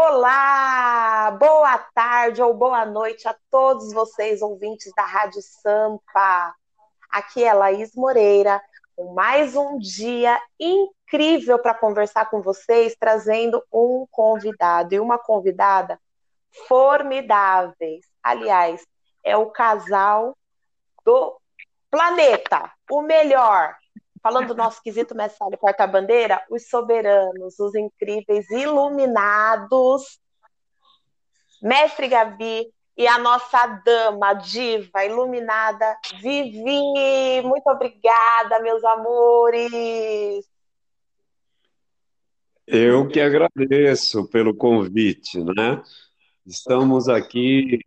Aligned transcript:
Olá, 0.00 1.32
boa 1.32 1.76
tarde 1.92 2.40
ou 2.40 2.54
boa 2.54 2.86
noite 2.86 3.26
a 3.26 3.34
todos 3.50 3.92
vocês, 3.92 4.40
ouvintes 4.40 4.92
da 4.94 5.02
Rádio 5.02 5.42
Sampa. 5.42 6.54
Aqui 7.10 7.42
é 7.42 7.52
Laís 7.52 7.96
Moreira, 7.96 8.62
com 8.94 9.12
mais 9.12 9.56
um 9.56 9.76
dia 9.76 10.40
incrível 10.56 11.58
para 11.58 11.74
conversar 11.74 12.30
com 12.30 12.40
vocês, 12.40 12.94
trazendo 12.94 13.60
um 13.72 14.06
convidado 14.08 14.94
e 14.94 15.00
uma 15.00 15.18
convidada 15.18 16.00
formidáveis. 16.68 18.06
Aliás, 18.22 18.86
é 19.24 19.36
o 19.36 19.46
casal 19.46 20.38
do 21.04 21.40
planeta, 21.90 22.70
o 22.88 23.02
melhor. 23.02 23.74
Falando 24.28 24.48
do 24.48 24.54
nosso 24.54 24.82
quesito 24.82 25.14
mestre 25.14 25.56
porta-bandeira, 25.56 26.38
os 26.50 26.68
soberanos, 26.68 27.58
os 27.58 27.74
incríveis, 27.74 28.46
iluminados, 28.50 30.20
mestre 31.62 32.08
Gabi 32.08 32.70
e 32.94 33.08
a 33.08 33.16
nossa 33.16 33.66
dama, 33.82 34.34
diva, 34.34 35.02
iluminada, 35.02 35.96
Vivi. 36.20 37.40
Muito 37.42 37.66
obrigada, 37.68 38.60
meus 38.60 38.84
amores. 38.84 40.44
Eu 42.66 43.08
que 43.08 43.22
agradeço 43.22 44.28
pelo 44.28 44.54
convite, 44.54 45.42
né? 45.42 45.82
Estamos 46.44 47.08
aqui 47.08 47.80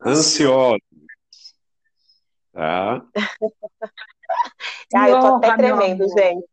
ansiosos. 0.00 0.78
Tá? 2.52 3.04
ah, 4.94 5.08
eu 5.08 5.20
tô 5.20 5.26
até 5.36 5.56
tremendo, 5.56 6.06
gente. 6.08 6.48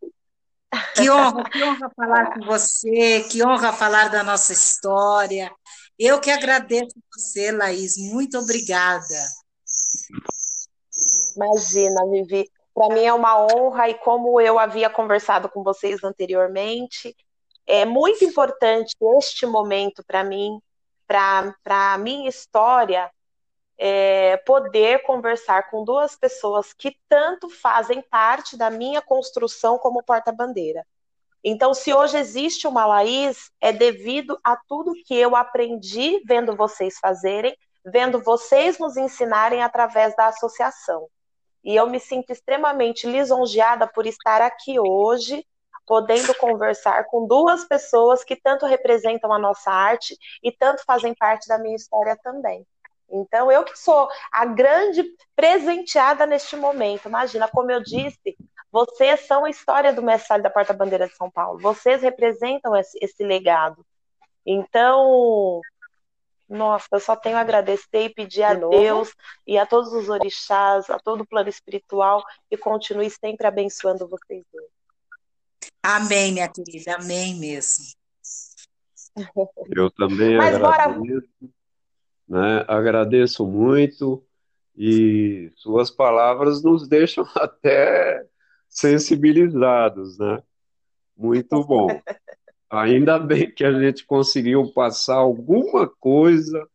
Que 0.96 1.10
honra, 1.12 1.50
que 1.50 1.64
honra 1.64 1.92
falar 1.96 2.34
com 2.34 2.46
você, 2.46 3.26
que 3.30 3.46
honra 3.46 3.74
falar 3.74 4.10
da 4.10 4.24
nossa 4.24 4.54
história. 4.54 5.52
Eu 5.98 6.20
que 6.20 6.30
agradeço 6.30 6.96
você, 7.14 7.52
Laís. 7.52 7.98
Muito 7.98 8.38
obrigada. 8.38 9.06
Imagina, 11.36 12.06
Vivi. 12.10 12.50
Para 12.74 12.94
mim 12.94 13.06
é 13.06 13.14
uma 13.14 13.42
honra, 13.42 13.90
e 13.90 13.94
como 13.94 14.42
eu 14.42 14.60
havia 14.60 14.90
conversado 14.90 15.48
com 15.48 15.64
vocês 15.64 16.04
anteriormente, 16.04 17.16
é 17.66 17.86
muito 17.86 18.26
importante 18.26 18.94
este 19.18 19.46
momento 19.46 20.04
para 20.06 20.24
mim, 20.26 20.60
para 21.08 21.56
a 21.66 21.98
minha 21.98 22.28
história, 22.28 23.10
é, 23.78 24.38
poder 24.38 25.04
conversar 25.04 25.70
com 25.70 25.84
duas 25.84 26.16
pessoas 26.16 26.74
que 26.74 26.98
tanto 27.10 27.50
fazem 27.50 28.02
parte 28.02 28.58
da 28.58 28.70
minha 28.70 29.02
construção 29.02 29.78
como 29.78 30.04
porta-bandeira. 30.04 30.86
Então, 31.44 31.74
se 31.74 31.94
hoje 31.94 32.18
existe 32.18 32.66
uma 32.68 32.86
Laís, 32.86 33.52
é 33.62 33.72
devido 33.72 34.40
a 34.44 34.56
tudo 34.56 34.96
que 35.06 35.16
eu 35.16 35.36
aprendi 35.36 36.20
vendo 36.26 36.56
vocês 36.56 36.98
fazerem, 37.00 37.56
vendo 37.86 38.20
vocês 38.24 38.80
nos 38.80 38.98
ensinarem 38.98 39.62
através 39.62 40.16
da 40.16 40.28
associação. 40.28 41.08
E 41.64 41.76
eu 41.76 41.88
me 41.88 42.00
sinto 42.00 42.32
extremamente 42.32 43.06
lisonjeada 43.06 43.88
por 43.88 44.08
estar 44.08 44.42
aqui 44.42 44.80
hoje, 44.80 45.46
podendo 45.86 46.34
conversar 46.36 47.06
com 47.06 47.28
duas 47.28 47.64
pessoas 47.66 48.24
que 48.24 48.36
tanto 48.36 48.66
representam 48.66 49.32
a 49.32 49.38
nossa 49.38 49.70
arte 49.70 50.18
e 50.42 50.52
tanto 50.52 50.84
fazem 50.84 51.14
parte 51.14 51.48
da 51.48 51.60
minha 51.60 51.76
história 51.76 52.18
também. 52.24 52.66
Então, 53.16 53.50
eu 53.50 53.64
que 53.64 53.78
sou 53.80 54.10
a 54.32 54.46
grande 54.46 55.04
presenteada 55.36 56.26
neste 56.26 56.56
momento. 56.56 57.08
Imagina, 57.08 57.48
como 57.48 57.72
eu 57.72 57.82
disse, 57.82 58.36
vocês 58.70 59.22
são 59.22 59.46
a 59.46 59.50
história 59.50 59.94
do 59.94 60.04
mestre 60.04 60.42
da 60.42 60.50
Porta-Bandeira 60.50 61.08
de 61.08 61.16
São 61.16 61.32
Paulo. 61.32 61.60
Vocês 61.60 62.02
representam 62.02 62.76
esse, 62.76 62.98
esse, 63.02 63.24
legado. 63.24 63.86
Então, 64.46 65.62
nossa, 66.50 66.88
eu 66.92 67.00
só 67.00 67.16
tenho 67.16 67.38
a 67.38 67.40
agradecer 67.40 68.04
e 68.04 68.14
pedir 68.14 68.44
a 68.44 68.54
Deus 68.54 69.14
e 69.48 69.58
a 69.58 69.66
todos 69.66 69.94
os 69.94 70.10
orixás, 70.10 70.90
a 70.90 71.00
todo 71.00 71.22
o 71.22 71.28
plano 71.28 71.48
espiritual, 71.48 72.22
que 72.50 72.58
continue 72.58 73.10
sempre 73.10 73.48
abençoando 73.48 74.10
vocês 74.10 74.44
dois. 74.52 74.68
Amém, 75.82 76.34
minha 76.34 76.50
querida, 76.50 76.96
amém 76.96 77.36
mesmo. 77.36 77.86
Eu 79.70 79.90
também 79.92 80.36
Mas 80.36 80.56
agradeço. 80.56 81.24
Bora 81.40 81.54
né? 82.28 82.66
Agradeço 82.68 83.46
muito 83.46 84.24
e 84.76 85.52
suas 85.56 85.90
palavras 85.90 86.62
nos 86.62 86.88
deixam 86.88 87.26
até 87.36 88.26
sensibilizados, 88.68 90.18
né? 90.18 90.44
Muito 91.16 91.64
bom. 91.64 91.88
Ainda 92.70 93.18
bem 93.20 93.54
que 93.54 93.64
a 93.64 93.72
gente 93.72 94.06
conseguiu 94.06 94.72
passar 94.74 95.16
alguma 95.16 95.88
coisa 95.88 96.68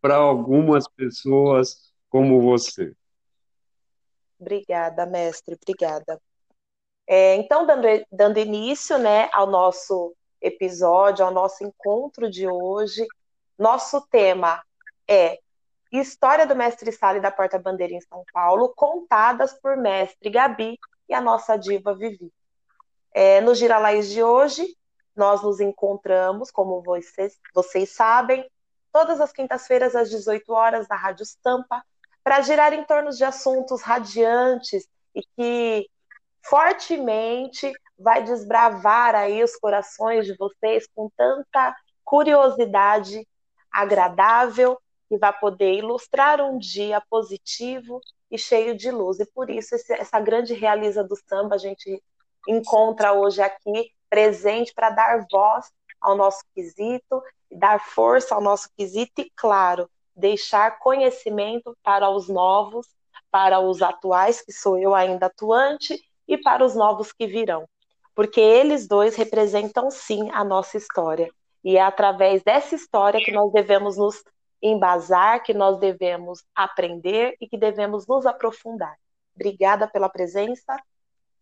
para 0.00 0.16
algumas 0.16 0.86
pessoas 0.86 1.92
como 2.08 2.40
você. 2.40 2.94
Obrigada, 4.38 5.06
mestre, 5.06 5.56
obrigada. 5.60 6.20
É, 7.08 7.36
então, 7.36 7.66
dando, 7.66 7.86
dando 8.10 8.38
início 8.38 8.98
né, 8.98 9.28
ao 9.32 9.46
nosso 9.46 10.14
episódio, 10.40 11.24
ao 11.24 11.32
nosso 11.32 11.64
encontro 11.64 12.30
de 12.30 12.46
hoje, 12.46 13.06
nosso 13.58 14.00
tema 14.08 14.62
é 15.08 15.38
História 15.92 16.46
do 16.46 16.56
Mestre 16.56 16.92
Sala 16.92 17.18
e 17.18 17.20
da 17.20 17.30
Porta 17.30 17.58
Bandeira 17.58 17.94
em 17.94 18.00
São 18.00 18.24
Paulo, 18.32 18.72
contadas 18.76 19.54
por 19.54 19.76
Mestre 19.76 20.28
Gabi 20.30 20.78
e 21.08 21.14
a 21.14 21.20
nossa 21.20 21.56
diva 21.56 21.94
Vivi. 21.94 22.32
É, 23.14 23.40
no 23.40 23.54
Gira 23.54 23.78
Laís 23.78 24.10
de 24.10 24.22
hoje, 24.22 24.66
nós 25.14 25.42
nos 25.42 25.60
encontramos, 25.60 26.50
como 26.50 26.82
vocês, 26.82 27.38
vocês 27.54 27.90
sabem, 27.94 28.46
todas 28.92 29.20
as 29.20 29.32
quintas-feiras 29.32 29.94
às 29.94 30.10
18 30.10 30.52
horas 30.52 30.88
na 30.88 30.96
Rádio 30.96 31.22
Estampa, 31.22 31.82
para 32.22 32.40
girar 32.42 32.72
em 32.72 32.84
torno 32.84 33.10
de 33.10 33.24
assuntos 33.24 33.80
radiantes 33.82 34.86
e 35.14 35.22
que 35.36 35.88
fortemente 36.42 37.72
vai 37.98 38.22
desbravar 38.22 39.14
aí 39.14 39.42
os 39.42 39.56
corações 39.56 40.26
de 40.26 40.36
vocês 40.36 40.86
com 40.94 41.08
tanta 41.16 41.74
curiosidade 42.04 43.26
agradável 43.76 44.78
que 45.08 45.18
vai 45.18 45.32
poder 45.38 45.74
ilustrar 45.74 46.40
um 46.40 46.58
dia 46.58 47.00
positivo 47.08 48.00
e 48.30 48.38
cheio 48.38 48.76
de 48.76 48.90
luz. 48.90 49.20
E 49.20 49.26
por 49.26 49.50
isso 49.50 49.74
esse, 49.74 49.92
essa 49.92 50.18
grande 50.18 50.54
realiza 50.54 51.04
do 51.04 51.16
samba 51.28 51.54
a 51.54 51.58
gente 51.58 52.02
encontra 52.48 53.12
hoje 53.12 53.40
aqui 53.42 53.90
presente 54.08 54.72
para 54.74 54.90
dar 54.90 55.26
voz 55.30 55.70
ao 56.00 56.16
nosso 56.16 56.42
quesito, 56.54 57.22
dar 57.50 57.80
força 57.80 58.34
ao 58.34 58.40
nosso 58.40 58.68
quesito 58.76 59.20
e, 59.20 59.30
claro, 59.34 59.88
deixar 60.14 60.78
conhecimento 60.78 61.76
para 61.82 62.08
os 62.10 62.28
novos, 62.28 62.86
para 63.30 63.60
os 63.60 63.82
atuais, 63.82 64.40
que 64.40 64.52
sou 64.52 64.78
eu 64.78 64.94
ainda 64.94 65.26
atuante, 65.26 66.00
e 66.26 66.38
para 66.38 66.64
os 66.64 66.74
novos 66.74 67.12
que 67.12 67.26
virão. 67.26 67.68
Porque 68.14 68.40
eles 68.40 68.88
dois 68.88 69.14
representam 69.14 69.90
sim 69.90 70.30
a 70.32 70.42
nossa 70.42 70.76
história. 70.76 71.30
E 71.64 71.76
é 71.76 71.82
através 71.82 72.42
dessa 72.42 72.74
história 72.74 73.20
que 73.22 73.32
nós 73.32 73.52
devemos 73.52 73.96
nos 73.96 74.22
embasar, 74.62 75.42
que 75.42 75.52
nós 75.52 75.78
devemos 75.78 76.44
aprender 76.54 77.36
e 77.40 77.48
que 77.48 77.58
devemos 77.58 78.06
nos 78.06 78.26
aprofundar. 78.26 78.96
Obrigada 79.34 79.86
pela 79.86 80.08
presença 80.08 80.76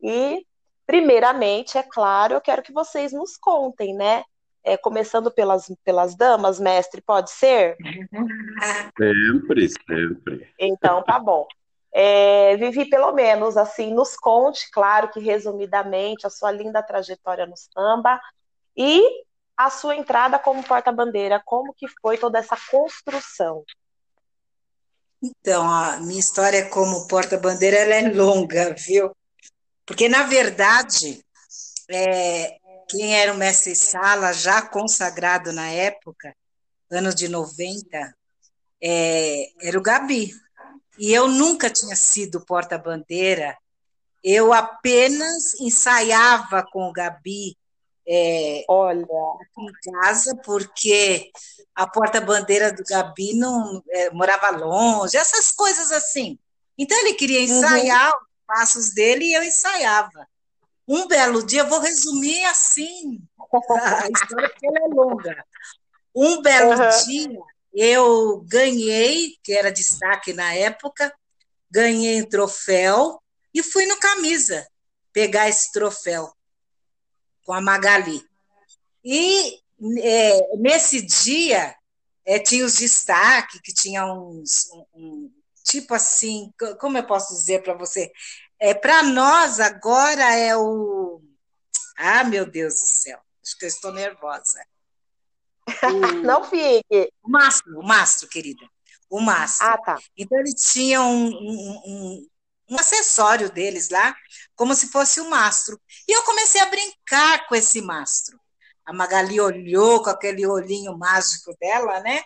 e, 0.02 0.44
primeiramente, 0.86 1.78
é 1.78 1.82
claro, 1.82 2.34
eu 2.34 2.40
quero 2.40 2.62
que 2.62 2.72
vocês 2.72 3.12
nos 3.12 3.36
contem, 3.36 3.94
né? 3.94 4.24
É, 4.66 4.78
começando 4.78 5.30
pelas, 5.30 5.70
pelas 5.84 6.16
damas, 6.16 6.58
mestre, 6.58 7.02
pode 7.02 7.30
ser? 7.30 7.76
Sempre, 8.98 9.68
sempre. 9.68 10.54
Então, 10.58 11.02
tá 11.02 11.18
bom. 11.18 11.46
É, 11.92 12.56
Vivi, 12.56 12.86
pelo 12.88 13.12
menos, 13.12 13.56
assim, 13.56 13.92
nos 13.94 14.16
conte, 14.16 14.70
claro 14.70 15.10
que 15.10 15.20
resumidamente, 15.20 16.26
a 16.26 16.30
sua 16.30 16.50
linda 16.50 16.82
trajetória 16.82 17.46
no 17.46 17.56
samba 17.56 18.20
e 18.76 19.24
a 19.56 19.70
sua 19.70 19.96
entrada 19.96 20.38
como 20.38 20.62
porta-bandeira, 20.64 21.40
como 21.44 21.72
que 21.74 21.86
foi 22.00 22.18
toda 22.18 22.38
essa 22.38 22.56
construção? 22.70 23.64
Então, 25.22 25.68
a 25.68 25.96
minha 25.98 26.20
história 26.20 26.68
como 26.68 27.06
porta-bandeira 27.06 27.78
ela 27.78 27.94
é 27.94 28.12
longa, 28.12 28.74
viu? 28.74 29.16
Porque, 29.86 30.08
na 30.08 30.24
verdade, 30.24 31.24
é, 31.88 32.58
quem 32.88 33.16
era 33.16 33.32
o 33.32 33.36
mestre 33.36 33.74
Sala, 33.74 34.32
já 34.32 34.60
consagrado 34.62 35.52
na 35.52 35.70
época, 35.70 36.34
anos 36.90 37.14
de 37.14 37.28
90, 37.28 38.14
é, 38.82 39.66
era 39.66 39.78
o 39.78 39.82
Gabi. 39.82 40.32
E 40.98 41.12
eu 41.12 41.26
nunca 41.28 41.70
tinha 41.70 41.96
sido 41.96 42.44
porta-bandeira, 42.44 43.56
eu 44.22 44.52
apenas 44.52 45.54
ensaiava 45.60 46.64
com 46.70 46.88
o 46.88 46.92
Gabi 46.92 47.56
é, 48.06 48.64
Olha, 48.68 49.04
aqui 49.04 49.60
em 49.60 49.92
casa, 49.92 50.36
porque 50.44 51.30
a 51.74 51.86
porta-bandeira 51.86 52.72
do 52.72 52.84
Gabi 52.84 53.34
não 53.34 53.82
é, 53.90 54.10
morava 54.10 54.50
longe, 54.50 55.16
essas 55.16 55.50
coisas 55.52 55.90
assim. 55.90 56.38
Então 56.78 56.98
ele 57.00 57.14
queria 57.14 57.38
uhum. 57.38 57.44
ensaiar 57.44 58.10
uhum. 58.10 58.18
os 58.18 58.46
passos 58.46 58.94
dele 58.94 59.24
e 59.24 59.34
eu 59.34 59.42
ensaiava. 59.42 60.28
Um 60.86 61.06
belo 61.08 61.44
dia, 61.44 61.64
vou 61.64 61.80
resumir 61.80 62.44
assim, 62.44 63.20
a 63.40 64.08
história 64.14 64.48
porque 64.50 64.66
ela 64.66 64.78
é 64.78 64.88
longa. 64.88 65.44
Um 66.14 66.42
belo 66.42 66.70
uhum. 66.70 67.04
dia, 67.06 67.40
eu 67.72 68.44
ganhei, 68.46 69.36
que 69.42 69.52
era 69.52 69.72
destaque 69.72 70.32
na 70.32 70.54
época, 70.54 71.12
ganhei 71.70 72.22
um 72.22 72.28
troféu 72.28 73.20
e 73.52 73.62
fui 73.62 73.86
no 73.86 73.98
camisa 73.98 74.66
pegar 75.12 75.48
esse 75.48 75.72
troféu 75.72 76.30
com 77.44 77.52
a 77.52 77.60
Magali. 77.60 78.20
E 79.04 79.60
é, 80.02 80.56
nesse 80.56 81.02
dia 81.02 81.76
é, 82.24 82.38
tinha 82.38 82.64
os 82.64 82.76
destaques, 82.76 83.60
que 83.60 83.72
tinha 83.72 84.04
uns. 84.06 84.68
Um, 84.72 84.86
um, 84.94 85.32
tipo 85.64 85.94
assim, 85.94 86.52
como 86.80 86.98
eu 86.98 87.06
posso 87.06 87.34
dizer 87.34 87.62
para 87.62 87.74
você? 87.74 88.10
É, 88.58 88.74
para 88.74 89.02
nós, 89.02 89.60
agora 89.60 90.34
é 90.34 90.56
o. 90.56 91.22
Ah, 91.96 92.24
meu 92.24 92.46
Deus 92.46 92.74
do 92.74 92.86
céu, 92.86 93.20
acho 93.42 93.58
que 93.58 93.64
eu 93.64 93.68
estou 93.68 93.92
nervosa. 93.92 94.64
O... 95.84 96.12
Não 96.22 96.44
fique. 96.44 97.10
O 97.22 97.30
mastro, 97.30 97.80
o 97.80 97.82
mastro, 97.82 98.28
querida. 98.28 98.68
O 99.08 99.18
mastro. 99.18 99.66
Ah, 99.66 99.78
tá. 99.78 99.98
Então, 100.14 100.38
ele 100.38 100.54
tinha 100.54 101.00
um, 101.00 101.28
um, 101.28 102.28
um, 102.70 102.78
acessório 102.78 103.50
deles 103.50 103.90
lá, 103.90 104.14
como 104.54 104.74
se 104.74 104.88
fosse 104.88 105.20
o 105.20 105.24
um 105.24 105.30
mastro. 105.30 105.80
E 106.08 106.12
eu 106.12 106.22
comecei 106.22 106.60
a 106.60 106.66
brincar 106.66 107.46
com 107.46 107.54
esse 107.54 107.80
mastro. 107.80 108.38
A 108.84 108.92
Magali 108.92 109.40
olhou 109.40 110.02
com 110.02 110.10
aquele 110.10 110.46
olhinho 110.46 110.96
mágico 110.96 111.56
dela, 111.60 112.00
né? 112.00 112.22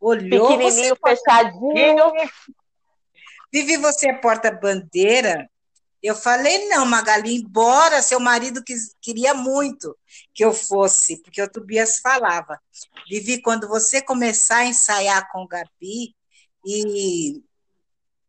Olhou. 0.00 0.58
Pequenininho, 0.58 0.96
fechadinho. 1.04 2.12
Vivi, 3.52 3.76
você 3.76 4.10
é 4.10 4.12
porta-bandeira? 4.12 5.50
Eu 6.00 6.14
falei, 6.14 6.68
não, 6.68 6.86
Magali, 6.86 7.34
embora 7.34 8.00
seu 8.00 8.20
marido 8.20 8.62
quis, 8.62 8.94
queria 9.00 9.34
muito 9.34 9.96
que 10.32 10.44
eu 10.44 10.52
fosse, 10.52 11.20
porque 11.22 11.42
o 11.42 11.50
Tobias 11.50 11.98
falava. 11.98 12.60
Vivi, 13.08 13.42
quando 13.42 13.66
você 13.66 14.00
começar 14.00 14.58
a 14.58 14.66
ensaiar 14.66 15.28
com 15.32 15.42
o 15.42 15.48
Gabi, 15.48 16.14
e 16.64 17.42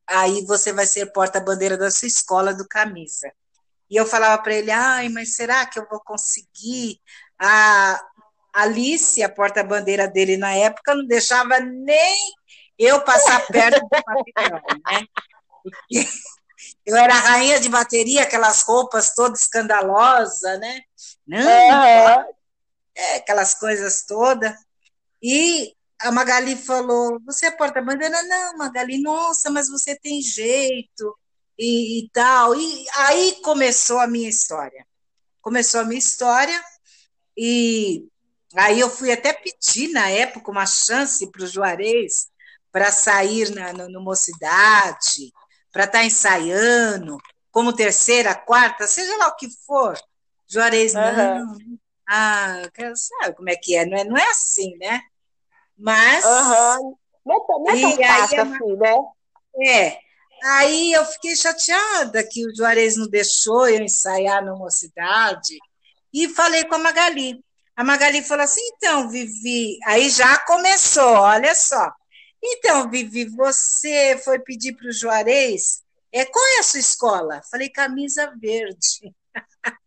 aí 0.09 0.45
você 0.45 0.73
vai 0.73 0.85
ser 0.85 1.11
porta-bandeira 1.11 1.77
da 1.77 1.91
sua 1.91 2.07
escola 2.07 2.53
do 2.53 2.67
camisa. 2.67 3.31
E 3.89 3.95
eu 3.95 4.05
falava 4.05 4.41
para 4.41 4.53
ele, 4.53 4.71
ai, 4.71 5.09
mas 5.09 5.35
será 5.35 5.65
que 5.65 5.79
eu 5.79 5.87
vou 5.89 5.99
conseguir? 6.01 6.99
A 7.39 8.01
Alice, 8.53 9.21
a 9.23 9.29
porta-bandeira 9.29 10.07
dele 10.07 10.37
na 10.37 10.53
época, 10.53 10.95
não 10.95 11.05
deixava 11.05 11.59
nem 11.59 12.17
eu 12.77 13.01
passar 13.01 13.45
perto 13.47 13.79
do 13.81 13.89
pavilhão, 13.89 14.61
né? 14.85 15.05
Eu 16.85 16.95
era 16.95 17.13
rainha 17.13 17.59
de 17.59 17.69
bateria, 17.69 18.23
aquelas 18.23 18.61
roupas 18.63 19.13
todas 19.13 19.41
escandalosas, 19.41 20.59
né? 20.59 20.81
Não, 21.25 22.25
é, 22.95 23.15
aquelas 23.15 23.53
coisas 23.53 24.03
todas. 24.03 24.53
E 25.21 25.73
a 26.01 26.11
Magali 26.11 26.55
falou: 26.55 27.19
Você 27.25 27.47
é 27.47 27.51
porta-bandeira? 27.51 28.21
Não, 28.23 28.57
Magali, 28.57 29.01
nossa, 29.01 29.49
mas 29.49 29.69
você 29.69 29.95
tem 29.95 30.21
jeito 30.21 31.17
e, 31.57 31.99
e 31.99 32.09
tal. 32.11 32.55
E 32.55 32.85
aí 32.95 33.39
começou 33.43 33.99
a 33.99 34.07
minha 34.07 34.29
história. 34.29 34.85
Começou 35.41 35.81
a 35.81 35.85
minha 35.85 35.99
história 35.99 36.61
e 37.37 38.07
aí 38.55 38.79
eu 38.79 38.89
fui 38.89 39.11
até 39.11 39.33
pedir 39.33 39.89
na 39.89 40.09
época 40.09 40.51
uma 40.51 40.65
chance 40.65 41.29
para 41.31 41.43
o 41.43 41.47
Juarez 41.47 42.27
para 42.71 42.91
sair 42.91 43.49
na, 43.51 43.73
no, 43.73 43.89
no 43.89 44.01
Mocidade, 44.01 45.33
para 45.71 45.85
estar 45.85 45.99
tá 45.99 46.05
ensaiando, 46.05 47.17
como 47.51 47.73
terceira, 47.73 48.35
quarta, 48.35 48.87
seja 48.87 49.15
lá 49.17 49.27
o 49.27 49.35
que 49.35 49.47
for. 49.65 49.97
Juarez, 50.47 50.93
uhum. 50.93 51.01
não. 51.01 51.55
Ah, 52.07 52.63
sabe 52.95 53.35
como 53.35 53.49
é 53.49 53.55
que 53.55 53.75
é? 53.75 53.85
Não 53.85 53.97
é, 53.97 54.03
não 54.03 54.17
é 54.17 54.29
assim, 54.29 54.75
né? 54.77 55.01
Mas. 55.79 56.25
Uhum. 56.25 56.95
Não, 57.25 57.35
é 57.35 57.47
não 57.47 57.69
é 57.69 57.81
tão 57.81 58.05
fácil 58.05 58.41
assim, 58.41 58.75
né? 58.77 58.95
É. 59.65 59.99
Aí 60.43 60.93
eu 60.93 61.05
fiquei 61.05 61.35
chateada 61.35 62.23
que 62.23 62.45
o 62.45 62.55
Juarez 62.55 62.95
não 62.95 63.07
deixou 63.07 63.67
eu 63.67 63.81
ensaiar 63.81 64.43
na 64.43 64.55
mocidade 64.55 65.57
e 66.13 66.29
falei 66.29 66.63
com 66.65 66.75
a 66.75 66.79
Magali. 66.79 67.43
A 67.75 67.83
Magali 67.83 68.21
falou 68.21 68.43
assim: 68.43 68.61
então, 68.75 69.09
Vivi, 69.09 69.77
aí 69.85 70.09
já 70.09 70.37
começou, 70.45 71.13
olha 71.13 71.53
só. 71.55 71.91
Então, 72.41 72.89
Vivi, 72.89 73.25
você 73.25 74.19
foi 74.23 74.39
pedir 74.39 74.73
para 74.73 74.87
o 74.87 74.93
Juarez, 74.93 75.83
é, 76.11 76.25
qual 76.25 76.45
é 76.55 76.59
a 76.59 76.63
sua 76.63 76.79
escola? 76.79 77.41
Falei, 77.51 77.69
camisa 77.69 78.33
verde. 78.39 79.13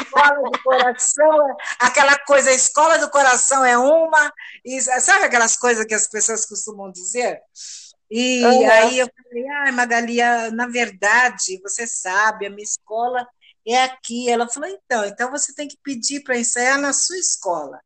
escola 0.00 0.50
do 0.50 0.62
coração, 0.62 1.56
aquela 1.78 2.18
coisa, 2.20 2.50
a 2.50 2.54
escola 2.54 2.98
do 2.98 3.10
coração 3.10 3.64
é 3.64 3.76
uma, 3.76 4.32
e, 4.64 4.80
sabe 4.80 5.24
aquelas 5.24 5.56
coisas 5.56 5.84
que 5.84 5.94
as 5.94 6.08
pessoas 6.08 6.46
costumam 6.46 6.90
dizer? 6.90 7.40
E 8.10 8.44
uhum. 8.44 8.70
aí 8.70 8.98
eu 8.98 9.08
falei, 9.22 9.48
ai, 9.48 9.72
Magali, 9.72 10.18
na 10.52 10.66
verdade, 10.66 11.60
você 11.62 11.86
sabe, 11.86 12.46
a 12.46 12.50
minha 12.50 12.62
escola 12.62 13.26
é 13.66 13.82
aqui. 13.84 14.30
Ela 14.30 14.48
falou, 14.48 14.68
então, 14.68 15.04
então 15.04 15.30
você 15.30 15.54
tem 15.54 15.66
que 15.66 15.78
pedir 15.82 16.22
para 16.22 16.38
ensaiar 16.38 16.78
na 16.78 16.92
sua 16.92 17.16
escola. 17.18 17.80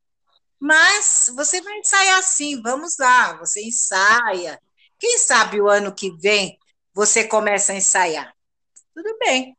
Mas 0.61 1.31
você 1.35 1.61
vai 1.61 1.79
ensaiar 1.79 2.23
sim, 2.23 2.61
vamos 2.61 2.97
lá, 2.99 3.35
você 3.39 3.63
ensaia. 3.63 4.61
Quem 4.99 5.17
sabe 5.19 5.61
o 5.61 5.69
ano 5.69 5.95
que 5.95 6.11
vem 6.19 6.59
você 6.93 7.25
começa 7.25 7.73
a 7.73 7.77
ensaiar? 7.77 8.35
Tudo 8.93 9.17
bem. 9.19 9.57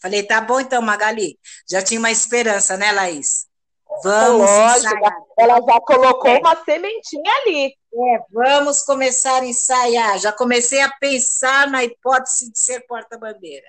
Falei, 0.00 0.22
tá 0.22 0.40
bom 0.40 0.60
então, 0.60 0.80
Magali. 0.80 1.38
Já 1.68 1.82
tinha 1.82 1.98
uma 1.98 2.10
esperança, 2.10 2.76
né, 2.76 2.92
Laís? 2.92 3.46
Vamos 4.02 4.48
Lógico, 4.48 4.86
ensaiar. 4.86 5.16
Ela 5.38 5.60
já 5.60 5.80
colocou 5.80 6.30
é. 6.30 6.38
uma 6.38 6.64
sementinha 6.64 7.32
ali. 7.42 7.66
É, 7.66 8.18
vamos 8.30 8.82
começar 8.82 9.42
a 9.42 9.46
ensaiar. 9.46 10.18
Já 10.18 10.32
comecei 10.32 10.80
a 10.82 10.90
pensar 11.00 11.68
na 11.68 11.84
hipótese 11.84 12.50
de 12.52 12.58
ser 12.58 12.86
porta-bandeira. 12.86 13.66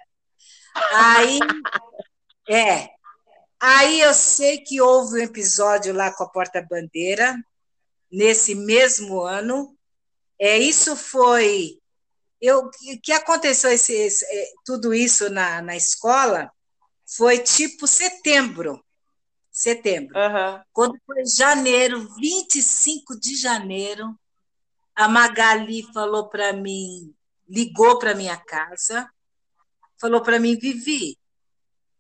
Aí, 0.93 1.39
é, 2.49 2.89
Aí 3.61 3.99
eu 3.99 4.13
sei 4.13 4.59
que 4.59 4.79
houve 4.79 5.15
um 5.15 5.23
episódio 5.23 5.93
lá 5.93 6.13
com 6.13 6.23
a 6.23 6.29
porta-bandeira, 6.29 7.35
nesse 8.09 8.55
mesmo 8.55 9.19
ano. 9.21 9.75
É, 10.39 10.57
isso 10.57 10.95
foi. 10.95 11.78
O 12.41 12.69
que 13.01 13.12
aconteceu 13.12 13.69
esse, 13.72 13.93
esse, 13.93 14.25
é, 14.25 14.51
tudo 14.65 14.93
isso 14.93 15.29
na, 15.29 15.62
na 15.62 15.75
escola 15.75 16.50
foi 17.05 17.39
tipo 17.39 17.86
setembro. 17.86 18.84
Setembro. 19.51 20.17
Uhum. 20.17 20.62
Quando 20.72 20.98
foi 21.05 21.25
janeiro, 21.25 22.08
25 22.15 23.19
de 23.19 23.36
janeiro, 23.36 24.17
a 24.96 25.08
Magali 25.08 25.84
falou 25.93 26.29
para 26.29 26.53
mim, 26.53 27.13
ligou 27.48 28.00
para 28.00 28.15
minha 28.15 28.38
casa, 28.38 29.10
falou 30.00 30.22
para 30.22 30.39
mim, 30.39 30.58
Vivi, 30.58 31.17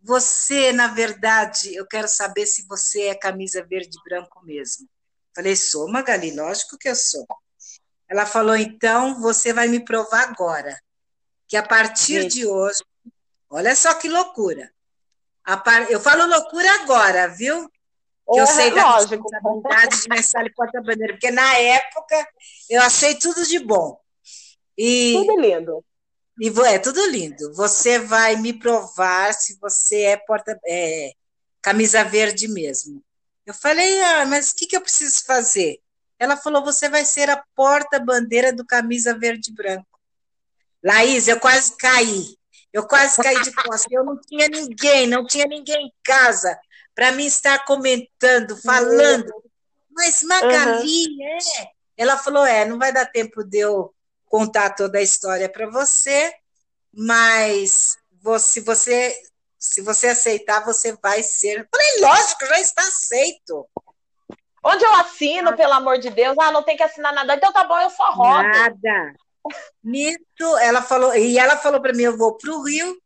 você, 0.01 0.71
na 0.71 0.87
verdade, 0.87 1.75
eu 1.75 1.85
quero 1.85 2.07
saber 2.07 2.45
se 2.45 2.65
você 2.65 3.07
é 3.07 3.15
camisa 3.15 3.65
verde 3.65 3.97
e 3.97 4.03
branco 4.09 4.45
mesmo. 4.45 4.87
Falei, 5.35 5.55
sou, 5.55 5.89
Magali, 5.89 6.33
lógico 6.35 6.77
que 6.77 6.87
eu 6.87 6.95
sou. 6.95 7.27
Ela 8.09 8.25
falou, 8.25 8.55
então, 8.55 9.21
você 9.21 9.53
vai 9.53 9.67
me 9.67 9.79
provar 9.79 10.23
agora 10.23 10.75
que 11.47 11.55
a 11.55 11.63
partir 11.63 12.27
de 12.27 12.45
hoje, 12.45 12.83
olha 13.49 13.75
só 13.75 13.93
que 13.93 14.09
loucura. 14.09 14.71
Par... 15.63 15.89
Eu 15.91 15.99
falo 15.99 16.25
loucura 16.27 16.71
agora, 16.81 17.27
viu? 17.27 17.69
Que 18.31 18.39
eu 18.39 18.45
sei 18.45 18.71
da 18.71 18.97
lógico. 18.97 19.23
responsabilidade 19.29 20.01
de 20.01 20.09
mestre 20.09 20.53
porta-bandeira, 20.53 21.13
porque 21.13 21.31
na 21.31 21.57
época 21.57 22.27
eu 22.69 22.81
achei 22.81 23.15
tudo 23.15 23.43
de 23.45 23.59
bom. 23.59 23.99
E 24.77 25.13
tudo 25.13 25.41
lindo. 25.41 25.85
E 26.39 26.47
é 26.67 26.79
tudo 26.79 27.05
lindo. 27.07 27.53
Você 27.53 27.99
vai 27.99 28.35
me 28.35 28.53
provar 28.53 29.33
se 29.33 29.57
você 29.59 30.03
é 30.03 30.17
porta 30.17 30.57
é, 30.65 31.11
camisa 31.61 32.03
verde 32.03 32.47
mesmo. 32.47 33.03
Eu 33.45 33.53
falei, 33.53 33.99
ah, 34.01 34.25
mas 34.25 34.51
o 34.51 34.55
que, 34.55 34.67
que 34.67 34.77
eu 34.77 34.81
preciso 34.81 35.25
fazer? 35.25 35.81
Ela 36.19 36.35
falou, 36.35 36.63
você 36.63 36.89
vai 36.89 37.05
ser 37.05 37.29
a 37.29 37.41
porta-bandeira 37.55 38.51
do 38.51 38.65
camisa 38.65 39.17
verde 39.17 39.51
e 39.51 39.53
branco. 39.53 39.99
Laís, 40.83 41.27
eu 41.27 41.39
quase 41.39 41.75
caí. 41.77 42.37
Eu 42.71 42.85
quase 42.85 43.21
caí 43.21 43.41
de 43.41 43.53
costas. 43.53 43.87
Eu 43.89 44.03
não 44.03 44.19
tinha 44.19 44.47
ninguém, 44.47 45.07
não 45.07 45.25
tinha 45.25 45.45
ninguém 45.45 45.87
em 45.87 45.93
casa 46.03 46.59
para 46.93 47.13
mim 47.13 47.25
estar 47.25 47.63
comentando, 47.63 48.57
falando. 48.57 49.31
Mas 49.89 50.21
Magali, 50.21 51.07
uhum. 51.07 51.23
é. 51.23 51.71
Ela 51.97 52.17
falou, 52.17 52.45
é, 52.45 52.65
não 52.65 52.77
vai 52.77 52.91
dar 52.91 53.05
tempo 53.05 53.43
de 53.43 53.59
eu 53.59 53.93
contar 54.25 54.71
toda 54.71 54.97
a 54.97 55.01
história 55.01 55.49
para 55.49 55.69
você, 55.69 56.33
mas 56.93 57.97
se 58.39 58.59
você 58.59 59.17
se 59.57 59.81
você 59.81 60.07
aceitar, 60.07 60.63
você 60.63 60.93
vai 61.01 61.21
ser. 61.21 61.67
Falei, 61.69 62.01
lógico, 62.01 62.45
já 62.45 62.59
está 62.61 62.81
aceito. 62.81 63.67
Onde 64.63 64.83
eu 64.83 64.93
assino, 64.95 65.49
ah. 65.49 65.55
pelo 65.55 65.73
amor 65.73 65.97
de 65.99 66.09
Deus? 66.09 66.37
Ah, 66.37 66.51
não 66.51 66.63
tem 66.63 66.75
que 66.75 66.83
assinar 66.83 67.13
nada. 67.13 67.35
Então 67.35 67.51
tá 67.51 67.63
bom, 67.63 67.79
eu 67.79 67.89
só 67.89 68.11
rodo. 68.11 68.43
Nada. 68.43 69.13
Nisso, 69.83 70.57
ela 70.61 70.81
falou, 70.81 71.15
e 71.15 71.37
ela 71.37 71.57
falou 71.57 71.81
para 71.81 71.93
mim, 71.93 72.03
eu 72.03 72.17
vou 72.17 72.37
para 72.37 72.51
o 72.51 72.63
Rio, 72.63 72.97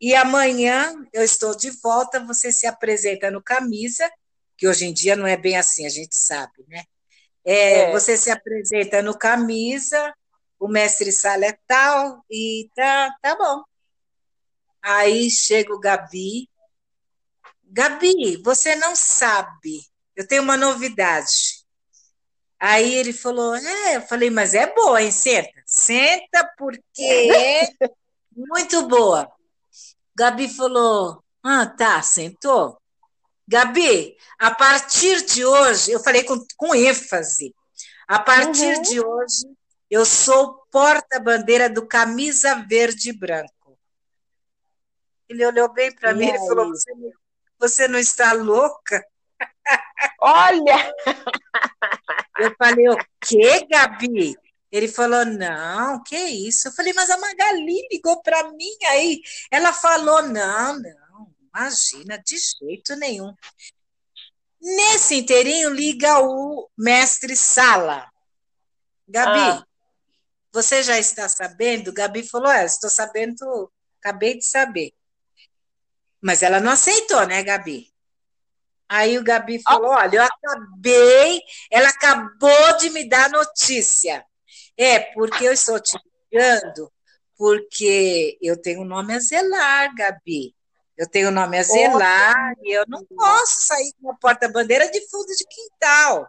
E 0.00 0.14
amanhã 0.14 0.94
eu 1.12 1.22
estou 1.22 1.56
de 1.56 1.70
volta, 1.82 2.24
você 2.24 2.52
se 2.52 2.66
apresenta 2.66 3.30
no 3.30 3.42
camisa, 3.42 4.08
que 4.56 4.66
hoje 4.68 4.86
em 4.86 4.92
dia 4.92 5.16
não 5.16 5.26
é 5.26 5.36
bem 5.36 5.56
assim, 5.56 5.86
a 5.86 5.88
gente 5.88 6.16
sabe, 6.16 6.64
né? 6.68 6.84
É, 7.44 7.80
é. 7.80 7.92
Você 7.92 8.16
se 8.16 8.30
apresenta 8.30 9.02
no 9.02 9.16
camisa, 9.16 10.14
o 10.58 10.68
mestre 10.68 11.12
sala 11.12 11.46
é 11.46 11.58
tal, 11.66 12.24
e 12.30 12.68
tá, 12.74 13.14
tá 13.22 13.36
bom. 13.36 13.62
Aí 14.82 15.30
chega 15.30 15.72
o 15.74 15.80
Gabi. 15.80 16.48
Gabi, 17.64 18.40
você 18.42 18.74
não 18.76 18.94
sabe, 18.94 19.80
eu 20.18 20.26
tenho 20.26 20.42
uma 20.42 20.56
novidade. 20.56 21.64
Aí 22.58 22.92
ele 22.92 23.12
falou: 23.12 23.54
É, 23.54 23.96
eu 23.96 24.02
falei, 24.02 24.30
mas 24.30 24.52
é 24.52 24.66
boa, 24.74 25.00
hein? 25.00 25.12
Senta. 25.12 25.62
Senta, 25.64 26.52
porque 26.58 27.02
é 27.02 27.68
muito 28.34 28.88
boa. 28.88 29.30
Gabi 30.16 30.48
falou: 30.48 31.22
Ah, 31.40 31.66
tá, 31.66 32.02
sentou. 32.02 32.76
Gabi, 33.46 34.16
a 34.40 34.50
partir 34.50 35.24
de 35.24 35.44
hoje, 35.44 35.92
eu 35.92 36.00
falei 36.00 36.24
com, 36.24 36.44
com 36.56 36.74
ênfase, 36.74 37.54
a 38.08 38.18
partir 38.18 38.76
uhum. 38.76 38.82
de 38.82 39.00
hoje, 39.00 39.46
eu 39.88 40.04
sou 40.04 40.66
porta-bandeira 40.70 41.70
do 41.70 41.86
camisa 41.86 42.56
verde 42.68 43.10
e 43.10 43.12
branco. 43.16 43.78
Ele 45.28 45.46
olhou 45.46 45.72
bem 45.72 45.94
para 45.94 46.12
mim 46.12 46.28
e 46.28 46.38
falou: 46.38 46.70
você, 46.70 46.92
você 47.56 47.88
não 47.88 48.00
está 48.00 48.32
louca? 48.32 49.06
Olha! 50.20 50.94
Eu 52.38 52.54
falei, 52.56 52.88
o 52.88 52.96
quê, 53.20 53.66
Gabi? 53.68 54.36
Ele 54.70 54.86
falou, 54.86 55.24
não, 55.24 56.02
que 56.02 56.16
isso? 56.16 56.68
Eu 56.68 56.72
falei, 56.72 56.92
mas 56.92 57.10
a 57.10 57.16
Magali 57.16 57.88
ligou 57.90 58.22
para 58.22 58.50
mim 58.52 58.76
aí. 58.88 59.20
Ela 59.50 59.72
falou, 59.72 60.22
não, 60.22 60.78
não, 60.78 61.34
imagina, 61.52 62.18
de 62.18 62.36
jeito 62.36 62.94
nenhum. 62.96 63.34
Nesse 64.60 65.16
inteirinho, 65.16 65.70
liga 65.70 66.20
o 66.20 66.68
mestre 66.76 67.34
Sala. 67.34 68.10
Gabi, 69.08 69.40
ah. 69.40 69.64
você 70.52 70.82
já 70.82 70.98
está 70.98 71.28
sabendo? 71.28 71.92
Gabi 71.92 72.22
falou, 72.22 72.50
é, 72.50 72.66
estou 72.66 72.90
sabendo, 72.90 73.72
acabei 74.00 74.36
de 74.36 74.44
saber. 74.44 74.92
Mas 76.20 76.42
ela 76.42 76.60
não 76.60 76.72
aceitou, 76.72 77.26
né, 77.26 77.42
Gabi? 77.42 77.90
Aí 78.88 79.18
o 79.18 79.24
Gabi 79.24 79.60
falou: 79.62 79.90
Olha, 79.90 80.16
eu 80.16 80.22
acabei, 80.22 81.40
ela 81.70 81.88
acabou 81.88 82.76
de 82.78 82.90
me 82.90 83.08
dar 83.08 83.28
notícia. 83.30 84.24
É, 84.76 85.00
porque 85.12 85.44
eu 85.44 85.52
estou 85.52 85.78
te 85.80 85.98
ligando, 86.32 86.90
porque 87.36 88.38
eu 88.40 88.60
tenho 88.60 88.80
um 88.80 88.84
nome 88.84 89.14
a 89.14 89.18
zelar, 89.18 89.94
Gabi. 89.94 90.54
Eu 90.96 91.08
tenho 91.08 91.28
um 91.28 91.32
nome 91.32 91.58
a 91.58 91.62
zelar 91.62 92.54
e 92.62 92.72
eu 92.72 92.84
não 92.88 93.04
posso 93.04 93.60
sair 93.60 93.92
com 94.00 94.08
uma 94.08 94.18
porta-bandeira 94.18 94.90
de 94.90 95.00
fundo 95.08 95.26
de 95.26 95.44
quintal. 95.46 96.28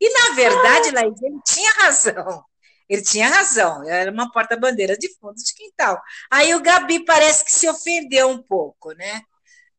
E, 0.00 0.10
na 0.10 0.34
verdade, 0.34 0.88
ah. 0.90 0.92
Laís, 1.00 1.22
ele 1.22 1.40
tinha 1.46 1.70
razão. 1.82 2.44
Ele 2.86 3.02
tinha 3.02 3.28
razão, 3.28 3.88
era 3.88 4.10
uma 4.10 4.30
porta-bandeira 4.30 4.94
de 4.96 5.08
fundo 5.18 5.36
de 5.36 5.54
quintal. 5.54 5.98
Aí 6.30 6.54
o 6.54 6.60
Gabi 6.60 7.02
parece 7.02 7.42
que 7.42 7.50
se 7.50 7.66
ofendeu 7.66 8.28
um 8.28 8.42
pouco, 8.42 8.92
né? 8.92 9.22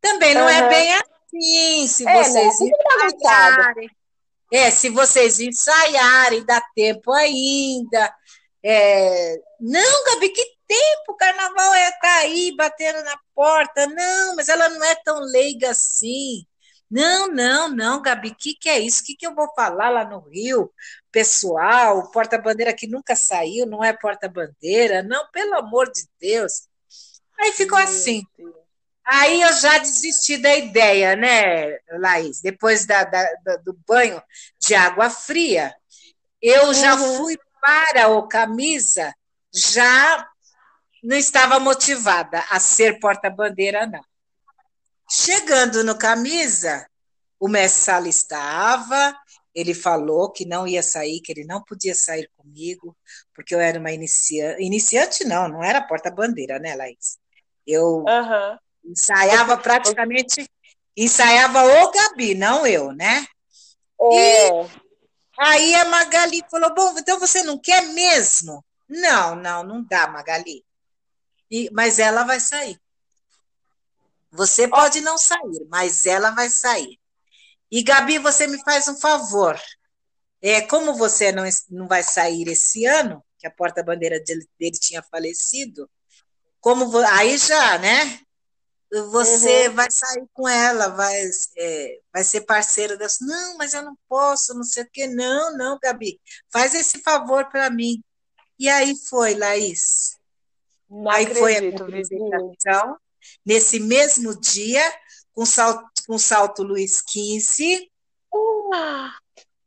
Também 0.01 0.33
não 0.33 0.43
uhum. 0.43 0.49
é 0.49 0.69
bem 0.69 0.93
assim 0.93 1.14
Sim, 1.41 1.87
se 1.87 2.07
é, 2.07 2.23
vocês 2.23 2.59
né? 2.59 2.69
ensaiarem. 3.13 3.89
É, 4.53 4.71
se 4.71 4.89
vocês 4.89 5.39
ensaiarem, 5.39 6.45
dá 6.45 6.61
tempo 6.73 7.11
ainda. 7.11 8.13
É, 8.63 9.35
não, 9.59 10.05
Gabi, 10.05 10.29
que 10.29 10.43
tempo? 10.67 11.11
O 11.11 11.15
carnaval 11.15 11.73
é 11.73 11.91
tá 11.91 12.15
aí 12.19 12.55
batendo 12.55 13.03
na 13.03 13.17
porta. 13.33 13.85
Não, 13.87 14.35
mas 14.35 14.47
ela 14.47 14.69
não 14.69 14.83
é 14.83 14.95
tão 15.03 15.19
leiga 15.19 15.71
assim. 15.71 16.45
Não, 16.89 17.27
não, 17.27 17.69
não, 17.69 18.01
Gabi, 18.01 18.29
o 18.29 18.35
que, 18.35 18.53
que 18.53 18.69
é 18.69 18.79
isso? 18.79 19.01
O 19.01 19.05
que, 19.05 19.15
que 19.15 19.27
eu 19.27 19.35
vou 19.35 19.51
falar 19.55 19.89
lá 19.89 20.05
no 20.05 20.19
Rio? 20.29 20.71
Pessoal, 21.11 22.09
porta-bandeira 22.11 22.73
que 22.73 22.87
nunca 22.87 23.15
saiu, 23.15 23.65
não 23.65 23.83
é 23.83 23.91
porta-bandeira. 23.91 25.03
Não, 25.03 25.29
pelo 25.31 25.55
amor 25.55 25.91
de 25.91 26.07
Deus. 26.19 26.67
Aí 27.39 27.51
ficou 27.51 27.77
assim. 27.77 28.23
Deus. 28.37 28.54
Aí 29.05 29.41
eu 29.41 29.53
já 29.53 29.77
desisti 29.77 30.37
da 30.37 30.55
ideia, 30.55 31.15
né, 31.15 31.77
Laís? 31.99 32.41
Depois 32.41 32.87
da, 32.87 33.03
da, 33.03 33.23
do 33.63 33.77
banho 33.87 34.21
de 34.59 34.73
água 34.73 35.11
fria, 35.11 35.75
eu 36.41 36.73
já 36.73 36.95
uhum. 36.95 37.17
fui 37.17 37.37
para 37.61 38.09
o 38.09 38.27
camisa, 38.27 39.13
já 39.53 40.27
não 41.03 41.15
estava 41.15 41.59
motivada 41.59 42.43
a 42.49 42.59
ser 42.59 42.99
porta-bandeira, 42.99 43.85
não. 43.85 44.03
Chegando 45.09 45.83
no 45.83 45.95
camisa, 45.97 46.87
o 47.39 47.47
mestre 47.47 47.83
Sala 47.83 48.07
estava, 48.09 49.15
ele 49.53 49.75
falou 49.75 50.31
que 50.31 50.45
não 50.45 50.67
ia 50.67 50.81
sair, 50.81 51.21
que 51.21 51.31
ele 51.31 51.45
não 51.45 51.63
podia 51.63 51.93
sair 51.93 52.27
comigo, 52.35 52.97
porque 53.35 53.53
eu 53.53 53.59
era 53.59 53.79
uma 53.79 53.91
iniciante. 53.91 54.63
Iniciante, 54.63 55.23
não, 55.23 55.47
não 55.47 55.63
era 55.63 55.81
porta-bandeira, 55.81 56.57
né, 56.57 56.75
Laís? 56.75 57.19
Eu 57.67 58.03
uhum. 58.03 58.57
Ensaiava 58.85 59.57
praticamente, 59.57 60.49
ensaiava 60.95 61.63
o 61.63 61.91
Gabi, 61.91 62.35
não 62.35 62.65
eu, 62.65 62.91
né? 62.91 63.25
É. 63.99 64.49
E 64.63 64.69
aí 65.39 65.75
a 65.75 65.85
Magali 65.85 66.43
falou: 66.49 66.73
Bom, 66.73 66.97
então 66.97 67.19
você 67.19 67.43
não 67.43 67.57
quer 67.57 67.81
mesmo? 67.93 68.63
Não, 68.87 69.35
não, 69.35 69.63
não 69.63 69.83
dá, 69.83 70.07
Magali. 70.07 70.63
E, 71.49 71.69
mas 71.71 71.99
ela 71.99 72.23
vai 72.23 72.39
sair. 72.39 72.79
Você 74.31 74.67
pode 74.67 75.01
não 75.01 75.17
sair, 75.17 75.65
mas 75.69 76.05
ela 76.05 76.31
vai 76.31 76.49
sair. 76.49 76.99
E 77.71 77.81
Gabi, 77.81 78.19
você 78.19 78.47
me 78.47 78.61
faz 78.63 78.87
um 78.87 78.97
favor. 78.97 79.59
É, 80.41 80.61
como 80.61 80.93
você 80.93 81.31
não, 81.31 81.43
não 81.69 81.87
vai 81.87 82.03
sair 82.03 82.47
esse 82.47 82.85
ano, 82.85 83.23
que 83.39 83.47
a 83.47 83.51
porta-bandeira 83.51 84.19
dele, 84.19 84.47
dele, 84.59 84.77
tinha 84.79 85.01
falecido, 85.03 85.89
como 86.59 86.97
aí 86.99 87.37
já, 87.37 87.77
né? 87.77 88.19
Você 89.03 89.67
uhum. 89.67 89.75
vai 89.75 89.89
sair 89.89 90.25
com 90.33 90.47
ela, 90.47 90.89
vai, 90.89 91.29
é, 91.57 91.99
vai 92.13 92.23
ser 92.23 92.41
parceira 92.41 92.95
dessa. 92.95 93.25
Não, 93.25 93.57
mas 93.57 93.73
eu 93.73 93.81
não 93.81 93.97
posso, 94.07 94.53
não 94.53 94.63
sei 94.63 94.83
o 94.83 94.89
quê. 94.91 95.07
Não, 95.07 95.57
não, 95.57 95.79
Gabi, 95.81 96.19
faz 96.51 96.73
esse 96.73 96.99
favor 96.99 97.49
para 97.49 97.69
mim. 97.69 98.03
E 98.57 98.69
aí 98.69 98.95
foi, 99.09 99.35
Laís. 99.35 100.17
Não 100.89 101.09
aí 101.09 101.25
acredito, 101.25 101.39
foi 101.39 101.55
a 101.55 101.59
apresentação. 101.59 102.97
Nesse 103.45 103.79
mesmo 103.79 104.39
dia, 104.39 104.83
com 105.33 105.45
salto, 105.45 105.83
com 106.07 106.17
salto 106.17 106.63
Luiz 106.63 107.03
XV. 107.09 107.89
Uh. 108.33 109.09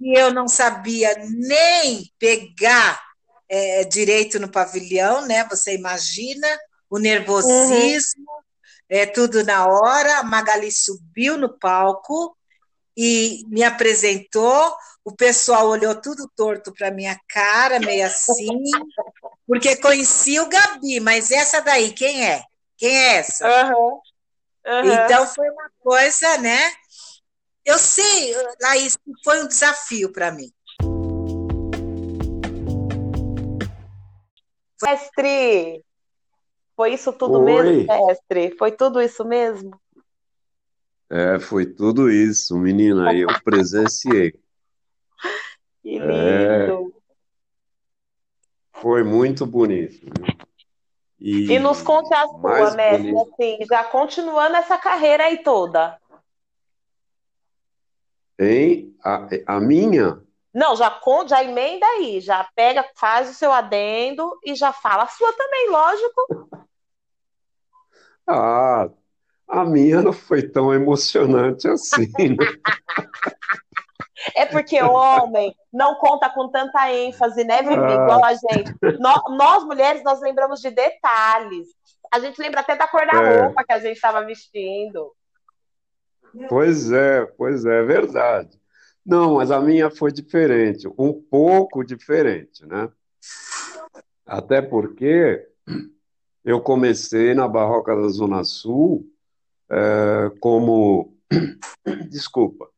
E 0.01 0.19
eu 0.19 0.33
não 0.33 0.47
sabia 0.47 1.15
nem 1.29 2.11
pegar 2.19 3.03
é, 3.49 3.85
direito 3.85 4.39
no 4.39 4.49
pavilhão, 4.49 5.27
né? 5.27 5.45
Você 5.49 5.75
imagina 5.75 6.47
o 6.89 6.99
nervosismo. 6.99 8.23
Uhum 8.23 8.48
é 8.89 9.07
tudo 9.07 9.45
na 9.45 9.67
hora. 9.67 10.19
A 10.19 10.23
Magali 10.23 10.71
subiu 10.73 11.37
no 11.37 11.59
palco 11.59 12.37
e 12.97 13.45
me 13.49 13.63
apresentou. 13.63 14.75
O 15.05 15.15
pessoal 15.15 15.69
olhou 15.69 15.95
tudo 16.01 16.31
torto 16.37 16.73
para 16.73 16.91
minha 16.91 17.19
cara, 17.29 17.81
meio 17.81 18.05
assim, 18.07 18.63
porque 19.47 19.77
conhecia 19.77 20.43
o 20.43 20.49
Gabi, 20.49 21.01
mas 21.01 21.31
essa 21.31 21.61
daí, 21.61 21.93
quem 21.93 22.27
é? 22.27 22.43
Quem 22.77 22.97
é 22.97 23.17
essa? 23.17 23.47
Uhum. 23.47 24.01
Uhum. 24.67 24.93
Então 24.93 25.27
foi 25.27 25.49
uma 25.49 25.71
coisa, 25.81 26.39
né? 26.39 26.71
Eu 27.65 27.79
sei, 27.79 28.35
Laís, 28.63 28.99
foi 29.25 29.43
um 29.43 29.49
desafio 29.49 30.13
para 30.13 30.31
mim. 30.31 30.53
Mestre, 34.83 35.85
foi 36.79 36.95
isso 36.95 37.13
tudo 37.13 37.41
Oi. 37.41 37.45
mesmo, 37.45 37.87
mestre? 37.89 38.57
Foi 38.57 38.71
tudo 38.71 39.03
isso 39.03 39.25
mesmo? 39.25 39.73
É, 41.11 41.41
foi 41.41 41.67
tudo 41.67 42.09
isso, 42.09 42.57
menina, 42.57 43.13
eu 43.13 43.27
presenciei. 43.43 44.33
Que 45.83 45.99
lindo! 45.99 46.05
É, 46.05 46.69
foi 48.81 49.03
muito 49.03 49.47
bonito. 49.47 50.07
E, 51.19 51.53
e 51.53 51.59
nos 51.59 51.83
conte 51.83 52.13
a 52.15 52.27
sua, 52.27 52.71
mestre, 52.73 53.13
bonito. 53.13 53.33
assim, 53.33 53.59
já 53.67 53.85
continuando 53.85 54.57
essa 54.57 54.77
carreira 54.77 55.25
aí 55.25 55.43
toda. 55.43 55.99
Hein? 58.39 58.95
A, 59.03 59.29
a 59.47 59.61
minha? 59.61 60.23
Não, 60.55 60.77
já, 60.77 61.01
já 61.27 61.43
emenda 61.43 61.87
aí, 61.87 62.21
já 62.21 62.47
pega, 62.55 62.85
faz 62.97 63.31
o 63.31 63.35
seu 63.35 63.53
adendo 63.53 64.39
e 64.45 64.55
já 64.55 64.73
fala 64.73 65.05
a 65.05 65.09
sua 65.09 65.33
também, 65.33 65.71
lógico. 65.71 66.49
Ah, 68.29 68.89
a 69.49 69.65
minha 69.65 70.03
não 70.03 70.13
foi 70.13 70.43
tão 70.43 70.73
emocionante 70.73 71.67
assim. 71.67 72.07
Né? 72.19 72.47
É 74.35 74.45
porque 74.45 74.83
homem 74.83 75.55
não 75.73 75.95
conta 75.95 76.29
com 76.29 76.49
tanta 76.49 76.93
ênfase, 76.93 77.45
né, 77.45 77.63
Vivi? 77.63 77.81
Ah. 77.81 77.95
Igual 77.95 78.25
a 78.25 78.35
gente. 78.35 78.75
Nós, 79.01 79.23
nós, 79.31 79.65
mulheres, 79.65 80.03
nós 80.05 80.21
lembramos 80.21 80.61
de 80.61 80.71
detalhes. 80.71 81.69
A 82.13 82.19
gente 82.21 82.41
lembra 82.41 82.61
até 82.61 82.77
da 82.77 82.87
cor 82.87 83.07
da 83.07 83.23
é. 83.23 83.41
roupa 83.43 83.65
que 83.65 83.73
a 83.73 83.79
gente 83.79 83.97
estava 83.97 84.25
vestindo. 84.25 85.13
Pois 86.49 86.93
é, 86.93 87.25
pois 87.25 87.65
é, 87.65 87.81
é 87.81 87.83
verdade. 87.83 88.61
Não, 89.05 89.37
mas 89.37 89.51
a 89.51 89.61
minha 89.61 89.91
foi 89.91 90.13
diferente, 90.13 90.87
um 90.99 91.13
pouco 91.13 91.83
diferente, 91.83 92.67
né? 92.67 92.91
Até 94.27 94.61
porque 94.61 95.47
eu 96.45 96.61
comecei 96.61 97.35
na 97.35 97.47
Barroca 97.47 97.95
da 97.95 98.09
Zona 98.09 98.45
Sul 98.45 99.07
é, 99.71 100.31
como, 100.41 101.15
desculpa, 102.09 102.69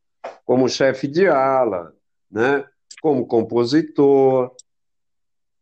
como 0.45 0.69
chefe 0.69 1.07
de 1.07 1.27
ala, 1.27 1.93
né? 2.29 2.65
Como 3.01 3.25
compositor. 3.25 4.53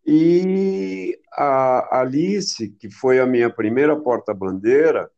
E 0.06 1.20
a 1.32 2.00
Alice, 2.02 2.70
que 2.80 2.90
foi 2.90 3.20
a 3.20 3.26
minha 3.26 3.50
primeira 3.50 3.96
porta-bandeira, 3.96 5.10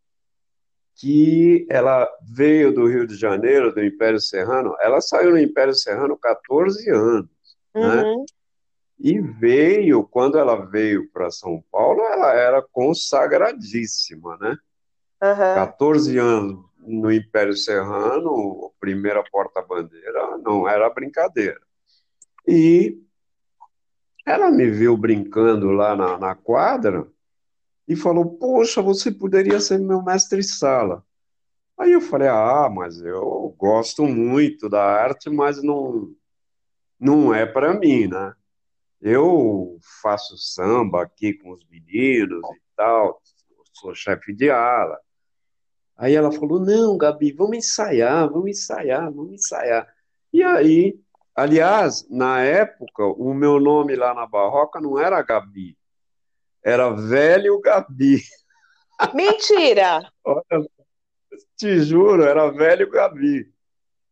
que 0.95 1.65
ela 1.69 2.07
veio 2.21 2.73
do 2.73 2.88
Rio 2.88 3.07
de 3.07 3.15
Janeiro, 3.15 3.73
do 3.73 3.83
Império 3.83 4.19
Serrano, 4.19 4.75
ela 4.81 5.01
saiu 5.01 5.31
no 5.31 5.39
Império 5.39 5.73
Serrano 5.73 6.17
14 6.17 6.89
anos, 6.89 7.29
né? 7.73 7.81
uhum. 8.03 8.19
né? 8.19 8.25
E 9.03 9.20
veio, 9.20 10.03
quando 10.03 10.38
ela 10.38 10.55
veio 10.65 11.10
para 11.10 11.31
São 11.31 11.63
Paulo, 11.72 12.01
ela 12.01 12.34
era 12.34 12.62
consagradíssima, 12.62 14.38
né? 14.38 14.58
Uhum. 15.24 15.55
14 15.55 16.17
anos 16.17 16.65
no 16.79 17.12
Império 17.12 17.55
Serrano, 17.55 18.72
primeira 18.79 19.24
porta-bandeira, 19.31 20.38
não 20.38 20.67
era 20.67 20.89
brincadeira. 20.89 21.60
E 22.48 23.00
ela 24.25 24.51
me 24.51 24.70
viu 24.70 24.96
brincando 24.96 25.72
lá 25.72 25.96
na, 25.96 26.17
na 26.17 26.36
quadra, 26.36 27.08
e 27.88 27.96
falou: 27.96 28.38
Poxa, 28.38 28.81
você 28.81 29.12
poderia 29.12 29.60
ser 29.60 29.77
meu 29.79 30.01
mestre-sala. 30.01 31.03
Aí 31.77 31.91
eu 31.91 32.01
falei: 32.01 32.27
Ah, 32.27 32.70
mas 32.74 33.01
eu 33.01 33.53
gosto 33.58 34.05
muito 34.05 34.70
da 34.70 34.81
arte, 34.81 35.29
mas 35.29 35.62
não, 35.62 36.10
não 37.00 37.34
é 37.34 37.46
para 37.46 37.74
mim, 37.74 38.08
né? 38.08 38.34
Eu 39.01 39.79
faço 40.01 40.38
samba 40.38 41.01
aqui 41.01 41.34
com 41.34 41.51
os 41.51 41.65
meninos 41.67 42.41
e 42.55 42.62
tal, 42.75 43.20
sou 43.74 43.96
chefe 43.96 44.31
de 44.31 44.51
ala. 44.51 45.00
Aí 45.98 46.15
ela 46.15 46.31
falou: 46.31 46.60
Não, 46.60 46.98
Gabi, 46.98 47.31
vamos 47.31 47.58
ensaiar, 47.58 48.29
vamos 48.29 48.51
ensaiar, 48.51 49.12
vamos 49.12 49.34
ensaiar. 49.34 49.91
E 50.31 50.43
aí, 50.43 51.00
aliás, 51.36 52.08
na 52.10 52.41
época, 52.41 53.03
o 53.03 53.34
meu 53.34 53.60
nome 53.60 53.96
lá 53.96 54.13
na 54.13 54.27
Barroca 54.27 54.79
não 54.79 55.00
era 55.00 55.22
Gabi, 55.22 55.75
era 56.63 56.89
Velho 56.91 57.60
Gabi. 57.60 58.22
Mentira! 59.15 60.12
Olha, 60.24 60.43
te 61.55 61.79
juro, 61.79 62.24
era 62.24 62.51
Velho 62.51 62.89
Gabi. 62.89 63.51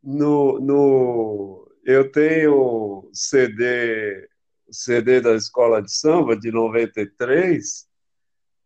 No, 0.01 0.59
no, 0.59 1.71
eu 1.83 2.11
tenho 2.11 3.09
CD, 3.11 4.28
CD 4.71 5.21
da 5.21 5.35
Escola 5.35 5.81
de 5.81 5.91
Samba 5.91 6.35
de 6.35 6.51
93, 6.51 7.87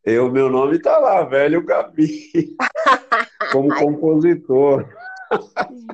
e 0.05 0.19
o 0.19 0.29
meu 0.29 0.49
nome 0.49 0.77
está 0.77 0.97
lá, 0.97 1.23
Velho 1.23 1.63
Gabi, 1.63 2.57
como 3.51 3.73
compositor. 3.73 4.87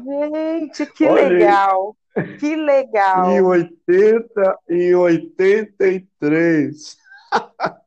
Gente, 0.03 0.85
que 0.87 1.05
Olha, 1.05 1.27
legal! 1.27 1.95
Que 2.39 2.55
legal! 2.55 3.29
Em 3.29 3.41
80 3.41 4.59
e 4.69 4.95
83. 4.95 6.97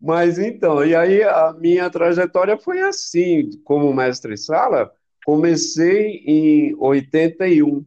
Mas 0.00 0.38
então, 0.38 0.84
e 0.84 0.94
aí 0.94 1.22
a 1.22 1.52
minha 1.52 1.88
trajetória 1.88 2.58
foi 2.58 2.80
assim, 2.80 3.50
como 3.64 3.92
mestre-sala, 3.92 4.92
comecei 5.24 6.22
em 6.26 6.74
81, 6.78 7.84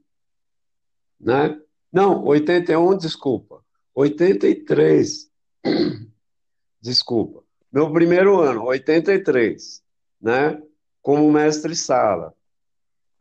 né? 1.20 1.60
Não, 1.98 2.24
81, 2.26 2.96
desculpa, 2.96 3.66
83, 3.96 5.32
desculpa. 6.80 7.44
Meu 7.74 7.92
primeiro 7.92 8.40
ano, 8.40 8.66
83, 8.66 9.84
né? 10.22 10.62
Como 11.02 11.32
mestre-sala. 11.32 12.36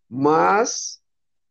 Mas 0.06 1.00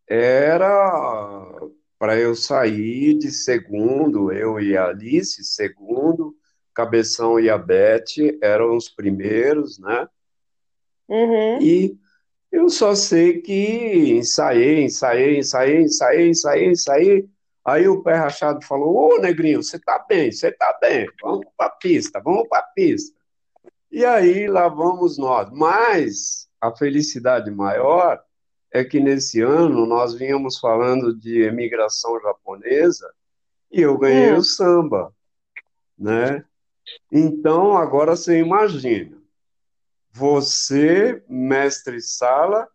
era 0.08 1.50
para 1.98 2.16
eu 2.16 2.36
sair 2.36 3.18
de 3.18 3.32
segundo, 3.32 4.32
eu 4.32 4.60
e 4.60 4.78
a 4.78 4.90
Alice, 4.90 5.44
segundo, 5.46 6.38
Cabeção 6.76 7.40
e 7.40 7.50
a 7.50 7.58
Beth 7.58 8.38
eram 8.40 8.78
os 8.78 8.88
primeiros, 8.88 9.80
né? 9.80 10.08
Uhum. 11.10 11.60
E 11.60 11.98
eu 12.56 12.70
só 12.70 12.96
sei 12.96 13.42
que 13.42 14.14
ensaiei, 14.18 14.86
ensaiei, 14.86 15.40
ensaiei, 15.40 15.82
ensaiei, 15.84 16.30
ensaiei, 16.30 16.72
ensaiei. 16.72 17.30
Aí 17.66 17.88
o 17.88 18.02
pé 18.02 18.16
rachado 18.16 18.64
falou: 18.66 18.96
Ô, 18.96 19.20
negrinho, 19.20 19.62
você 19.62 19.78
tá 19.78 20.04
bem, 20.08 20.32
você 20.32 20.52
tá 20.52 20.78
bem, 20.82 21.06
vamos 21.22 21.46
pra 21.58 21.70
pista, 21.70 22.22
vamos 22.22 22.48
pra 22.48 22.62
pista. 22.62 23.14
E 23.92 24.06
aí 24.06 24.48
lá 24.48 24.70
vamos 24.70 25.18
nós. 25.18 25.50
Mas 25.52 26.48
a 26.62 26.74
felicidade 26.74 27.52
maior 27.52 28.22
é 28.72 28.84
que 28.84 29.00
nesse 29.02 29.42
ano 29.42 29.86
nós 29.86 30.14
vínhamos 30.14 30.58
falando 30.58 31.14
de 31.14 31.42
emigração 31.42 32.20
japonesa 32.22 33.10
e 33.70 33.82
eu 33.82 33.98
ganhei 33.98 34.34
hum. 34.34 34.38
o 34.38 34.44
samba, 34.44 35.14
né? 35.98 36.46
Então, 37.12 37.76
agora 37.76 38.16
você 38.16 38.40
imagina, 38.40 39.18
você, 40.16 41.22
mestre 41.28 42.02
sala, 42.02 42.66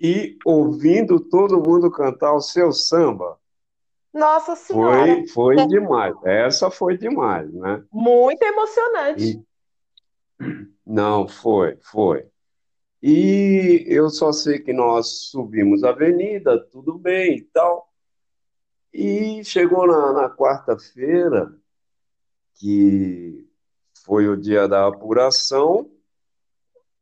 e 0.00 0.38
ouvindo 0.46 1.20
todo 1.20 1.62
mundo 1.62 1.90
cantar 1.90 2.32
o 2.32 2.40
seu 2.40 2.72
samba. 2.72 3.38
Nossa 4.14 4.56
Senhora! 4.56 5.06
Foi, 5.06 5.26
foi 5.28 5.60
é. 5.60 5.66
demais. 5.66 6.14
Essa 6.24 6.70
foi 6.70 6.96
demais, 6.96 7.52
né? 7.52 7.84
Muito 7.92 8.42
emocionante. 8.42 9.44
E... 10.40 10.64
Não, 10.86 11.28
foi, 11.28 11.76
foi. 11.82 12.26
E 13.02 13.84
eu 13.86 14.08
só 14.08 14.32
sei 14.32 14.58
que 14.58 14.72
nós 14.72 15.28
subimos 15.30 15.84
a 15.84 15.90
avenida, 15.90 16.58
tudo 16.72 16.98
bem 16.98 17.36
e 17.36 17.42
tal. 17.42 17.92
E 18.92 19.44
chegou 19.44 19.86
na, 19.86 20.12
na 20.14 20.30
quarta-feira, 20.30 21.54
que 22.54 23.46
foi 24.02 24.28
o 24.28 24.36
dia 24.36 24.66
da 24.66 24.86
apuração, 24.86 25.88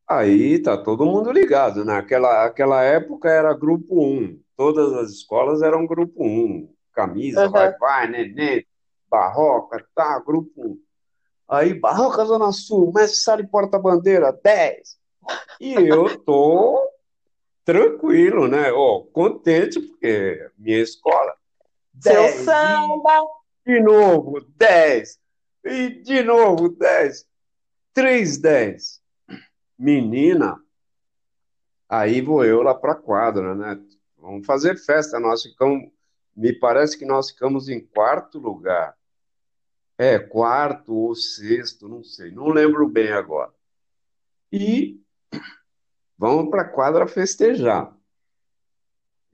aí 0.08 0.58
tá 0.60 0.76
todo 0.76 1.06
mundo 1.06 1.30
ligado. 1.30 1.84
Naquela 1.84 2.42
né? 2.42 2.46
aquela 2.46 2.82
época 2.82 3.28
era 3.28 3.52
grupo 3.52 4.02
1, 4.02 4.40
todas 4.56 4.92
as 4.94 5.10
escolas 5.10 5.62
eram 5.62 5.86
grupo 5.86 6.24
1, 6.24 6.72
camisa, 6.92 7.46
uhum. 7.46 7.50
vai, 7.52 7.76
vai, 7.78 8.08
neném, 8.08 8.66
barroca, 9.10 9.84
tá, 9.94 10.18
grupo 10.18 10.50
1. 10.56 10.78
Aí, 11.48 11.72
Barroca 11.72 12.26
Zona 12.26 12.52
Sul, 12.52 12.92
mestre 12.94 13.20
Sala 13.20 13.42
Porta-Bandeira, 13.46 14.38
10. 14.44 14.98
E 15.58 15.72
eu 15.72 16.18
tô 16.18 16.90
tranquilo, 17.64 18.46
né? 18.46 18.70
Oh, 18.70 19.04
contente, 19.04 19.80
porque 19.80 20.50
minha 20.58 20.78
escola. 20.78 21.34
Seu 22.00 22.22
10, 22.22 22.34
samba! 22.40 23.26
De 23.66 23.80
novo, 23.80 24.40
10. 24.56 25.18
E 25.64 25.88
de 26.02 26.22
novo, 26.22 26.68
10. 26.68 27.26
3, 27.94 28.38
10. 28.38 28.97
Menina, 29.78 30.60
aí 31.88 32.20
vou 32.20 32.44
eu 32.44 32.62
lá 32.62 32.74
para 32.74 32.92
a 32.92 32.96
quadra, 32.96 33.54
né? 33.54 33.80
Vamos 34.16 34.46
fazer 34.46 34.76
festa. 34.76 35.20
Nós 35.20 35.42
ficamos, 35.42 35.90
me 36.34 36.52
parece 36.52 36.98
que 36.98 37.04
nós 37.04 37.30
ficamos 37.30 37.68
em 37.68 37.80
quarto 37.80 38.38
lugar. 38.38 38.96
É, 39.96 40.18
quarto 40.18 40.94
ou 40.94 41.14
sexto, 41.14 41.88
não 41.88 42.04
sei, 42.04 42.30
não 42.30 42.48
lembro 42.48 42.88
bem 42.88 43.10
agora. 43.10 43.52
E 44.52 45.00
vamos 46.16 46.50
para 46.50 46.62
a 46.62 46.68
quadra 46.68 47.06
festejar. 47.06 47.92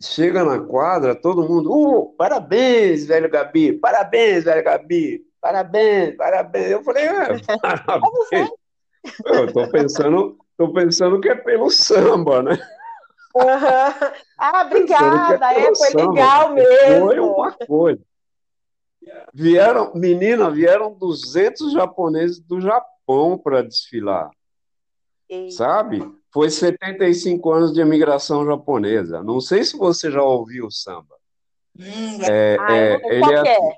Chega 0.01 0.43
na 0.43 0.59
quadra, 0.59 1.15
todo 1.15 1.47
mundo, 1.47 1.71
uh, 1.71 2.17
parabéns, 2.17 3.07
velho 3.07 3.31
Gabi, 3.31 3.75
parabéns, 3.75 4.45
velho 4.45 4.65
Gabi 4.65 5.25
parabéns, 5.45 6.17
parabéns. 6.17 6.71
Eu 6.71 6.83
falei, 6.83 7.05
é, 7.05 7.27
parabéns. 7.61 8.51
Eu 9.25 9.53
tô 9.53 9.69
pensando, 9.69 10.39
tô 10.57 10.73
pensando 10.73 11.21
que 11.21 11.29
é 11.29 11.35
pelo 11.35 11.71
samba, 11.71 12.43
né? 12.43 12.59
Uhum. 13.35 14.13
Ah, 14.39 14.63
obrigada, 14.65 15.53
é, 15.53 15.61
é, 15.61 15.75
foi 15.75 15.91
samba, 15.91 16.13
legal 16.13 16.55
mesmo. 16.55 17.07
Foi 17.07 17.19
uma 17.21 17.53
coisa. 17.53 18.03
Vieram, 19.33 19.93
menina, 19.95 20.51
vieram 20.51 20.95
200 20.95 21.73
japoneses 21.73 22.41
do 22.41 22.61
Japão 22.61 23.37
para 23.37 23.63
desfilar. 23.63 24.31
Eita. 25.29 25.53
Sabe? 25.53 26.03
foi 26.35 26.51
75 26.51 27.53
anos 27.53 27.73
de 27.73 27.81
imigração 27.81 28.45
japonesa. 28.45 29.23
Não 29.23 29.41
sei 29.41 29.63
se 29.63 29.77
você 29.77 30.11
já 30.11 30.21
ouviu 30.21 30.67
o 30.67 30.71
samba. 30.71 31.15
Hum, 31.79 32.19
é, 32.29 32.57
ah, 32.59 32.77
é, 32.77 33.01
ele 33.17 33.33
é, 33.33 33.35
é 33.35 33.41
assim. 33.41 33.77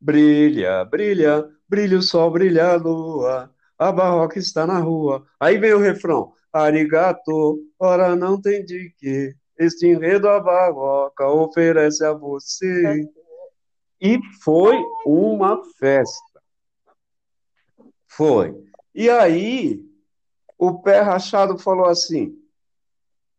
Brilha, 0.00 0.84
brilha, 0.84 1.48
brilha 1.68 1.98
o 1.98 2.02
sol, 2.02 2.30
brilha 2.30 2.72
a 2.72 2.76
lua, 2.76 3.54
a 3.78 3.92
barroca 3.92 4.38
está 4.38 4.66
na 4.66 4.78
rua. 4.78 5.26
Aí 5.38 5.58
vem 5.58 5.74
o 5.74 5.80
refrão. 5.80 6.32
Arigato, 6.52 7.60
ora 7.78 8.16
não 8.16 8.40
tem 8.40 8.64
de 8.64 8.94
que, 8.98 9.34
este 9.58 9.86
enredo 9.86 10.28
a 10.28 10.40
barroca 10.40 11.28
oferece 11.28 12.04
a 12.04 12.12
você. 12.12 13.08
E 14.00 14.18
foi 14.42 14.76
uma 15.06 15.62
festa. 15.78 16.40
Foi. 18.06 18.54
E 18.94 19.10
aí, 19.10 19.84
o 20.58 20.80
pé 20.82 21.00
rachado 21.00 21.58
falou 21.58 21.86
assim: 21.86 22.34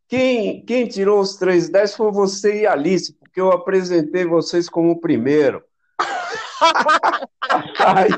quem, 0.07 0.63
quem 0.65 0.87
tirou 0.87 1.19
os 1.19 1.35
três 1.35 1.69
dez 1.69 1.95
foi 1.95 2.11
você 2.11 2.61
e 2.61 2.67
Alice, 2.67 3.13
porque 3.13 3.41
eu 3.41 3.51
apresentei 3.51 4.25
vocês 4.25 4.69
como 4.69 4.99
primeiro. 4.99 5.63
Aí, 7.79 8.09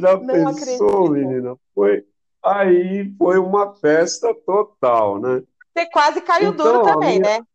já 0.00 0.16
Não 0.16 0.26
pensou, 0.26 1.06
acredito. 1.06 1.10
menina? 1.10 1.56
Foi, 1.74 2.04
aí 2.42 3.14
foi 3.18 3.38
uma 3.38 3.74
festa 3.74 4.34
total, 4.34 5.20
né? 5.20 5.42
Você 5.76 5.86
quase 5.86 6.20
caiu 6.22 6.52
então, 6.52 6.72
duro 6.72 6.82
também, 6.84 7.20
minha... 7.20 7.38
né? 7.38 7.46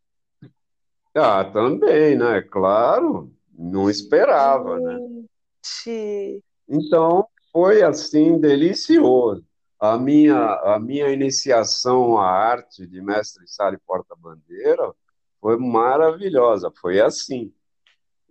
Ah, 1.15 1.43
também, 1.43 2.17
né? 2.17 2.41
Claro, 2.41 3.31
não 3.51 3.89
esperava, 3.89 4.79
né? 4.79 4.93
Gente. 4.93 6.35
né? 6.35 6.39
Então, 6.69 7.27
foi 7.51 7.81
assim 7.83 8.39
delicioso. 8.39 9.43
A 9.79 9.97
minha, 9.97 10.37
a 10.37 10.79
minha 10.79 11.09
iniciação 11.09 12.17
à 12.17 12.29
arte 12.29 12.85
de 12.85 13.01
mestre 13.01 13.47
sala 13.47 13.75
e 13.75 13.79
porta-bandeira 13.79 14.93
foi 15.39 15.57
maravilhosa, 15.57 16.71
foi 16.79 17.01
assim. 17.01 17.51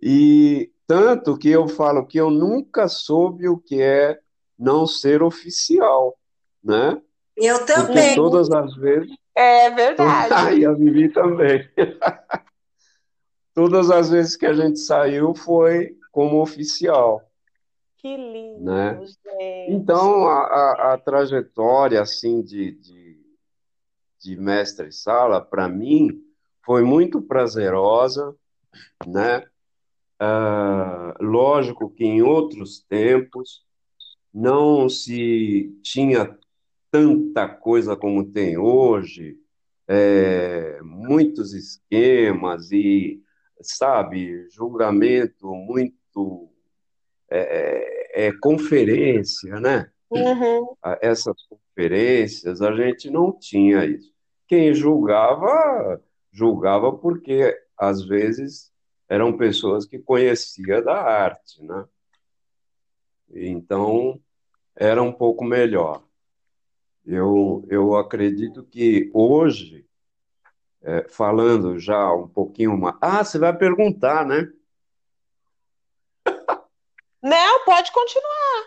E 0.01 0.71
tanto 0.87 1.37
que 1.37 1.49
eu 1.49 1.67
falo 1.67 2.05
que 2.05 2.17
eu 2.17 2.29
nunca 2.29 2.87
soube 2.87 3.47
o 3.47 3.57
que 3.57 3.81
é 3.81 4.19
não 4.57 4.85
ser 4.85 5.21
oficial, 5.21 6.17
né? 6.63 7.01
Eu 7.37 7.65
também. 7.65 7.95
Porque 7.95 8.15
todas 8.15 8.51
as 8.51 8.75
vezes. 8.75 9.15
É 9.35 9.69
verdade. 9.69 10.33
Ai, 10.33 10.65
a 10.65 10.73
Vivi 10.73 11.09
também. 11.09 11.69
todas 13.53 13.89
as 13.89 14.09
vezes 14.09 14.35
que 14.35 14.45
a 14.45 14.53
gente 14.53 14.79
saiu 14.79 15.33
foi 15.33 15.95
como 16.11 16.41
oficial. 16.41 17.21
Que 17.97 18.17
lindo, 18.17 18.63
né? 18.63 18.99
gente. 18.99 19.71
Então, 19.71 20.27
a, 20.27 20.39
a, 20.43 20.93
a 20.93 20.97
trajetória, 20.97 22.01
assim, 22.01 22.41
de, 22.41 22.71
de, 22.71 23.19
de 24.19 24.35
mestre-sala, 24.35 25.39
para 25.39 25.67
mim, 25.67 26.19
foi 26.65 26.83
muito 26.83 27.21
prazerosa, 27.21 28.35
né? 29.05 29.45
Uh, 30.21 31.23
lógico 31.23 31.89
que 31.89 32.05
em 32.05 32.21
outros 32.21 32.79
tempos 32.87 33.65
não 34.31 34.87
se 34.87 35.75
tinha 35.81 36.37
tanta 36.91 37.47
coisa 37.49 37.95
como 37.95 38.23
tem 38.23 38.57
hoje, 38.57 39.37
é, 39.87 40.79
muitos 40.83 41.53
esquemas 41.53 42.71
e, 42.71 43.21
sabe, 43.61 44.47
julgamento 44.49 45.53
muito 45.53 46.49
é, 47.29 47.39
é, 47.39 48.27
é, 48.27 48.31
conferência, 48.39 49.59
né? 49.59 49.89
Uhum. 50.09 50.75
Essas 51.01 51.35
conferências, 51.47 52.61
a 52.61 52.73
gente 52.75 53.09
não 53.09 53.31
tinha 53.31 53.85
isso. 53.85 54.11
Quem 54.47 54.73
julgava, 54.73 56.01
julgava 56.31 56.91
porque, 56.91 57.57
às 57.77 58.05
vezes, 58.05 58.70
eram 59.11 59.35
pessoas 59.35 59.85
que 59.85 59.99
conheciam 59.99 60.81
da 60.81 60.95
arte, 60.95 61.61
né? 61.61 61.85
Então, 63.29 64.17
era 64.73 65.03
um 65.03 65.11
pouco 65.11 65.43
melhor. 65.43 66.01
Eu, 67.05 67.65
eu 67.69 67.97
acredito 67.97 68.63
que 68.63 69.11
hoje, 69.13 69.85
é, 70.81 71.09
falando 71.09 71.77
já 71.77 72.09
um 72.13 72.25
pouquinho 72.25 72.77
mais. 72.77 72.95
Ah, 73.01 73.21
você 73.21 73.37
vai 73.37 73.53
perguntar, 73.53 74.25
né? 74.25 74.49
Não, 77.21 77.65
pode 77.65 77.91
continuar. 77.91 78.65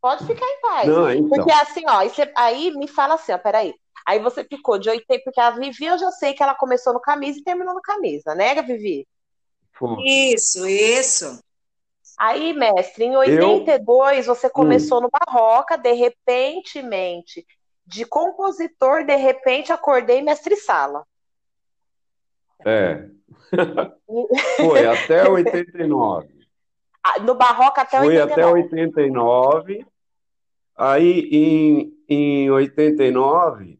Pode 0.00 0.26
ficar 0.26 0.46
em 0.46 0.60
paz. 0.62 0.88
Não, 0.88 1.12
então. 1.12 1.28
Porque 1.28 1.52
assim, 1.52 1.84
ó, 1.86 2.00
aí 2.38 2.70
me 2.70 2.88
fala 2.88 3.16
assim, 3.16 3.32
ó, 3.32 3.38
peraí. 3.38 3.74
Aí 4.06 4.18
você 4.18 4.42
ficou 4.44 4.78
de 4.78 4.88
80, 4.88 5.24
porque 5.24 5.40
a 5.40 5.50
Vivi 5.50 5.84
eu 5.84 5.98
já 5.98 6.10
sei 6.12 6.32
que 6.32 6.42
ela 6.42 6.54
começou 6.54 6.94
no 6.94 7.00
camisa 7.02 7.38
e 7.38 7.44
terminou 7.44 7.74
no 7.74 7.82
camisa, 7.82 8.34
né, 8.34 8.54
Vivi? 8.62 9.06
Foi. 9.78 10.02
Isso, 10.04 10.66
isso. 10.66 11.42
Aí, 12.18 12.52
mestre, 12.52 13.04
em 13.04 13.16
82 13.16 14.26
eu... 14.26 14.34
você 14.34 14.50
começou 14.50 14.98
hum. 14.98 15.02
no 15.02 15.10
Barroca, 15.10 15.78
de 15.78 15.92
repentemente, 15.92 17.46
de 17.86 18.04
compositor, 18.04 19.04
de 19.04 19.14
repente 19.14 19.72
acordei 19.72 20.20
mestre 20.20 20.56
sala. 20.56 21.06
É. 22.66 23.08
Foi 24.56 24.84
até 24.84 25.28
89. 25.28 26.28
Ah, 27.02 27.20
no 27.20 27.36
Barroca 27.36 27.82
até 27.82 27.98
Foi 27.98 28.18
89. 28.18 28.32
até 28.32 28.46
89. 28.46 29.86
Aí, 30.76 31.28
em, 31.32 31.92
em 32.08 32.50
89, 32.50 33.78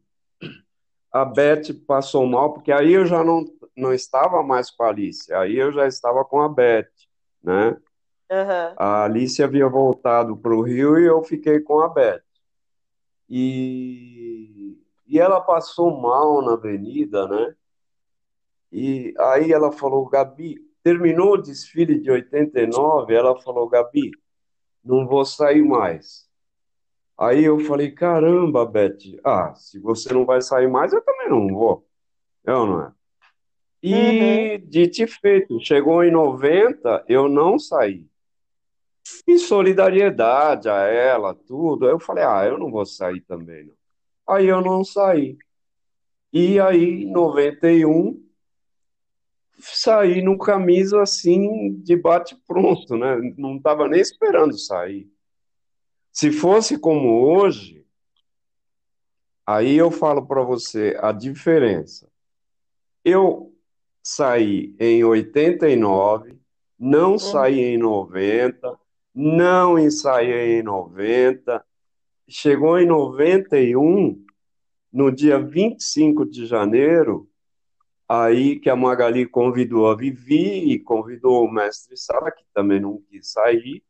a 1.13 1.25
Beth 1.25 1.75
passou 1.87 2.27
mal, 2.27 2.53
porque 2.53 2.71
aí 2.71 2.93
eu 2.93 3.05
já 3.05 3.25
não, 3.25 3.45
não 3.79 3.93
estava 3.93 4.43
mais 4.43 4.71
com 4.71 4.83
a 4.83 4.89
Alice, 4.89 5.33
aí 5.33 5.57
eu 5.57 5.73
já 5.73 5.87
estava 5.87 6.25
com 6.25 6.41
a 6.41 6.49
Beth, 6.49 6.89
né? 7.43 7.77
Uhum. 8.31 8.75
A 8.77 9.05
Alice 9.05 9.43
havia 9.43 9.69
voltado 9.69 10.37
para 10.37 10.55
o 10.55 10.63
Rio 10.63 10.99
e 10.99 11.07
eu 11.07 11.23
fiquei 11.23 11.61
com 11.61 11.81
a 11.81 11.89
Beth. 11.89 12.23
E, 13.29 14.79
e 15.07 15.19
ela 15.19 15.41
passou 15.41 16.01
mal 16.01 16.43
na 16.43 16.53
avenida, 16.53 17.27
né? 17.27 17.55
E 18.71 19.15
aí 19.19 19.53
ela 19.53 19.73
falou, 19.73 20.07
Gabi, 20.09 20.69
Terminou 20.89 21.35
o 21.35 21.37
desfile 21.37 22.01
de 22.01 22.11
89, 22.11 23.15
ela 23.15 23.39
falou, 23.41 23.69
Gabi, 23.69 24.11
não 24.83 25.07
vou 25.07 25.23
sair 25.23 25.63
mais. 25.63 26.27
Aí 27.19 27.45
eu 27.45 27.61
falei, 27.61 27.91
caramba, 27.91 28.65
Beth, 28.65 28.97
ah, 29.23 29.55
se 29.55 29.79
você 29.79 30.15
não 30.15 30.25
vai 30.25 30.41
sair 30.41 30.67
mais, 30.67 30.93
eu 30.93 31.03
também 31.03 31.29
não 31.29 31.49
vou. 31.49 31.87
Eu 32.43 32.65
não 32.65 32.83
é. 32.87 32.93
E 33.83 34.57
uhum. 34.57 34.69
dito 34.69 35.03
e 35.03 35.07
feito, 35.07 35.61
chegou 35.61 36.03
em 36.03 36.11
90, 36.11 37.05
eu 37.09 37.29
não 37.29 37.59
saí. 37.59 38.07
Em 39.27 39.39
solidariedade 39.39 40.69
a 40.69 40.83
ela, 40.83 41.35
tudo, 41.35 41.87
eu 41.87 41.99
falei, 41.99 42.25
ah, 42.25 42.45
eu 42.45 42.59
não 42.59 42.71
vou 42.71 42.85
sair 42.85 43.21
também, 43.21 43.65
não. 43.65 43.75
Aí 44.29 44.47
eu 44.47 44.61
não 44.61 44.85
saí. 44.85 45.39
E 46.33 46.61
aí, 46.61 47.05
em 47.05 47.11
91, 47.11 48.23
saí 49.59 50.21
no 50.23 50.37
camisa 50.37 51.01
assim, 51.01 51.75
de 51.81 51.97
bate-pronto, 51.97 52.97
né? 52.97 53.17
Não 53.39 53.57
estava 53.57 53.89
nem 53.89 54.01
esperando 54.01 54.59
sair. 54.59 55.11
Se 56.13 56.31
fosse 56.31 56.79
como 56.79 57.25
hoje, 57.25 57.87
aí 59.47 59.77
eu 59.77 59.91
falo 59.91 60.27
para 60.27 60.43
você 60.43 60.97
a 61.01 61.13
diferença. 61.13 62.11
Eu 63.05 63.48
saí 64.09 64.75
em 64.79 65.05
89, 65.05 66.39
não 66.79 67.13
uhum. 67.13 67.19
saí 67.19 67.61
em 67.61 67.79
90, 67.79 68.79
não 69.15 69.79
ensaiei 69.79 70.61
em 70.61 70.63
90, 70.63 71.65
chegou 72.29 72.79
em 72.79 72.87
91, 72.87 74.25
no 74.93 75.13
dia 75.13 75.39
25 75.39 76.25
de 76.25 76.47
janeiro, 76.47 77.29
Aí 78.11 78.59
que 78.59 78.71
a 78.71 78.75
Magali 78.75 79.27
convidou 79.27 79.87
a 79.91 79.95
Vivi 79.95 80.73
e 80.73 80.79
convidou 80.79 81.45
o 81.45 81.53
mestre 81.53 81.95
Sala, 81.95 82.31
que 82.31 82.43
também 82.55 82.81
não 82.81 83.03
quis 83.11 83.33
sair. 83.33 83.85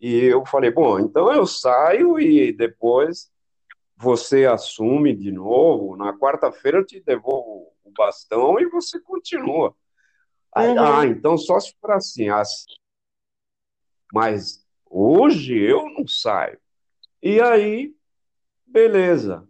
E 0.00 0.24
eu 0.24 0.44
falei, 0.44 0.72
bom, 0.72 0.98
então 0.98 1.32
eu 1.32 1.46
saio 1.46 2.18
e 2.18 2.52
depois 2.52 3.30
você 3.96 4.44
assume 4.44 5.14
de 5.14 5.30
novo. 5.30 5.94
Na 5.96 6.12
quarta-feira 6.18 6.78
eu 6.78 6.84
te 6.84 6.98
devolvo 6.98 7.68
o 7.88 7.92
bastão 7.92 8.60
e 8.60 8.68
você 8.68 9.00
continua. 9.00 9.74
Aí, 10.54 10.70
uhum. 10.70 10.78
Ah, 10.78 11.06
então 11.06 11.36
só 11.36 11.58
se 11.58 11.74
for 11.80 11.92
assim, 11.92 12.28
assim. 12.28 12.66
Mas 14.12 14.66
hoje 14.86 15.58
eu 15.58 15.88
não 15.90 16.06
saio. 16.06 16.58
E 17.22 17.40
aí, 17.40 17.94
beleza 18.66 19.48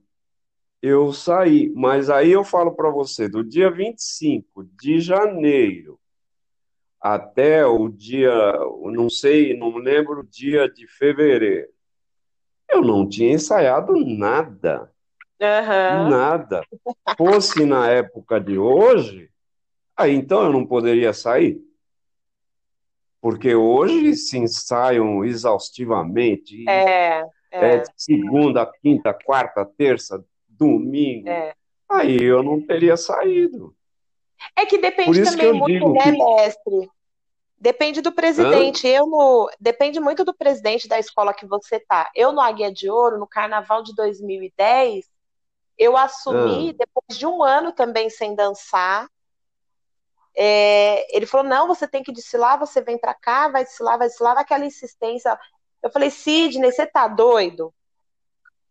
eu 0.83 1.13
saí. 1.13 1.71
Mas 1.75 2.09
aí 2.11 2.31
eu 2.31 2.45
falo 2.45 2.73
para 2.75 2.91
você, 2.91 3.29
do 3.29 3.45
dia 3.45 3.71
25 3.71 4.65
de 4.81 5.01
janeiro 5.01 5.99
até 7.01 7.65
o 7.65 7.89
dia, 7.89 8.33
não 8.93 9.09
sei, 9.09 9.57
não 9.57 9.77
lembro 9.77 10.21
o 10.21 10.27
dia 10.27 10.69
de 10.69 10.87
fevereiro, 10.89 11.69
eu 12.69 12.83
não 12.83 13.09
tinha 13.09 13.33
ensaiado 13.33 13.95
nada. 14.05 14.93
Uhum. 15.41 16.09
Nada. 16.11 16.63
Fosse 17.17 17.65
na 17.65 17.89
época 17.89 18.41
de 18.41 18.59
hoje, 18.59 19.31
aí 19.97 20.15
então 20.15 20.43
eu 20.43 20.53
não 20.53 20.67
poderia 20.67 21.13
sair. 21.13 21.61
Porque 23.21 23.55
hoje 23.55 24.15
se 24.15 24.39
ensaiam 24.39 25.25
exaustivamente. 25.25 26.69
É, 26.69 27.21
é. 27.51 27.77
é 27.77 27.83
segunda, 27.97 28.71
quinta, 28.81 29.13
quarta, 29.13 29.65
terça, 29.65 30.25
domingo. 30.49 31.29
É. 31.29 31.55
Aí 31.89 32.23
eu 32.23 32.43
não 32.43 32.61
teria 32.61 32.97
saído. 32.97 33.75
É 34.57 34.67
que 34.67 34.79
depende 34.79 35.25
também 35.25 35.53
muito, 35.53 35.93
né, 35.93 36.03
que... 36.03 36.11
mestre? 36.13 36.91
Depende 37.61 38.01
do 38.01 38.13
presidente. 38.13 38.87
Hã? 38.87 38.99
Eu 38.99 39.07
no, 39.07 39.51
depende 39.59 39.99
muito 39.99 40.25
do 40.25 40.33
presidente 40.33 40.87
da 40.87 40.99
escola 40.99 41.35
que 41.35 41.47
você 41.47 41.81
tá. 41.81 42.09
Eu 42.15 42.31
no 42.31 42.41
Águia 42.41 42.71
de 42.71 42.89
Ouro, 42.89 43.19
no 43.19 43.27
Carnaval 43.27 43.83
de 43.83 43.95
2010, 43.97 45.07
eu 45.79 45.97
assumi 45.97 46.71
Hã? 46.71 46.75
depois 46.79 47.19
de 47.19 47.27
um 47.27 47.43
ano 47.43 47.73
também 47.73 48.11
sem 48.11 48.35
dançar. 48.35 49.09
É, 50.37 51.17
ele 51.17 51.27
falou: 51.27 51.47
não, 51.47 51.67
você 51.67 51.87
tem 51.87 52.03
que 52.03 52.13
desfilar, 52.13 52.59
você 52.59 52.81
vem 52.81 52.99
para 52.99 53.15
cá, 53.15 53.49
vai 53.49 53.65
desfilar, 53.65 53.99
vai 53.99 54.09
desfilar, 54.09 54.39
aquela 54.39 54.65
insistência. 54.65 55.39
Eu 55.83 55.91
falei, 55.91 56.11
Sidney, 56.11 56.73
você 56.73 56.87
tá 56.87 57.07
doido? 57.07 57.73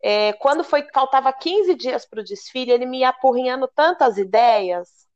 É, 0.01 0.33
quando 0.33 0.63
foi 0.63 0.85
faltava 0.93 1.33
15 1.33 1.73
dias 1.73 2.05
para 2.05 2.19
o 2.19 2.23
desfile, 2.23 2.71
ele 2.71 2.85
me 2.85 3.03
apurrinhando 3.03 3.67
tantas 3.73 4.17
ideias. 4.17 5.07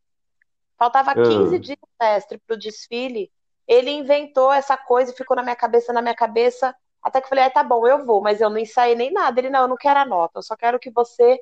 Faltava 0.78 1.14
15 1.14 1.60
dias, 1.60 1.78
mestre, 2.00 2.40
para 2.40 2.56
o 2.56 2.60
desfile 2.60 3.32
ele 3.72 3.90
inventou 3.90 4.52
essa 4.52 4.76
coisa 4.76 5.12
e 5.12 5.16
ficou 5.16 5.34
na 5.34 5.44
minha 5.44 5.56
cabeça, 5.56 5.94
na 5.94 6.02
minha 6.02 6.14
cabeça, 6.14 6.76
até 7.02 7.22
que 7.22 7.26
eu 7.26 7.30
falei, 7.30 7.46
ah, 7.46 7.50
tá 7.50 7.64
bom, 7.64 7.88
eu 7.88 8.06
vou, 8.06 8.22
mas 8.22 8.42
eu 8.42 8.50
não 8.50 8.58
ensaiei 8.58 8.96
nem 8.96 9.14
nada. 9.14 9.40
Ele, 9.40 9.50
não, 9.50 9.62
eu 9.62 9.68
não 9.70 9.78
quero 9.78 9.98
a 9.98 10.06
nota, 10.06 10.40
eu 10.40 10.44
só 10.44 10.58
quero 10.58 10.78
que 10.78 10.92
você 10.92 11.40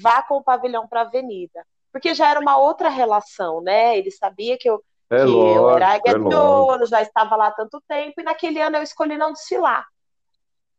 vá 0.00 0.22
com 0.22 0.36
o 0.36 0.42
pavilhão 0.42 0.86
para 0.86 1.00
a 1.00 1.04
avenida. 1.04 1.64
Porque 1.92 2.14
já 2.14 2.30
era 2.30 2.40
uma 2.40 2.56
outra 2.56 2.88
relação, 2.88 3.60
né? 3.60 3.98
Ele 3.98 4.10
sabia 4.10 4.56
que 4.56 4.68
eu, 4.68 4.82
é 5.10 5.18
que 5.18 5.24
lógico, 5.24 5.58
eu 5.58 5.70
era 5.70 5.96
é 5.96 6.86
já 6.86 7.02
estava 7.02 7.36
lá 7.36 7.48
há 7.48 7.52
tanto 7.52 7.82
tempo, 7.86 8.20
e 8.20 8.24
naquele 8.24 8.60
ano 8.60 8.76
eu 8.76 8.82
escolhi 8.82 9.18
não 9.18 9.32
desfilar. 9.32 9.86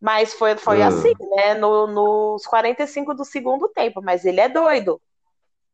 Mas 0.02 0.34
foi, 0.34 0.58
foi 0.58 0.80
hum. 0.80 0.88
assim, 0.88 1.14
né? 1.36 1.54
No, 1.54 1.88
nos 1.88 2.46
45 2.46 3.14
do 3.14 3.24
segundo 3.24 3.70
tempo, 3.70 4.02
mas 4.02 4.26
ele 4.26 4.42
é 4.42 4.50
doido 4.50 5.00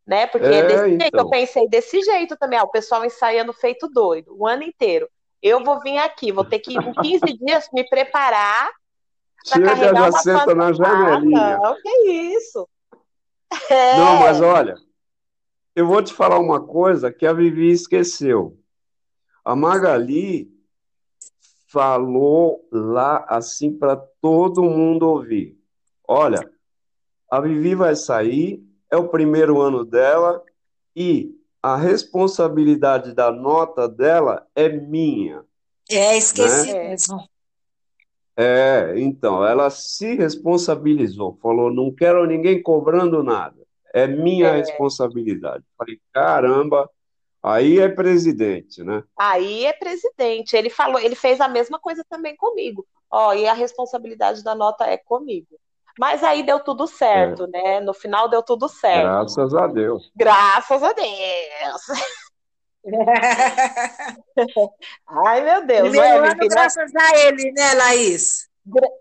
né? 0.10 0.26
Porque 0.26 0.48
é, 0.48 0.64
desse 0.64 0.88
então. 0.88 1.00
jeito, 1.02 1.18
eu 1.18 1.30
pensei 1.30 1.70
desse 1.70 2.02
jeito 2.02 2.36
também, 2.36 2.60
ó, 2.60 2.64
o 2.64 2.72
pessoal 2.72 3.06
ensaiando 3.06 3.54
feito 3.54 3.88
doido, 3.88 4.36
o 4.36 4.48
ano 4.48 4.64
inteiro. 4.64 5.08
Eu 5.40 5.64
vou 5.64 5.80
vir 5.82 6.00
aqui, 6.00 6.32
vou 6.32 6.44
ter 6.44 6.58
que, 6.58 6.74
em 6.74 6.94
15 6.94 7.38
dias, 7.38 7.70
me 7.72 7.88
preparar 7.88 8.72
para 9.48 9.62
carregar 9.62 10.12
já 10.12 10.18
senta 10.18 10.56
na 10.56 10.74
janelinha. 10.74 11.60
Não, 11.60 11.76
que 11.76 12.12
isso. 12.12 12.68
É. 13.70 13.98
Não, 13.98 14.20
mas 14.20 14.42
olha, 14.42 14.76
eu 15.76 15.88
vou 15.88 16.02
te 16.04 16.14
falar 16.14 16.40
uma 16.40 16.62
coisa 16.62 17.12
que 17.12 17.26
a 17.26 17.34
Vivi 17.34 17.72
esqueceu. 17.72 18.58
A 19.46 19.56
Magali 19.56 20.52
falou 21.68 22.68
lá 22.72 23.26
assim 23.30 23.72
para 23.72 23.96
todo 24.22 24.64
mundo 24.64 25.08
ouvir. 25.08 25.58
Olha, 26.08 26.50
a 27.30 27.40
Vivi 27.40 27.76
vai 27.76 27.96
sair, 27.96 28.64
é 28.92 28.98
o 28.98 29.08
primeiro 29.08 29.62
ano 29.62 29.86
dela 29.86 30.44
e 30.96 31.36
a 31.62 31.76
responsabilidade 31.76 33.14
da 33.14 33.32
nota 33.32 33.88
dela 33.88 34.48
é 34.56 34.70
minha. 34.70 35.44
É, 35.90 36.18
esqueci 36.18 36.74
né? 36.74 36.90
mesmo. 36.90 37.29
É, 38.42 38.94
então, 38.96 39.46
ela 39.46 39.70
se 39.70 40.16
responsabilizou, 40.16 41.38
falou: 41.42 41.70
não 41.70 41.94
quero 41.94 42.26
ninguém 42.26 42.64
cobrando 42.64 43.22
nada, 43.22 43.58
é 43.94 44.08
minha 44.08 44.48
é. 44.48 44.58
responsabilidade. 44.60 45.62
Falei: 45.78 46.00
caramba, 46.14 46.90
aí 47.44 47.80
é 47.80 47.90
presidente, 47.90 48.82
né? 48.82 49.04
Aí 49.18 49.66
é 49.66 49.74
presidente. 49.74 50.56
Ele 50.56 50.70
falou, 50.70 51.02
ele 51.02 51.16
fez 51.16 51.42
a 51.42 51.50
mesma 51.50 51.78
coisa 51.80 52.02
também 52.10 52.34
comigo. 52.38 52.88
Ó, 53.12 53.34
e 53.34 53.46
a 53.46 53.54
responsabilidade 53.54 54.42
da 54.42 54.56
nota 54.56 54.86
é 54.86 54.96
comigo. 54.96 55.60
Mas 56.00 56.24
aí 56.24 56.42
deu 56.42 56.62
tudo 56.62 56.88
certo, 56.88 57.44
é. 57.44 57.48
né? 57.48 57.80
No 57.82 57.94
final 57.94 58.30
deu 58.30 58.42
tudo 58.42 58.70
certo. 58.70 59.04
Graças 59.04 59.54
a 59.54 59.68
Deus. 59.68 60.10
Graças 60.16 60.82
a 60.82 60.94
Deus. 60.94 61.82
Ai, 65.26 65.44
meu 65.44 65.66
Deus. 65.66 65.90
Primeiro 65.90 66.26
ano, 66.26 66.48
graças 66.48 66.92
a 66.96 67.18
ele, 67.18 67.52
né, 67.52 67.74
Laís? 67.76 68.48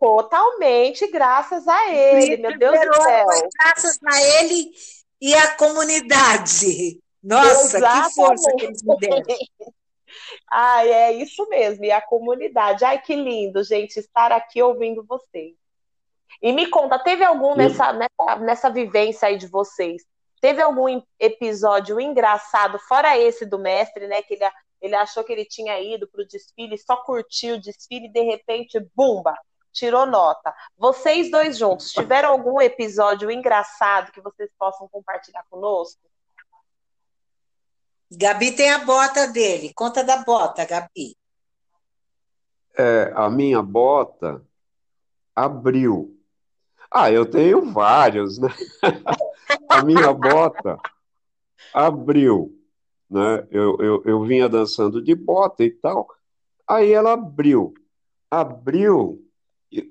Totalmente 0.01 1.07
graças 1.11 1.69
a 1.69 1.93
ele, 1.93 2.39
meu 2.39 2.59
Deus 2.59 2.81
do 2.81 3.03
céu. 3.03 3.27
graças 3.61 3.99
a 4.05 4.23
ele 4.23 4.71
e 5.21 5.35
a 5.35 5.55
comunidade. 5.57 7.01
Nossa, 7.23 7.77
Exatamente. 7.77 8.09
que 8.09 8.15
força 8.15 8.53
que 8.57 8.65
eles 8.65 8.83
me 8.83 8.97
deram. 8.99 9.23
Ai, 10.51 10.91
é 10.91 11.13
isso 11.13 11.47
mesmo, 11.49 11.85
e 11.85 11.91
a 11.91 12.01
comunidade. 12.01 12.85
Ai, 12.85 13.01
que 13.01 13.15
lindo, 13.15 13.63
gente, 13.63 13.99
estar 13.99 14.33
aqui 14.33 14.63
ouvindo 14.63 15.05
vocês. 15.05 15.55
E 16.41 16.53
me 16.53 16.69
conta, 16.69 16.99
teve 16.99 17.25
algum 17.25 17.55
nessa, 17.55 17.93
nessa, 17.93 18.37
nessa 18.37 18.71
vivência 18.71 19.29
aí 19.29 19.37
de 19.37 19.49
vocês? 19.49 20.03
Teve 20.41 20.63
algum 20.63 21.03
episódio 21.19 22.01
engraçado, 22.01 22.79
fora 22.79 23.19
esse 23.19 23.45
do 23.45 23.59
mestre, 23.59 24.07
né? 24.07 24.23
Que 24.23 24.35
ele, 24.35 24.51
ele 24.81 24.95
achou 24.95 25.25
que 25.25 25.33
ele 25.33 25.45
tinha 25.45 25.81
ido 25.81 26.09
para 26.09 26.23
o 26.23 26.27
desfile, 26.27 26.79
só 26.79 26.97
curtiu 26.97 27.57
o 27.57 27.61
desfile 27.61 28.07
e 28.07 28.13
de 28.13 28.23
repente, 28.23 28.79
bumba, 28.95 29.35
tirou 29.73 30.07
nota. 30.07 30.55
Vocês 30.77 31.31
dois 31.31 31.59
juntos, 31.59 31.93
tiveram 31.93 32.31
algum 32.31 32.61
episódio 32.61 33.31
engraçado 33.31 34.13
que 34.13 34.21
vocês 34.21 34.51
possam 34.59 34.89
compartilhar 34.89 35.45
conosco? 35.49 36.01
Gabi 38.11 38.53
tem 38.53 38.71
a 38.71 38.79
bota 38.85 39.27
dele. 39.29 39.73
Conta 39.75 40.03
da 40.03 40.25
bota, 40.25 40.65
Gabi. 40.65 41.17
É, 42.77 43.13
a 43.15 43.29
minha 43.29 43.63
bota 43.63 44.43
abriu. 45.35 46.18
Ah, 46.91 47.11
eu 47.11 47.27
tenho 47.27 47.71
vários, 47.73 48.39
né? 48.39 48.49
A 49.69 49.83
minha 49.83 50.13
bota 50.13 50.79
abriu, 51.73 52.55
né? 53.11 53.47
Eu, 53.51 53.77
eu, 53.79 54.03
eu 54.05 54.25
vinha 54.25 54.49
dançando 54.49 55.03
de 55.03 55.15
bota 55.15 55.65
e 55.65 55.71
tal. 55.71 56.09
Aí 56.67 56.93
ela 56.93 57.13
abriu. 57.13 57.75
Abriu. 58.31 59.25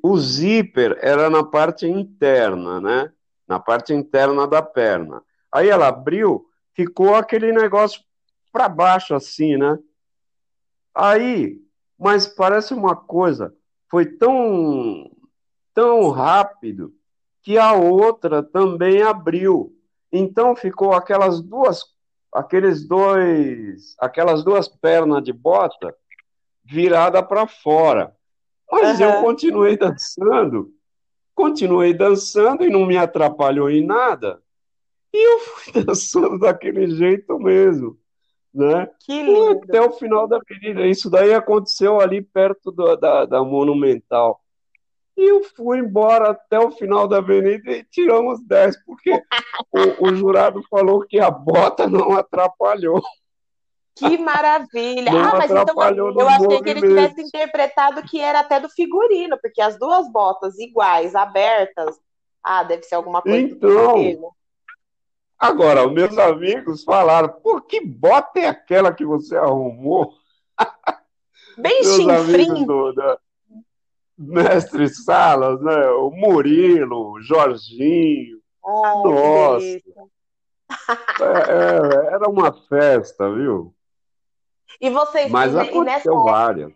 O 0.04 0.18
zíper 0.18 0.98
era 1.02 1.30
na 1.30 1.44
parte 1.44 1.88
interna, 1.88 2.82
né? 2.82 3.12
Na 3.48 3.60
parte 3.60 3.94
interna 3.94 4.48
da 4.48 4.62
perna. 4.62 5.24
Aí 5.52 5.70
ela 5.70 5.88
abriu, 5.88 6.48
ficou 6.74 7.16
aquele 7.16 7.52
negócio 7.52 8.02
para 8.52 8.68
baixo 8.68 9.14
assim, 9.14 9.56
né? 9.56 9.78
Aí, 10.94 11.62
mas 11.98 12.28
parece 12.28 12.74
uma 12.74 12.96
coisa, 12.96 13.56
foi 13.90 14.06
tão 14.06 15.12
tão 15.78 16.10
rápido 16.10 16.92
que 17.44 17.56
a 17.56 17.74
outra 17.74 18.42
também 18.42 19.04
abriu. 19.04 19.72
Então 20.12 20.56
ficou 20.56 20.92
aquelas 20.92 21.40
duas, 21.40 21.84
aqueles 22.34 22.88
dois, 22.88 23.96
aquelas 24.00 24.44
duas 24.44 24.68
pernas 24.68 25.24
de 25.24 25.32
bota 25.32 25.96
virada 26.64 27.22
para 27.22 27.46
fora. 27.46 28.12
Mas 28.72 29.00
uhum. 29.00 29.06
eu 29.06 29.22
continuei 29.22 29.78
dançando, 29.78 30.74
continuei 31.36 31.94
dançando 31.94 32.64
e 32.64 32.72
não 32.72 32.84
me 32.84 32.98
atrapalhou 32.98 33.70
em 33.70 33.86
nada. 33.86 34.42
E 35.14 35.34
eu 35.34 35.40
fui 35.42 35.74
dançando 35.86 36.40
daquele 36.40 36.90
jeito 36.90 37.38
mesmo, 37.38 38.00
né? 38.52 38.90
Que 39.02 39.22
lindo. 39.22 39.62
Até 39.64 39.80
o 39.80 39.92
final 39.92 40.28
da 40.28 40.38
avenida. 40.38 40.88
Isso 40.88 41.08
daí 41.08 41.36
aconteceu 41.36 42.02
ali 42.02 42.20
perto 42.20 42.72
do, 42.72 42.96
da, 42.96 43.26
da 43.26 43.44
Monumental. 43.44 44.42
E 45.18 45.32
eu 45.32 45.44
fui 45.44 45.80
embora 45.80 46.30
até 46.30 46.60
o 46.60 46.70
final 46.70 47.08
da 47.08 47.18
avenida 47.18 47.72
e 47.72 47.84
tiramos 47.84 48.40
10, 48.46 48.84
porque 48.86 49.12
o, 49.72 50.08
o, 50.08 50.16
jurado 50.16 50.62
falou 50.70 51.02
que 51.02 51.20
a 51.20 51.32
bota 51.32 51.88
não 51.88 52.14
atrapalhou. 52.14 53.02
Que 53.96 54.16
maravilha! 54.16 55.12
Não 55.12 55.20
ah, 55.20 55.36
mas 55.38 55.50
então 55.50 55.76
eu 56.20 56.30
achei 56.30 56.62
que 56.62 56.70
ele 56.70 56.82
tivesse 56.82 57.20
interpretado 57.20 58.04
que 58.04 58.20
era 58.20 58.42
até 58.42 58.60
do 58.60 58.70
figurino, 58.70 59.40
porque 59.42 59.60
as 59.60 59.80
duas 59.80 60.08
botas 60.12 60.60
iguais, 60.60 61.16
abertas, 61.16 62.00
ah, 62.44 62.62
deve 62.64 62.84
ser 62.84 62.94
alguma 62.94 63.24
coisa 63.24 63.40
então, 63.40 64.34
Agora, 65.40 65.88
meus 65.88 66.18
amigos 66.18 66.84
falaram, 66.84 67.30
pô, 67.30 67.60
que 67.62 67.84
bota 67.84 68.40
é 68.40 68.48
aquela 68.48 68.94
que 68.94 69.06
você 69.06 69.36
arrumou? 69.36 70.14
Bem 71.58 71.84
chinfrim 71.84 72.66
mestre 74.18 74.90
Salas, 74.90 75.62
né? 75.62 75.90
o 75.92 76.10
Murilo, 76.10 77.14
o 77.14 77.22
Jorginho. 77.22 78.40
Oh, 78.64 79.10
Nossa! 79.10 79.66
É, 79.66 81.24
é, 81.24 82.14
era 82.14 82.30
uma 82.30 82.52
festa, 82.68 83.32
viu? 83.32 83.74
E 84.82 84.90
vocês 84.90 85.32
Mas 85.32 85.56
aconteceu 85.56 85.84
nessa... 85.84 86.24
várias. 86.24 86.74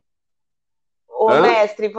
ô, 1.09 1.25
ô 1.25 1.41
mestre, 1.41 1.91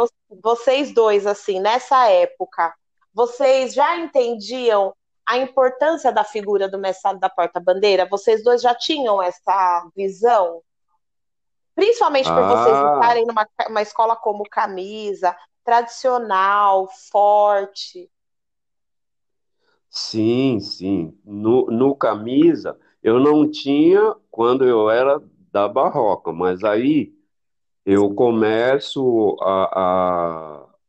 vocês 0.43 0.93
dois, 0.93 1.27
assim, 1.27 1.61
nessa 1.61 2.09
época, 2.09 2.75
vocês 3.13 3.75
já 3.75 3.97
entendiam 3.97 4.95
a 5.27 5.39
importância 5.39 6.11
da 6.11 6.25
figura 6.25 6.69
do 6.69 6.79
mestre 6.79 7.19
da 7.19 7.29
porta-bandeira? 7.29 8.09
Vocês 8.09 8.43
dois 8.43 8.63
já 8.63 8.75
tinham 8.75 9.23
essa 9.23 9.87
visão? 9.95 10.63
Principalmente 11.75 12.29
por 12.29 12.39
ah. 12.39 12.49
vocês 12.49 12.77
estarem 12.77 13.27
numa 13.27 13.83
escola 13.83 14.17
como 14.17 14.49
Camisa, 14.49 15.37
tradicional, 15.65 16.89
forte. 17.11 18.11
Sim, 19.89 20.61
sim. 20.61 21.19
No, 21.25 21.67
no 21.67 21.95
Camisa, 21.95 22.79
eu 23.03 23.21
não 23.21 23.51
tinha 23.51 24.15
quando 24.31 24.65
eu 24.65 24.89
era 24.89 25.21
da 25.53 25.69
Barroca, 25.69 26.33
mas 26.33 26.65
aí 26.65 27.13
eu 27.85 28.15
começo 28.15 29.37
a, 29.41 29.81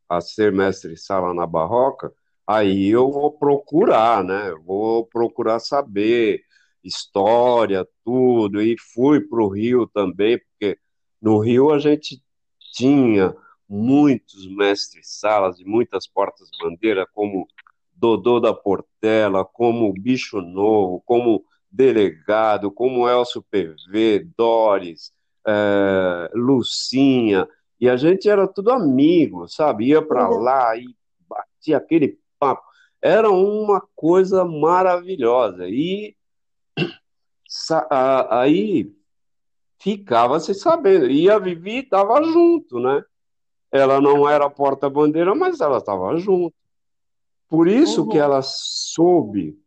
a, 0.08 0.16
a 0.16 0.20
ser 0.20 0.52
mestre-sala 0.52 1.34
na 1.34 1.46
Barroca, 1.46 2.12
aí 2.46 2.88
eu 2.88 3.10
vou 3.10 3.32
procurar, 3.32 4.22
né? 4.24 4.54
Vou 4.64 5.04
procurar 5.06 5.58
saber 5.58 6.43
história, 6.84 7.86
tudo, 8.04 8.62
e 8.62 8.76
fui 8.78 9.20
para 9.20 9.42
o 9.42 9.48
Rio 9.48 9.86
também, 9.86 10.38
porque 10.38 10.78
no 11.20 11.38
Rio 11.38 11.72
a 11.72 11.78
gente 11.78 12.22
tinha 12.74 13.34
muitos 13.68 14.46
mestres-salas 14.48 15.58
e 15.58 15.64
muitas 15.64 16.06
portas-bandeira, 16.06 17.06
como 17.12 17.48
Dodô 17.94 18.38
da 18.38 18.52
Portela, 18.52 19.44
como 19.44 19.92
Bicho 19.92 20.40
Novo, 20.40 21.02
como 21.06 21.44
Delegado, 21.70 22.70
como 22.70 23.08
Elcio 23.08 23.42
PV, 23.50 24.28
Doris, 24.36 25.12
é, 25.46 26.30
Lucinha, 26.34 27.48
e 27.80 27.88
a 27.88 27.96
gente 27.96 28.28
era 28.28 28.46
tudo 28.46 28.70
amigo, 28.70 29.48
sabe? 29.48 29.86
Ia 29.86 30.00
para 30.00 30.28
uhum. 30.30 30.38
lá 30.38 30.76
e 30.76 30.84
batia 31.28 31.76
aquele 31.76 32.18
papo. 32.38 32.62
Era 33.02 33.30
uma 33.30 33.82
coisa 33.94 34.44
maravilhosa. 34.44 35.68
E 35.68 36.16
aí 38.30 38.92
ficava 39.78 40.40
se 40.40 40.54
sabendo. 40.54 41.10
E 41.10 41.30
a 41.30 41.38
Vivi 41.38 41.80
estava 41.80 42.22
junto, 42.22 42.80
né? 42.80 43.02
Ela 43.70 44.00
não 44.00 44.28
era 44.28 44.48
porta-bandeira, 44.48 45.34
mas 45.34 45.60
ela 45.60 45.78
estava 45.78 46.16
junto. 46.16 46.54
Por 47.48 47.68
isso 47.68 48.02
uhum. 48.02 48.08
que 48.08 48.18
ela 48.18 48.40
soube 48.42 49.58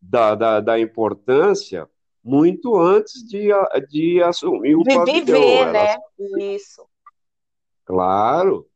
da, 0.00 0.34
da, 0.34 0.60
da, 0.60 0.78
importância 0.78 1.88
muito 2.22 2.76
antes 2.76 3.26
de, 3.26 3.48
de 3.88 4.22
assumir 4.22 4.76
o 4.76 4.82
de 4.82 4.94
pavilhão. 4.94 5.24
Viver, 5.24 5.56
ela... 5.56 5.72
né? 5.72 5.96
Isso. 6.54 6.86
Claro, 7.84 8.66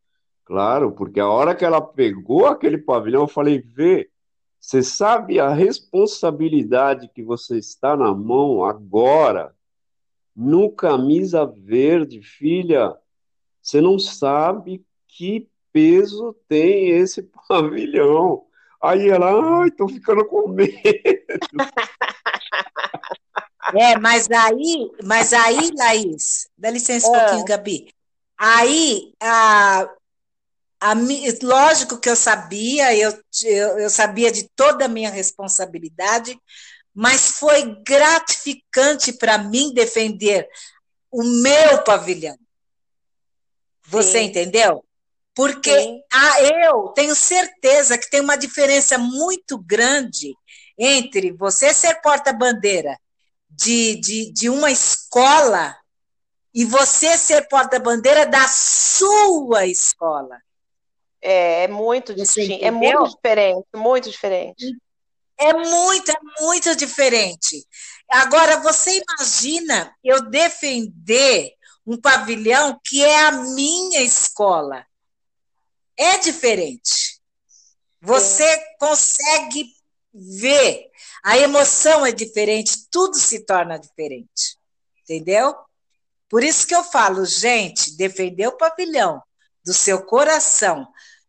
claro, 0.45 0.93
porque 0.93 1.21
a 1.21 1.29
hora 1.29 1.55
que 1.55 1.65
ela 1.65 1.81
pegou 1.81 2.47
aquele 2.47 2.79
pavilhão, 2.79 3.23
eu 3.23 3.29
falei, 3.29 3.61
vê, 3.61 4.11
você 4.61 4.83
sabe 4.83 5.39
a 5.39 5.49
responsabilidade 5.51 7.09
que 7.09 7.23
você 7.23 7.59
está 7.59 7.97
na 7.97 8.13
mão 8.13 8.65
agora, 8.65 9.55
no 10.35 10.71
camisa 10.71 11.47
verde, 11.47 12.23
filha, 12.23 12.95
você 13.63 13.81
não 13.81 13.99
sabe 13.99 14.85
que 15.07 15.49
peso 15.73 16.35
tem 16.49 16.91
esse 16.91 17.23
pavilhão. 17.49 18.45
Aí 18.81 19.09
ela, 19.09 19.61
ai, 19.63 19.71
tô 19.71 19.89
ficando 19.89 20.25
com 20.27 20.49
medo. 20.49 20.73
É, 23.75 23.99
mas 23.99 24.31
aí, 24.31 24.91
mas 25.05 25.35
aí, 25.35 25.71
Laís, 25.77 26.49
dá 26.57 26.71
licença 26.71 27.07
um 27.07 27.13
pouquinho, 27.13 27.43
ah. 27.43 27.45
Gabi. 27.45 27.89
Aí, 28.39 29.13
a, 29.21 29.91
a, 30.81 30.95
lógico 31.43 31.99
que 31.99 32.09
eu 32.09 32.17
sabia, 32.17 32.95
eu, 32.95 33.19
eu, 33.45 33.79
eu 33.81 33.91
sabia 33.91 34.31
de 34.31 34.49
toda 34.55 34.85
a 34.85 34.89
minha 34.89 35.11
responsabilidade, 35.11 36.39
mas 36.95 37.39
foi 37.39 37.77
gratificante 37.83 39.13
para 39.13 39.39
mim 39.39 39.73
defender 39.73 40.49
o 41.11 41.23
meu 41.23 41.83
pavilhão. 41.83 42.37
Você 43.87 44.19
Sim. 44.19 44.25
entendeu? 44.25 44.85
Porque 45.35 46.03
a, 46.13 46.43
eu 46.43 46.89
tenho 46.89 47.15
certeza 47.15 47.97
que 47.97 48.11
tem 48.11 48.21
uma 48.21 48.37
diferença 48.37 48.99
muito 48.99 49.57
grande 49.57 50.35
entre 50.77 51.33
você 51.33 51.73
ser 51.73 52.01
porta-bandeira 52.01 52.99
de, 53.49 53.97
de, 54.01 54.33
de 54.33 54.51
uma 54.51 54.71
escola 54.71 55.77
e 56.53 56.65
você 56.65 57.17
ser 57.17 57.49
porta-bandeira 57.49 58.27
da 58.27 58.47
sua 58.49 59.67
escola. 59.67 60.39
É, 61.21 61.65
é 61.65 61.69
muito 61.69 62.15
distinto, 62.15 62.65
é 62.65 62.71
muito 62.71 63.15
diferente, 63.15 63.67
muito 63.75 64.11
diferente. 64.11 64.67
É 65.41 65.53
muito, 65.53 66.11
é 66.11 66.17
muito 66.41 66.75
diferente. 66.75 67.65
Agora, 68.11 68.61
você 68.61 69.01
imagina 69.01 69.95
eu 70.03 70.29
defender 70.29 71.53
um 71.87 71.97
pavilhão 71.97 72.79
que 72.85 73.03
é 73.05 73.27
a 73.27 73.33
minha 73.33 74.03
escola. 74.03 74.85
É 75.97 76.19
diferente. 76.19 77.21
Você 78.01 78.47
consegue 78.79 79.73
ver. 80.13 80.91
A 81.23 81.39
emoção 81.39 82.05
é 82.05 82.13
diferente, 82.13 82.89
tudo 82.91 83.17
se 83.17 83.45
torna 83.45 83.79
diferente. 83.79 84.59
Entendeu? 85.03 85.55
Por 86.29 86.45
isso 86.45 86.67
que 86.67 86.75
eu 86.75 86.85
falo, 86.85 87.25
gente, 87.25 87.97
defender 87.97 88.49
o 88.49 88.57
pavilhão 88.57 89.23
do 89.65 89.73
seu 89.73 90.05
coração, 90.05 90.87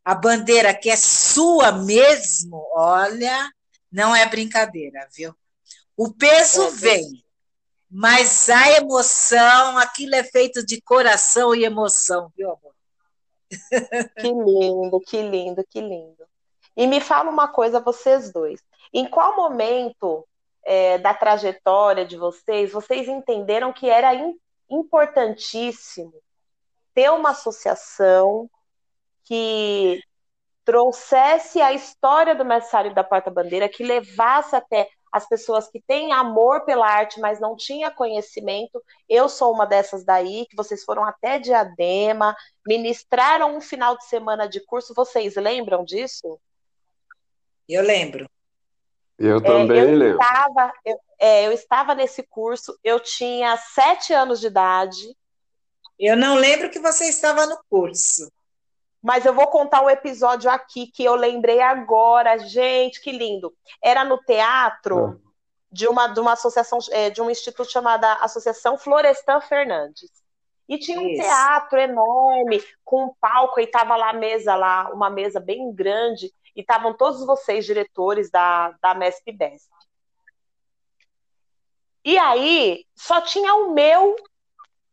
a 0.09 0.15
bandeira 0.15 0.73
que 0.73 0.89
é 0.89 0.95
sua 0.95 1.71
mesmo, 1.71 2.67
olha, 2.73 3.47
não 3.91 4.15
é 4.15 4.25
brincadeira, 4.25 5.07
viu? 5.15 5.35
O 5.95 6.11
peso 6.11 6.63
é, 6.63 6.69
vem, 6.71 7.23
mas 7.87 8.49
a 8.49 8.71
emoção, 8.71 9.77
aquilo 9.77 10.15
é 10.15 10.23
feito 10.23 10.65
de 10.65 10.81
coração 10.81 11.53
e 11.53 11.63
emoção, 11.63 12.33
viu, 12.35 12.47
amor? 12.49 12.73
Que 14.19 14.31
lindo, 14.31 14.99
que 14.99 15.21
lindo, 15.21 15.63
que 15.69 15.79
lindo. 15.79 16.25
E 16.75 16.87
me 16.87 16.99
fala 16.99 17.29
uma 17.29 17.47
coisa, 17.47 17.79
vocês 17.79 18.33
dois. 18.33 18.59
Em 18.91 19.07
qual 19.07 19.35
momento 19.35 20.27
é, 20.63 20.97
da 20.97 21.13
trajetória 21.13 22.03
de 22.03 22.17
vocês, 22.17 22.71
vocês 22.71 23.07
entenderam 23.07 23.71
que 23.71 23.87
era 23.87 24.09
importantíssimo 24.67 26.15
ter 26.95 27.11
uma 27.11 27.29
associação 27.29 28.49
que 29.29 30.01
trouxesse 30.65 31.61
a 31.61 31.71
história 31.71 32.33
do 32.33 32.43
messário 32.43 32.93
da 32.95 33.03
porta-bandeira, 33.03 33.69
que 33.69 33.83
levasse 33.83 34.55
até 34.55 34.89
as 35.11 35.27
pessoas 35.27 35.69
que 35.69 35.79
têm 35.81 36.11
amor 36.11 36.65
pela 36.65 36.87
arte, 36.87 37.19
mas 37.19 37.39
não 37.39 37.55
tinha 37.55 37.91
conhecimento. 37.91 38.83
Eu 39.07 39.29
sou 39.29 39.53
uma 39.53 39.65
dessas 39.65 40.03
daí, 40.03 40.47
que 40.47 40.55
vocês 40.55 40.83
foram 40.83 41.03
até 41.05 41.37
Diadema, 41.37 42.35
ministraram 42.67 43.55
um 43.55 43.61
final 43.61 43.95
de 43.97 44.05
semana 44.05 44.47
de 44.47 44.59
curso. 44.65 44.93
Vocês 44.95 45.35
lembram 45.35 45.83
disso? 45.83 46.39
Eu 47.67 47.83
lembro. 47.83 48.27
Eu 49.17 49.41
também 49.41 49.79
é, 49.79 49.83
eu 49.83 49.95
lembro. 49.95 50.21
Estava, 50.21 50.73
eu, 50.85 50.99
é, 51.19 51.47
eu 51.47 51.51
estava 51.51 51.93
nesse 51.93 52.23
curso, 52.23 52.77
eu 52.83 52.99
tinha 52.99 53.55
sete 53.57 54.11
anos 54.11 54.39
de 54.39 54.47
idade. 54.47 55.15
Eu 55.99 56.15
não 56.15 56.35
lembro 56.35 56.69
que 56.69 56.79
você 56.79 57.05
estava 57.09 57.45
no 57.45 57.59
curso. 57.69 58.31
Mas 59.01 59.25
eu 59.25 59.33
vou 59.33 59.47
contar 59.47 59.81
um 59.81 59.89
episódio 59.89 60.49
aqui 60.49 60.87
que 60.87 61.03
eu 61.03 61.15
lembrei 61.15 61.61
agora. 61.61 62.37
Gente, 62.37 63.01
que 63.01 63.11
lindo. 63.11 63.53
Era 63.81 64.03
no 64.03 64.17
teatro 64.17 65.05
ah. 65.05 65.29
de, 65.71 65.87
uma, 65.87 66.07
de 66.07 66.19
uma 66.19 66.33
associação, 66.33 66.79
é, 66.91 67.09
de 67.09 67.21
um 67.21 67.29
instituto 67.29 67.71
chamado 67.71 68.03
Associação 68.05 68.77
Florestan 68.77 69.39
Fernandes. 69.41 70.11
E 70.67 70.77
tinha 70.77 70.99
um 70.99 71.07
Isso. 71.09 71.23
teatro 71.23 71.79
enorme, 71.79 72.63
com 72.85 73.05
um 73.05 73.13
palco, 73.19 73.59
e 73.59 73.65
tava 73.65 73.95
lá 73.95 74.11
a 74.11 74.13
mesa, 74.13 74.55
lá, 74.55 74.91
uma 74.93 75.09
mesa 75.09 75.39
bem 75.39 75.73
grande, 75.73 76.31
e 76.55 76.61
estavam 76.61 76.93
todos 76.95 77.25
vocês, 77.25 77.65
diretores 77.65 78.29
da, 78.29 78.75
da 78.79 78.93
MESP 78.93 79.31
Best. 79.31 79.67
E 82.05 82.19
aí, 82.19 82.85
só 82.95 83.19
tinha 83.19 83.55
o 83.55 83.73
meu 83.73 84.15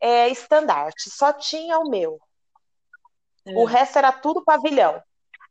é, 0.01 0.29
estandarte, 0.29 1.11
só 1.11 1.31
tinha 1.33 1.79
o 1.79 1.91
meu. 1.91 2.19
O 3.55 3.69
é. 3.69 3.73
resto 3.73 3.99
era 3.99 4.13
tudo 4.13 4.45
pavilhão. 4.45 5.03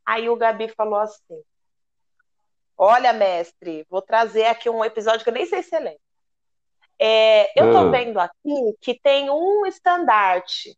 Aí 0.04 0.28
o 0.28 0.36
Gabi 0.36 0.68
falou 0.68 0.98
assim: 0.98 1.42
Olha, 2.76 3.12
mestre, 3.12 3.86
vou 3.88 4.02
trazer 4.02 4.46
aqui 4.46 4.68
um 4.68 4.84
episódio 4.84 5.24
que 5.24 5.30
eu 5.30 5.34
nem 5.34 5.46
sei 5.46 5.62
se 5.62 5.70
você 5.70 5.78
lembra. 5.78 6.00
É, 6.98 7.60
eu 7.60 7.66
estou 7.66 7.88
ah. 7.88 7.90
vendo 7.90 8.18
aqui 8.18 8.76
que 8.80 8.98
tem 8.98 9.30
um 9.30 9.66
estandarte. 9.66 10.76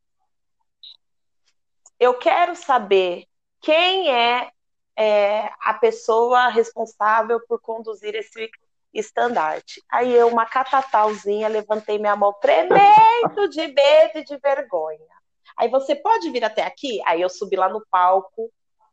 Eu 1.98 2.14
quero 2.14 2.54
saber 2.54 3.26
quem 3.60 4.12
é, 4.12 4.50
é, 4.96 5.50
a 5.60 5.74
pessoa 5.74 6.48
responsável 6.48 7.40
por 7.46 7.60
conduzir 7.60 8.14
esse 8.14 8.48
estandarte. 8.94 9.82
Aí 9.90 10.12
eu, 10.12 10.28
uma 10.28 10.46
catatalzinha, 10.46 11.48
levantei 11.48 11.98
minha 11.98 12.16
mão 12.16 12.32
tremendo 12.40 13.48
de 13.50 13.66
medo 13.68 14.18
e 14.18 14.24
de 14.24 14.36
vergonha. 14.38 15.17
Aí 15.58 15.68
você 15.68 15.94
pode 15.94 16.30
vir 16.30 16.44
até 16.44 16.62
aqui? 16.62 17.02
Aí 17.04 17.20
eu 17.20 17.28
subi 17.28 17.56
lá 17.56 17.68
no 17.68 17.84
palco. 17.90 18.50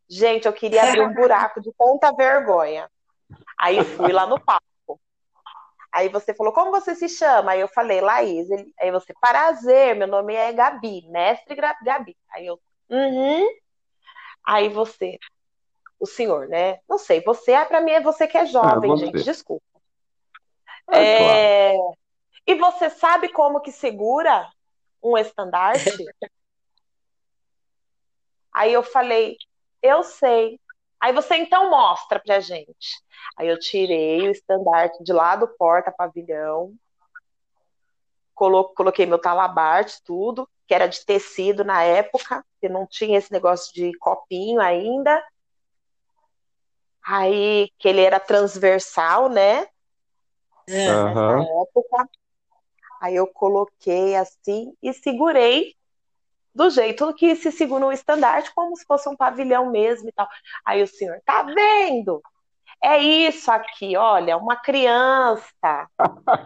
Gente, 0.09 0.47
eu 0.47 0.53
queria 0.53 0.84
abrir 0.84 1.01
um 1.01 1.13
buraco 1.13 1.61
de 1.61 1.72
tanta 1.78 2.11
vergonha. 2.11 2.89
Aí 3.57 3.84
fui 3.84 4.11
lá 4.11 4.26
no 4.26 4.39
palco. 4.39 4.99
Aí 5.91 6.09
você 6.09 6.34
falou, 6.34 6.51
como 6.51 6.72
você 6.72 6.95
se 6.95 7.07
chama? 7.07 7.51
Aí 7.51 7.61
eu 7.61 7.68
falei, 7.68 8.01
Laís. 8.01 8.47
Aí 8.80 8.91
você, 8.91 9.13
prazer, 9.22 9.95
meu 9.95 10.07
nome 10.07 10.34
é 10.34 10.51
Gabi, 10.51 11.07
mestre 11.07 11.55
Gabi. 11.55 12.18
Aí 12.32 12.47
eu, 12.47 12.59
uhum. 12.89 13.47
Aí 14.43 14.68
você, 14.68 15.18
o 15.99 16.05
senhor, 16.05 16.47
né? 16.47 16.80
Não 16.89 16.97
sei, 16.97 17.22
você, 17.22 17.53
é 17.53 17.66
para 17.66 17.82
mim 17.82 17.91
é 17.91 18.01
você 18.01 18.28
que 18.28 18.38
é 18.38 18.45
jovem, 18.45 18.91
ah, 18.91 18.95
gente, 18.95 19.24
desculpa. 19.24 19.63
Ah, 20.88 20.97
é... 20.97 21.74
Claro. 21.74 21.97
E 22.47 22.55
você 22.55 22.89
sabe 22.91 23.30
como 23.30 23.59
que 23.59 23.72
segura 23.72 24.47
um 25.01 25.18
estandarte? 25.18 25.89
Aí 28.56 28.72
eu 28.72 28.82
falei, 28.82 29.36
eu 29.84 30.01
sei. 30.01 30.58
Aí 30.97 31.12
você 31.12 31.36
então 31.36 31.70
mostra 31.70 32.22
pra 32.22 32.39
gente. 32.39 33.03
Aí 33.36 33.49
eu 33.49 33.60
tirei 33.60 34.30
o 34.30 34.32
estandarte 34.32 35.03
de 35.03 35.12
lá 35.12 35.36
do 35.36 35.45
porta-pavilhão, 35.45 36.74
coloquei 38.34 39.06
meu 39.06 39.20
talabarte, 39.20 40.01
tudo, 40.06 40.49
que 40.66 40.74
era 40.74 40.88
de 40.88 41.06
tecido 41.06 41.66
na 41.66 41.84
época, 41.84 42.45
que 42.62 42.70
não 42.70 42.88
tinha 42.88 43.18
esse 43.18 43.30
negócio 43.30 43.74
de 43.74 43.91
copinho 43.97 44.62
ainda. 44.62 45.22
Aí, 47.06 47.70
que 47.78 47.89
ele 47.89 48.01
era 48.01 48.22
transversal, 48.22 49.28
né? 49.28 49.68
Uhum. 50.70 50.86
Nessa 50.86 51.43
época. 51.62 52.10
Aí 53.01 53.18
eu 53.18 53.28
coloquei 53.28 54.16
assim 54.16 54.74
e 54.82 54.93
segurei 54.93 55.76
do 56.56 56.70
jeito 56.70 57.14
que 57.14 57.36
se 57.36 57.51
segura 57.51 57.86
um 57.86 57.91
estandarte, 57.91 58.53
como 58.56 58.76
se 58.78 58.86
fosse 58.86 59.10
um 59.10 59.16
pavilhão 59.16 59.70
mesmo 59.70 60.08
e 60.08 60.12
tal. 60.14 60.28
Aí 60.66 60.82
o 60.82 60.88
senhor, 60.88 61.22
tá 61.26 61.43
vendo? 61.43 62.22
É 62.82 62.97
isso 62.99 63.51
aqui, 63.51 63.97
olha, 63.97 64.38
uma 64.38 64.56
criança 64.56 65.89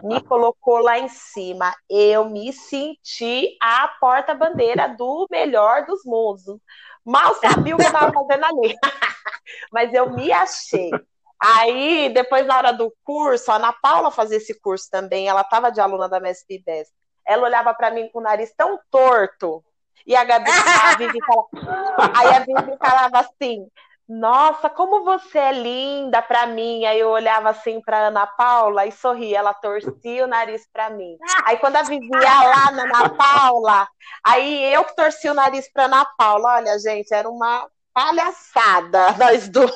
me 0.02 0.20
colocou 0.22 0.78
lá 0.78 0.98
em 0.98 1.08
cima. 1.08 1.74
Eu 1.88 2.28
me 2.28 2.52
senti 2.52 3.56
a 3.60 3.88
porta-bandeira 4.00 4.88
do 4.88 5.26
melhor 5.30 5.84
dos 5.86 6.02
mundos. 6.04 6.58
Mal 7.04 7.34
sabia 7.36 7.74
o 7.74 7.78
que 7.78 7.84
eu 7.84 7.86
estava 7.86 8.12
fazendo 8.12 8.44
ali. 8.44 8.74
Mas 9.72 9.92
eu 9.92 10.10
me 10.10 10.32
achei. 10.32 10.90
Aí, 11.38 12.10
depois, 12.12 12.46
na 12.46 12.56
hora 12.56 12.72
do 12.72 12.92
curso, 13.02 13.50
a 13.50 13.56
Ana 13.56 13.72
Paula 13.72 14.10
fazia 14.10 14.36
esse 14.36 14.58
curso 14.60 14.88
também, 14.90 15.28
ela 15.28 15.40
estava 15.40 15.70
de 15.70 15.80
aluna 15.80 16.08
da 16.08 16.18
MSP 16.18 16.62
10. 16.64 16.88
Ela 17.26 17.44
olhava 17.44 17.72
para 17.74 17.90
mim 17.90 18.08
com 18.10 18.18
o 18.18 18.22
nariz 18.22 18.52
tão 18.56 18.78
torto. 18.90 19.64
E 20.06 20.16
a 20.16 20.24
Gabi, 20.24 20.50
a 20.84 20.96
Vivi 20.96 21.18
falava, 21.26 22.18
aí 22.18 22.28
a 22.28 22.38
Vivi 22.40 22.76
falava 22.78 23.18
assim: 23.20 23.66
Nossa, 24.08 24.68
como 24.68 25.04
você 25.04 25.38
é 25.38 25.52
linda 25.52 26.20
para 26.22 26.46
mim. 26.46 26.84
Aí 26.84 26.98
eu 26.98 27.10
olhava 27.10 27.50
assim 27.50 27.80
para 27.80 28.08
Ana 28.08 28.26
Paula 28.26 28.86
e 28.86 28.92
sorria, 28.92 29.38
ela 29.38 29.54
torcia 29.54 30.24
o 30.24 30.28
nariz 30.28 30.66
para 30.72 30.90
mim. 30.90 31.16
Aí 31.44 31.56
quando 31.58 31.76
a 31.76 31.82
Vivi 31.82 32.08
ia 32.10 32.42
lá 32.42 32.70
na 32.72 32.82
Ana 32.84 33.10
Paula, 33.10 33.88
aí 34.24 34.72
eu 34.72 34.84
que 34.84 34.96
torci 34.96 35.28
o 35.28 35.34
nariz 35.34 35.70
para 35.72 35.84
Ana 35.84 36.04
Paula. 36.16 36.56
Olha, 36.56 36.78
gente, 36.78 37.12
era 37.12 37.28
uma 37.28 37.68
palhaçada 37.92 39.12
nós 39.18 39.48
duas. 39.48 39.70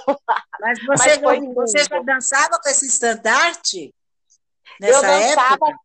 Mas 0.60 0.78
você, 0.84 1.20
Mas 1.20 1.54
você 1.54 1.84
já 1.84 2.00
dançava 2.00 2.58
com 2.62 2.68
esse 2.68 2.86
estandarte? 2.86 3.94
Nessa 4.80 4.96
eu 4.96 5.02
dançava, 5.02 5.54
época? 5.54 5.83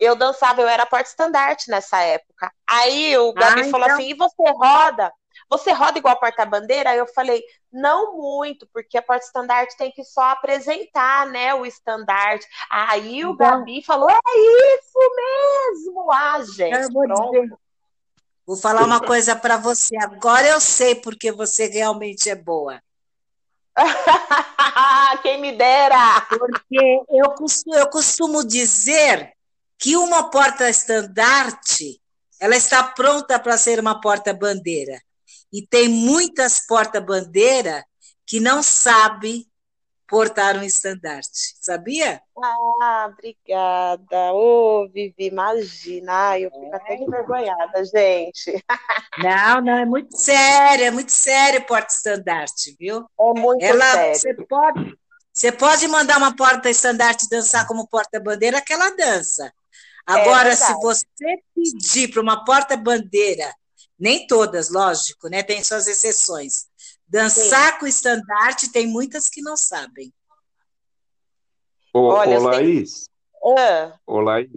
Eu 0.00 0.16
dançava, 0.16 0.60
eu 0.60 0.68
era 0.68 0.86
porta-estandarte 0.86 1.70
nessa 1.70 2.00
época. 2.00 2.52
Aí 2.66 3.16
o 3.18 3.32
Gabi 3.32 3.62
ah, 3.62 3.70
falou 3.70 3.86
então... 3.86 3.98
assim: 3.98 4.10
e 4.10 4.14
você 4.14 4.50
roda? 4.50 5.12
Você 5.50 5.72
roda 5.72 5.98
igual 5.98 6.18
porta-bandeira? 6.18 6.90
Aí 6.90 6.98
eu 6.98 7.06
falei, 7.06 7.42
não 7.72 8.16
muito, 8.16 8.66
porque 8.72 8.96
a 8.96 9.02
porta-estandarte 9.02 9.76
tem 9.76 9.90
que 9.90 10.04
só 10.04 10.22
apresentar, 10.30 11.26
né, 11.26 11.54
o 11.54 11.66
estandarte. 11.66 12.46
Aí 12.70 13.24
o 13.24 13.32
então... 13.32 13.58
Gabi 13.58 13.82
falou, 13.84 14.10
é 14.10 14.16
isso 14.16 14.98
mesmo! 15.16 16.10
Ah, 16.10 16.40
gente, 16.42 16.92
vou 16.92 17.04
Vou 18.46 18.56
falar 18.56 18.84
uma 18.84 19.00
coisa 19.00 19.34
para 19.34 19.56
você. 19.56 19.96
Agora 19.96 20.46
eu 20.46 20.60
sei 20.60 20.94
porque 20.94 21.32
você 21.32 21.66
realmente 21.66 22.28
é 22.28 22.34
boa. 22.34 22.82
Quem 25.22 25.40
me 25.40 25.52
dera! 25.52 26.20
Porque 26.28 27.02
eu 27.08 27.30
costumo, 27.30 27.74
eu 27.74 27.88
costumo 27.88 28.46
dizer 28.46 29.33
que 29.78 29.96
uma 29.96 30.30
porta-estandarte 30.30 32.00
ela 32.40 32.56
está 32.56 32.82
pronta 32.82 33.38
para 33.38 33.56
ser 33.56 33.80
uma 33.80 34.00
porta-bandeira. 34.00 35.00
E 35.52 35.66
tem 35.66 35.88
muitas 35.88 36.66
porta-bandeira 36.66 37.84
que 38.26 38.40
não 38.40 38.62
sabem 38.62 39.46
portar 40.06 40.56
um 40.56 40.62
estandarte, 40.62 41.56
sabia? 41.60 42.20
Ah, 42.36 43.08
obrigada. 43.10 44.32
Ô, 44.32 44.82
oh, 44.82 44.88
Vivi, 44.88 45.28
imagina. 45.28 46.38
eu 46.38 46.50
fico 46.50 46.66
é. 46.66 46.76
até 46.76 46.96
envergonhada, 46.96 47.84
gente. 47.84 48.64
Não, 49.18 49.60
não, 49.60 49.78
é 49.78 49.84
muito 49.84 50.16
sério, 50.16 50.86
é 50.86 50.90
muito 50.90 51.12
sério 51.12 51.64
porta-estandarte, 51.64 52.74
viu? 52.80 53.06
É 53.18 53.40
muito 53.40 53.64
ela, 53.64 53.84
sério. 53.92 54.16
Você 54.16 54.34
pode, 54.34 54.98
você 55.32 55.52
pode 55.52 55.86
mandar 55.86 56.18
uma 56.18 56.34
porta-estandarte 56.34 57.28
dançar 57.30 57.64
como 57.64 57.86
porta-bandeira, 57.86 58.60
que 58.60 58.72
ela 58.72 58.90
dança. 58.96 59.52
Agora, 60.06 60.50
é 60.50 60.56
se 60.56 60.72
você 60.74 61.06
pedir 61.54 62.10
para 62.10 62.20
uma 62.20 62.44
porta-bandeira, 62.44 63.54
nem 63.98 64.26
todas, 64.26 64.70
lógico, 64.70 65.28
né? 65.28 65.42
Tem 65.42 65.62
suas 65.64 65.86
exceções 65.86 66.66
Dançar 67.14 67.74
Sim. 67.74 67.78
com 67.78 67.86
estandarte 67.86 68.72
tem 68.72 68.86
muitas 68.86 69.28
que 69.28 69.40
não 69.40 69.56
sabem. 69.56 70.12
Ô, 71.92 72.08
Olha, 72.08 72.40
ô 72.40 72.42
Laís, 72.42 73.08
ah. 73.56 73.92
ô 74.04 74.20
Laís, 74.20 74.50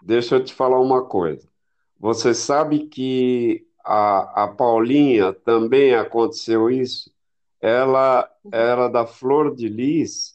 deixa 0.00 0.36
eu 0.36 0.44
te 0.44 0.54
falar 0.54 0.78
uma 0.80 1.04
coisa. 1.04 1.48
Você 1.98 2.34
sabe 2.34 2.86
que 2.86 3.66
a, 3.84 4.44
a 4.44 4.48
Paulinha 4.48 5.32
também 5.32 5.94
aconteceu 5.94 6.70
isso? 6.70 7.12
Ela 7.60 8.30
era 8.52 8.88
da 8.88 9.06
Flor 9.06 9.54
de 9.54 9.68
Lis, 9.68 10.33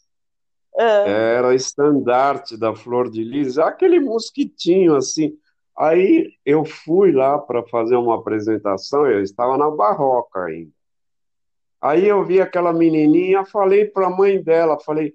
ah. 0.79 1.07
era 1.07 1.53
estandarte 1.53 2.57
da 2.57 2.73
Flor 2.73 3.09
de 3.09 3.23
Lis, 3.23 3.57
aquele 3.57 3.99
mosquitinho 3.99 4.95
assim. 4.95 5.37
Aí 5.77 6.33
eu 6.45 6.65
fui 6.65 7.11
lá 7.11 7.37
para 7.37 7.63
fazer 7.63 7.95
uma 7.95 8.15
apresentação, 8.15 9.05
eu 9.05 9.21
estava 9.21 9.57
na 9.57 9.69
Barroca 9.69 10.45
ainda. 10.45 10.71
Aí 11.81 12.07
eu 12.07 12.25
vi 12.25 12.41
aquela 12.41 12.73
menininha, 12.73 13.45
falei 13.45 13.85
para 13.85 14.07
a 14.07 14.09
mãe 14.09 14.41
dela, 14.41 14.79
falei, 14.79 15.13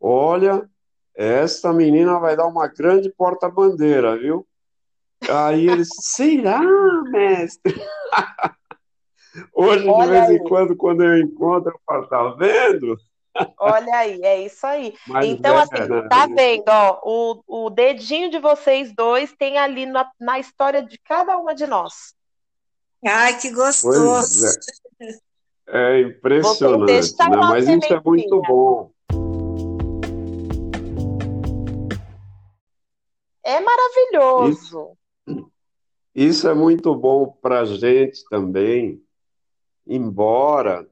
olha, 0.00 0.68
esta 1.14 1.72
menina 1.72 2.18
vai 2.18 2.36
dar 2.36 2.46
uma 2.46 2.66
grande 2.68 3.10
porta-bandeira, 3.10 4.16
viu? 4.16 4.46
Aí 5.28 5.68
eles, 5.68 5.88
será, 6.00 6.60
mestre? 7.10 7.74
Hoje, 9.52 9.86
Olha 9.86 10.04
de 10.04 10.10
vez 10.10 10.28
aí. 10.28 10.36
em 10.36 10.44
quando, 10.44 10.76
quando 10.76 11.04
eu 11.04 11.18
encontro, 11.18 11.70
eu 11.70 11.80
falo, 11.84 12.06
tá 12.06 12.28
vendo? 12.38 12.96
Olha 13.58 13.96
aí, 13.96 14.20
é 14.22 14.42
isso 14.42 14.66
aí. 14.66 14.94
Mas 15.06 15.26
então, 15.26 15.58
é, 15.58 15.62
assim, 15.62 15.88
né? 15.88 16.08
tá 16.08 16.26
vendo, 16.26 16.68
ó, 16.68 17.00
o, 17.04 17.66
o 17.66 17.70
dedinho 17.70 18.30
de 18.30 18.38
vocês 18.38 18.94
dois 18.94 19.34
tem 19.38 19.58
ali 19.58 19.86
na, 19.86 20.10
na 20.20 20.38
história 20.38 20.82
de 20.82 20.98
cada 20.98 21.36
uma 21.36 21.54
de 21.54 21.66
nós. 21.66 22.14
Ai, 23.04 23.38
que 23.38 23.50
gostoso. 23.50 24.46
É. 24.46 25.26
É 25.68 26.00
impressionante, 26.00 27.12
né? 27.18 27.36
mas 27.36 27.68
isso 27.68 27.92
é 27.92 28.00
muito 28.04 28.40
bom. 28.42 28.90
É 33.42 33.60
maravilhoso. 33.60 34.96
Isso, 35.26 35.42
isso 36.14 36.48
é 36.48 36.54
muito 36.54 36.94
bom 36.94 37.36
para 37.42 37.60
a 37.60 37.64
gente 37.64 38.24
também, 38.28 39.02
embora 39.84 40.88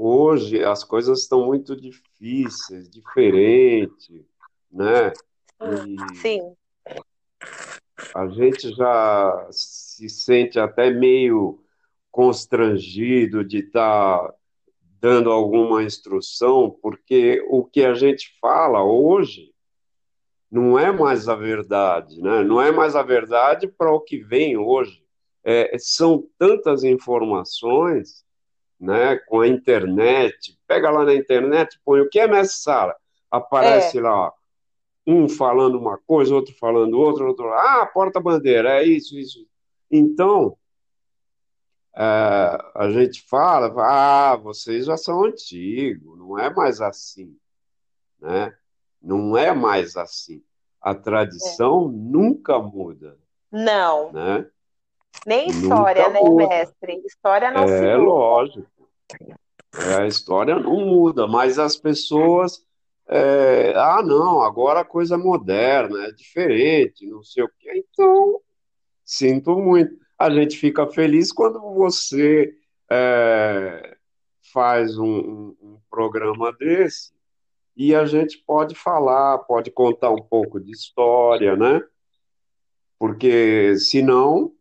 hoje 0.00 0.64
as 0.64 0.82
coisas 0.82 1.20
estão 1.20 1.44
muito 1.44 1.76
difíceis, 1.76 2.88
diferentes, 2.88 4.24
né? 4.72 5.12
E 5.60 6.16
Sim. 6.16 6.54
A 8.14 8.26
gente 8.28 8.74
já 8.74 9.46
se 9.50 10.08
sente 10.08 10.58
até 10.58 10.90
meio 10.90 11.62
constrangido 12.10 13.44
de 13.44 13.58
estar 13.58 14.18
tá 14.18 14.34
dando 15.00 15.30
alguma 15.30 15.82
instrução, 15.82 16.70
porque 16.82 17.44
o 17.50 17.64
que 17.64 17.84
a 17.84 17.92
gente 17.92 18.38
fala 18.40 18.82
hoje 18.82 19.52
não 20.50 20.78
é 20.78 20.90
mais 20.90 21.28
a 21.28 21.34
verdade, 21.34 22.20
né? 22.22 22.42
Não 22.42 22.60
é 22.60 22.72
mais 22.72 22.96
a 22.96 23.02
verdade 23.02 23.68
para 23.68 23.92
o 23.92 24.00
que 24.00 24.18
vem 24.18 24.56
hoje. 24.56 25.04
É, 25.44 25.76
são 25.78 26.26
tantas 26.38 26.84
informações, 26.84 28.24
né? 28.80 29.16
Com 29.16 29.40
a 29.40 29.48
internet, 29.48 30.58
pega 30.66 30.90
lá 30.90 31.04
na 31.04 31.14
internet, 31.14 31.78
põe 31.84 32.00
o 32.00 32.08
que 32.08 32.18
é 32.18 32.26
mestre 32.26 32.62
sala, 32.62 32.96
aparece 33.30 33.98
é. 33.98 34.00
lá 34.00 34.32
um 35.06 35.28
falando 35.28 35.78
uma 35.78 35.98
coisa, 35.98 36.34
outro 36.34 36.54
falando 36.58 36.94
outra, 36.94 37.24
outro 37.24 37.52
ah, 37.52 37.86
porta 37.92 38.20
bandeira, 38.20 38.80
é 38.80 38.84
isso, 38.84 39.18
isso. 39.18 39.46
Então 39.90 40.56
é, 41.94 42.58
a 42.74 42.90
gente 42.90 43.22
fala, 43.28 43.72
ah, 43.76 44.36
vocês 44.36 44.86
já 44.86 44.96
são 44.96 45.24
antigos, 45.24 46.18
não 46.18 46.38
é 46.38 46.52
mais 46.52 46.80
assim, 46.80 47.36
né? 48.20 48.54
Não 49.02 49.36
é 49.36 49.52
mais 49.52 49.96
assim. 49.96 50.42
A 50.80 50.94
tradição 50.94 51.88
é. 51.88 51.92
nunca 51.92 52.58
muda. 52.58 53.18
Não. 53.50 54.12
Né? 54.12 54.46
Nem 55.26 55.48
história, 55.48 56.08
nunca 56.08 56.14
né, 56.14 56.20
muda. 56.20 56.48
mestre? 56.48 57.02
História 57.04 57.50
não 57.50 57.62
é, 57.64 57.66
se 57.66 57.74
muda. 57.74 57.88
É 57.88 57.96
lógico. 57.96 58.90
É, 59.74 60.02
a 60.02 60.06
história 60.06 60.58
não 60.58 60.76
muda, 60.86 61.26
mas 61.26 61.58
as 61.58 61.76
pessoas. 61.76 62.64
É, 63.08 63.72
ah, 63.74 64.02
não, 64.04 64.40
agora 64.40 64.80
a 64.80 64.84
coisa 64.84 65.16
é 65.16 65.18
moderna, 65.18 66.06
é 66.06 66.12
diferente, 66.12 67.06
não 67.06 67.24
sei 67.24 67.42
o 67.42 67.50
quê. 67.58 67.84
Então, 67.92 68.40
sinto 69.04 69.58
muito. 69.58 69.96
A 70.16 70.30
gente 70.30 70.56
fica 70.56 70.86
feliz 70.86 71.32
quando 71.32 71.60
você 71.74 72.54
é, 72.88 73.96
faz 74.52 74.96
um, 74.96 75.06
um, 75.06 75.56
um 75.60 75.78
programa 75.90 76.52
desse 76.52 77.12
e 77.76 77.94
a 77.94 78.04
gente 78.04 78.38
pode 78.46 78.74
falar, 78.74 79.38
pode 79.38 79.70
contar 79.70 80.10
um 80.10 80.22
pouco 80.22 80.60
de 80.60 80.70
história, 80.70 81.56
né? 81.56 81.82
Porque 82.98 83.74
senão 83.78 84.52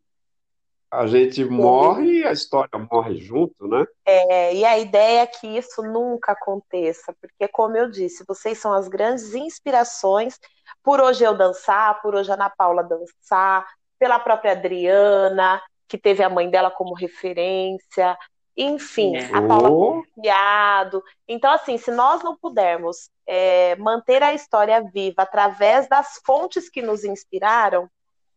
a 0.91 1.05
gente 1.05 1.45
morre 1.45 2.19
e 2.19 2.25
a 2.25 2.31
história 2.31 2.87
morre 2.91 3.17
junto, 3.17 3.67
né? 3.67 3.85
É, 4.05 4.55
e 4.55 4.65
a 4.65 4.77
ideia 4.79 5.21
é 5.21 5.27
que 5.27 5.47
isso 5.47 5.83
nunca 5.83 6.31
aconteça, 6.31 7.13
porque, 7.21 7.47
como 7.47 7.77
eu 7.77 7.89
disse, 7.89 8.25
vocês 8.27 8.57
são 8.57 8.73
as 8.73 8.87
grandes 8.87 9.35
inspirações 9.35 10.39
por 10.83 10.99
hoje 10.99 11.23
eu 11.23 11.35
dançar, 11.35 12.01
por 12.01 12.15
hoje 12.15 12.31
a 12.31 12.33
Ana 12.33 12.49
Paula 12.49 12.83
dançar, 12.83 13.67
pela 13.99 14.19
própria 14.19 14.53
Adriana, 14.53 15.61
que 15.87 15.97
teve 15.97 16.23
a 16.23 16.29
mãe 16.29 16.49
dela 16.49 16.71
como 16.71 16.95
referência, 16.95 18.17
enfim, 18.55 19.15
é. 19.15 19.25
a 19.33 19.41
Paula 19.41 19.69
oh. 19.69 20.03
Confiado. 20.03 21.03
Então, 21.27 21.51
assim, 21.51 21.77
se 21.77 21.91
nós 21.91 22.23
não 22.23 22.35
pudermos 22.35 23.09
é, 23.27 23.75
manter 23.75 24.23
a 24.23 24.33
história 24.33 24.81
viva 24.81 25.21
através 25.21 25.87
das 25.87 26.19
fontes 26.25 26.69
que 26.69 26.81
nos 26.81 27.03
inspiraram, 27.03 27.89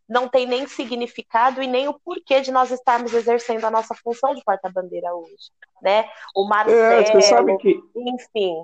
não 0.07 0.27
tem 0.27 0.45
nem 0.45 0.67
significado 0.67 1.61
e 1.61 1.67
nem 1.67 1.87
o 1.87 1.93
porquê 1.93 2.41
de 2.41 2.51
nós 2.51 2.71
estarmos 2.71 3.13
exercendo 3.13 3.65
a 3.65 3.71
nossa 3.71 3.95
função 3.95 4.33
de 4.35 4.43
porta-bandeira 4.43 5.13
hoje, 5.13 5.51
né? 5.81 6.05
O 6.35 6.47
Marcelo, 6.47 7.17
é, 7.17 7.21
sabe 7.21 7.57
que, 7.57 7.79
enfim. 7.95 8.63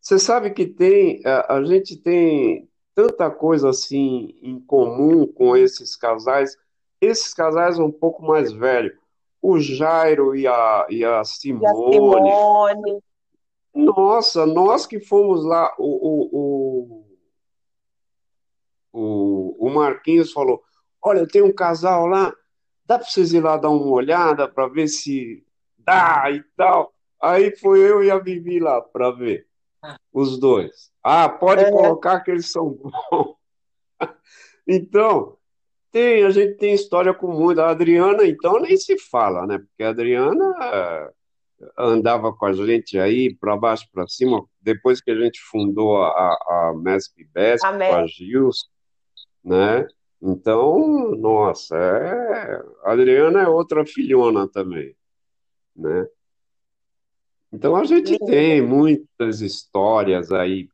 Você 0.00 0.18
sabe 0.18 0.50
que 0.50 0.66
tem, 0.66 1.20
a, 1.24 1.56
a 1.56 1.64
gente 1.64 1.96
tem 1.96 2.68
tanta 2.94 3.30
coisa 3.30 3.70
assim 3.70 4.38
em 4.42 4.60
comum 4.60 5.26
com 5.26 5.56
esses 5.56 5.96
casais, 5.96 6.56
esses 7.00 7.34
casais 7.34 7.78
um 7.78 7.90
pouco 7.90 8.22
mais 8.22 8.52
velhos, 8.52 8.96
o 9.42 9.58
Jairo 9.58 10.34
e 10.34 10.46
a, 10.46 10.86
e 10.88 11.04
a 11.04 11.24
Simone. 11.24 11.64
E 11.64 11.66
a 11.66 11.74
Simone. 11.74 13.02
Nossa, 13.74 14.46
nós 14.46 14.86
que 14.86 14.98
fomos 14.98 15.44
lá, 15.44 15.74
o, 15.78 15.84
o, 15.84 16.28
o 16.32 17.05
o, 18.96 19.54
o 19.58 19.70
Marquinhos 19.70 20.32
falou: 20.32 20.62
Olha, 21.02 21.26
tem 21.26 21.42
um 21.42 21.52
casal 21.52 22.06
lá, 22.06 22.32
dá 22.86 22.98
para 22.98 23.06
vocês 23.06 23.32
ir 23.34 23.40
lá 23.40 23.58
dar 23.58 23.68
uma 23.68 23.90
olhada 23.90 24.48
para 24.48 24.68
ver 24.68 24.88
se 24.88 25.44
dá 25.78 26.30
e 26.30 26.42
tal. 26.56 26.94
Aí 27.20 27.54
foi 27.56 27.80
eu 27.80 28.02
e 28.02 28.10
a 28.10 28.18
Vivi 28.18 28.58
lá 28.58 28.80
para 28.80 29.10
ver 29.10 29.46
os 30.12 30.38
dois. 30.38 30.90
Ah, 31.02 31.28
pode 31.28 31.64
é. 31.64 31.70
colocar 31.70 32.20
que 32.20 32.30
eles 32.30 32.50
são 32.50 32.70
bons. 32.70 33.36
então, 34.66 35.36
tem, 35.92 36.24
a 36.24 36.30
gente 36.30 36.56
tem 36.56 36.74
história 36.74 37.12
comum. 37.12 37.50
A 37.60 37.70
Adriana, 37.70 38.26
então, 38.26 38.60
nem 38.60 38.76
se 38.76 38.98
fala, 38.98 39.46
né? 39.46 39.58
Porque 39.58 39.82
a 39.82 39.90
Adriana 39.90 40.54
eh, 40.60 41.10
andava 41.78 42.32
com 42.32 42.46
a 42.46 42.52
gente 42.52 42.98
aí 42.98 43.34
para 43.34 43.56
baixo, 43.56 43.86
para 43.92 44.06
cima, 44.08 44.44
depois 44.60 45.00
que 45.00 45.10
a 45.10 45.18
gente 45.18 45.40
fundou 45.40 46.02
a, 46.02 46.08
a, 46.08 46.70
a 46.70 46.74
MESP 46.74 47.24
BESP, 47.32 47.64
a, 47.64 48.00
a 48.00 48.06
Gilson 48.06 48.75
né? 49.46 49.86
Então, 50.20 51.12
nossa, 51.12 51.76
é... 51.76 52.62
a 52.82 52.92
Adriana 52.92 53.42
é 53.42 53.48
outra 53.48 53.86
filhona 53.86 54.48
também, 54.48 54.96
né? 55.74 56.08
Então 57.52 57.76
a 57.76 57.84
gente 57.84 58.18
tem 58.26 58.60
muitas 58.60 59.40
histórias 59.40 60.32
aí 60.32 60.68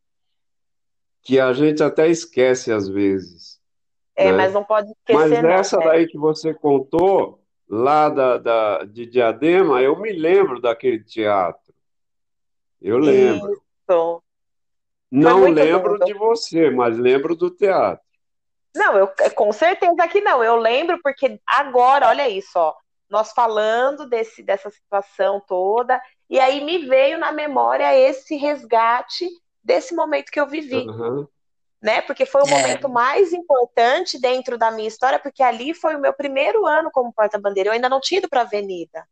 que 1.23 1.39
a 1.39 1.53
gente 1.53 1.83
até 1.83 2.09
esquece 2.09 2.73
às 2.73 2.89
vezes. 2.89 3.61
É, 4.17 4.31
né? 4.31 4.39
mas 4.39 4.55
não 4.55 4.65
pode 4.65 4.91
esquecer. 4.91 5.43
Mas 5.43 5.45
essa 5.45 5.77
não, 5.77 5.85
né? 5.85 5.91
daí 5.91 6.07
que 6.07 6.17
você 6.17 6.55
contou, 6.55 7.41
lá 7.69 8.09
da, 8.09 8.39
da, 8.39 8.85
de 8.85 9.05
Diadema, 9.05 9.83
eu 9.83 10.01
me 10.01 10.13
lembro 10.13 10.61
daquele 10.61 11.05
teatro. 11.05 11.75
Eu 12.81 12.97
lembro. 12.99 13.53
Isso. 13.53 14.23
Não 15.11 15.45
lembro 15.45 15.99
de 15.99 16.15
você, 16.15 16.71
mas 16.71 16.97
lembro 16.97 17.37
do 17.37 17.51
teatro. 17.51 18.12
Não, 18.75 18.97
eu 18.97 19.13
com 19.35 19.53
certeza 19.53 20.09
que 20.09 20.21
não. 20.21 20.43
Eu 20.43 20.57
lembro 20.57 20.99
porque 21.03 21.41
agora, 21.47 22.09
olha 22.09 22.29
isso, 22.29 22.51
ó, 22.57 22.75
nós 23.11 23.33
falando 23.33 24.07
desse, 24.07 24.43
dessa 24.43 24.71
situação 24.71 25.43
toda, 25.47 26.01
e 26.31 26.41
aí 26.41 26.65
me 26.65 26.79
veio 26.79 27.19
na 27.19 27.31
memória 27.31 27.95
esse 27.95 28.37
resgate 28.37 29.29
desse 29.63 29.95
momento 29.95 30.31
que 30.31 30.41
eu 30.41 30.49
vivi. 30.49 30.89
Uhum. 30.89 31.29
Né? 31.83 32.01
Porque 32.01 32.25
foi 32.25 32.43
o 32.43 32.47
é. 32.47 32.51
momento 32.51 32.89
mais 32.89 33.33
importante 33.33 34.19
dentro 34.19 34.57
da 34.57 34.71
minha 34.71 34.89
história, 34.89 35.19
porque 35.19 35.43
ali 35.43 35.75
foi 35.75 35.95
o 35.95 36.01
meu 36.01 36.13
primeiro 36.13 36.65
ano 36.65 36.91
como 36.91 37.13
porta-bandeira. 37.13 37.69
Eu 37.69 37.75
ainda 37.75 37.89
não 37.89 38.01
tinha 38.01 38.19
ido 38.19 38.29
para 38.29 38.41
a 38.41 38.45
Avenida. 38.45 39.07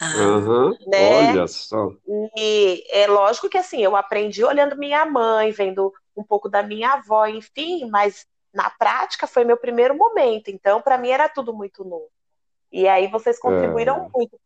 Uhum. 0.00 0.70
Né? 0.86 1.28
Olha 1.28 1.46
só. 1.46 1.90
E 2.36 2.82
é 2.90 3.06
lógico 3.06 3.50
que 3.50 3.58
assim, 3.58 3.82
eu 3.82 3.94
aprendi 3.94 4.42
olhando 4.42 4.78
minha 4.78 5.04
mãe, 5.04 5.50
vendo 5.50 5.92
um 6.16 6.22
pouco 6.24 6.48
da 6.48 6.62
minha 6.62 6.92
avó, 6.92 7.26
enfim, 7.26 7.88
mas 7.88 8.26
na 8.52 8.68
prática 8.70 9.26
foi 9.26 9.44
meu 9.44 9.56
primeiro 9.56 9.96
momento, 9.96 10.48
então 10.48 10.80
para 10.80 10.98
mim 10.98 11.10
era 11.10 11.28
tudo 11.28 11.54
muito 11.54 11.84
novo. 11.84 12.10
E 12.72 12.86
aí 12.86 13.08
vocês 13.08 13.38
contribuíram 13.38 14.06
é. 14.06 14.08
muito. 14.14 14.40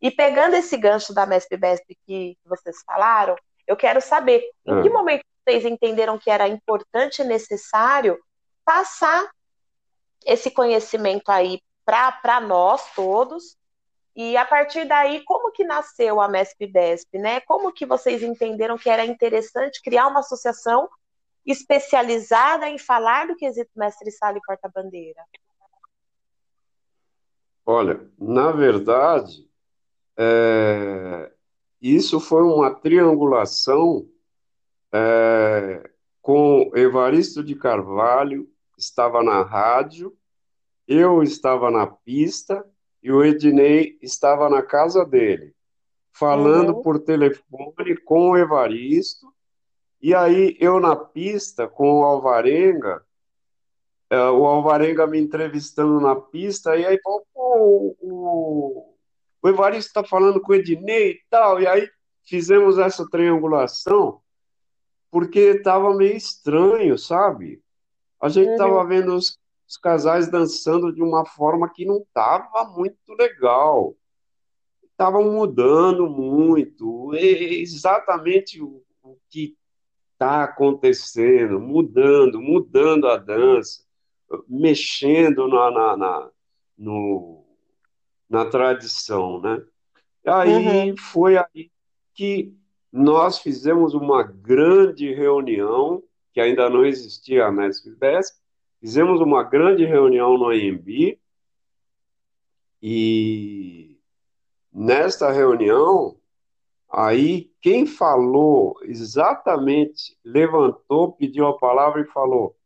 E 0.00 0.10
pegando 0.10 0.54
esse 0.54 0.76
gancho 0.76 1.12
da 1.12 1.26
MESP 1.26 1.56
BESP 1.56 1.98
que 2.06 2.38
vocês 2.44 2.82
falaram, 2.86 3.34
eu 3.66 3.76
quero 3.76 4.00
saber 4.00 4.42
em 4.64 4.80
que 4.80 4.88
é. 4.88 4.90
momento 4.90 5.24
vocês 5.44 5.64
entenderam 5.64 6.18
que 6.18 6.30
era 6.30 6.46
importante 6.46 7.20
e 7.20 7.24
necessário 7.24 8.18
passar 8.64 9.28
esse 10.24 10.50
conhecimento 10.50 11.30
aí 11.30 11.60
para 11.84 12.40
nós 12.40 12.92
todos 12.94 13.57
e 14.18 14.36
a 14.36 14.44
partir 14.44 14.84
daí, 14.84 15.22
como 15.22 15.52
que 15.52 15.62
nasceu 15.62 16.20
a 16.20 16.26
MESP-BESP, 16.26 17.18
né? 17.18 17.40
Como 17.42 17.72
que 17.72 17.86
vocês 17.86 18.20
entenderam 18.20 18.76
que 18.76 18.90
era 18.90 19.04
interessante 19.04 19.80
criar 19.80 20.08
uma 20.08 20.18
associação 20.18 20.88
especializada 21.46 22.68
em 22.68 22.78
falar 22.78 23.28
do 23.28 23.36
quesito 23.36 23.70
mestre-sala 23.76 24.36
e 24.36 24.40
porta-bandeira? 24.44 25.22
Olha, 27.64 28.10
na 28.18 28.50
verdade, 28.50 29.48
é, 30.16 31.32
isso 31.80 32.18
foi 32.18 32.42
uma 32.42 32.74
triangulação 32.74 34.04
é, 34.92 35.88
com 36.20 36.72
Evaristo 36.74 37.40
de 37.44 37.54
Carvalho, 37.54 38.50
estava 38.76 39.22
na 39.22 39.42
rádio, 39.42 40.12
eu 40.88 41.22
estava 41.22 41.70
na 41.70 41.86
pista 41.86 42.68
e 43.08 43.10
o 43.12 43.24
Ednei 43.24 43.98
estava 44.02 44.50
na 44.50 44.60
casa 44.60 45.02
dele, 45.02 45.54
falando 46.12 46.74
uhum. 46.74 46.82
por 46.82 46.98
telefone 46.98 47.96
com 48.04 48.32
o 48.32 48.36
Evaristo, 48.36 49.32
e 50.02 50.14
aí 50.14 50.54
eu 50.60 50.78
na 50.78 50.94
pista 50.94 51.66
com 51.66 52.00
o 52.00 52.04
Alvarenga, 52.04 53.02
uh, 54.12 54.32
o 54.32 54.44
Alvarenga 54.44 55.06
me 55.06 55.18
entrevistando 55.18 55.98
na 55.98 56.16
pista, 56.16 56.76
e 56.76 56.84
aí 56.84 57.00
falou, 57.02 57.26
pô, 57.32 57.96
o, 57.98 58.94
o 59.40 59.48
Evaristo 59.48 59.88
está 59.88 60.04
falando 60.04 60.38
com 60.38 60.52
o 60.52 60.54
Ednei 60.54 61.12
e 61.12 61.20
tal, 61.30 61.62
e 61.62 61.66
aí 61.66 61.88
fizemos 62.24 62.76
essa 62.76 63.08
triangulação, 63.08 64.20
porque 65.10 65.40
estava 65.40 65.96
meio 65.96 66.14
estranho, 66.14 66.98
sabe? 66.98 67.62
A 68.20 68.28
gente 68.28 68.50
estava 68.50 68.82
uhum. 68.82 68.86
vendo 68.86 69.14
os, 69.14 69.37
os 69.68 69.76
casais 69.76 70.30
dançando 70.30 70.92
de 70.92 71.02
uma 71.02 71.26
forma 71.26 71.68
que 71.68 71.84
não 71.84 71.98
estava 71.98 72.64
muito 72.64 73.12
legal. 73.12 73.94
Estavam 74.82 75.30
mudando 75.30 76.08
muito. 76.08 77.14
É 77.14 77.20
exatamente 77.20 78.62
o, 78.62 78.82
o 79.02 79.18
que 79.28 79.54
está 80.14 80.42
acontecendo, 80.42 81.60
mudando, 81.60 82.40
mudando 82.40 83.06
a 83.06 83.16
dança, 83.18 83.84
mexendo 84.48 85.46
na, 85.46 85.70
na, 85.70 85.96
na, 85.96 86.30
no, 86.76 87.44
na 88.28 88.44
tradição, 88.46 89.40
né? 89.40 89.62
Aí 90.26 90.90
uhum. 90.90 90.96
foi 90.96 91.36
aí 91.36 91.70
que 92.14 92.52
nós 92.90 93.38
fizemos 93.38 93.94
uma 93.94 94.22
grande 94.22 95.12
reunião, 95.14 96.02
que 96.32 96.40
ainda 96.40 96.68
não 96.68 96.84
existia 96.84 97.46
a 97.46 97.52
Mestre 97.52 97.94
Besp, 97.94 98.36
fizemos 98.80 99.20
uma 99.20 99.42
grande 99.42 99.84
reunião 99.84 100.36
no 100.38 100.48
AMB 100.48 101.18
e 102.82 103.98
nesta 104.72 105.30
reunião, 105.32 106.16
aí 106.90 107.50
quem 107.60 107.86
falou 107.86 108.78
exatamente, 108.84 110.16
levantou, 110.24 111.12
pediu 111.12 111.46
a 111.46 111.58
palavra 111.58 112.00
e 112.00 112.06
falou: 112.06 112.56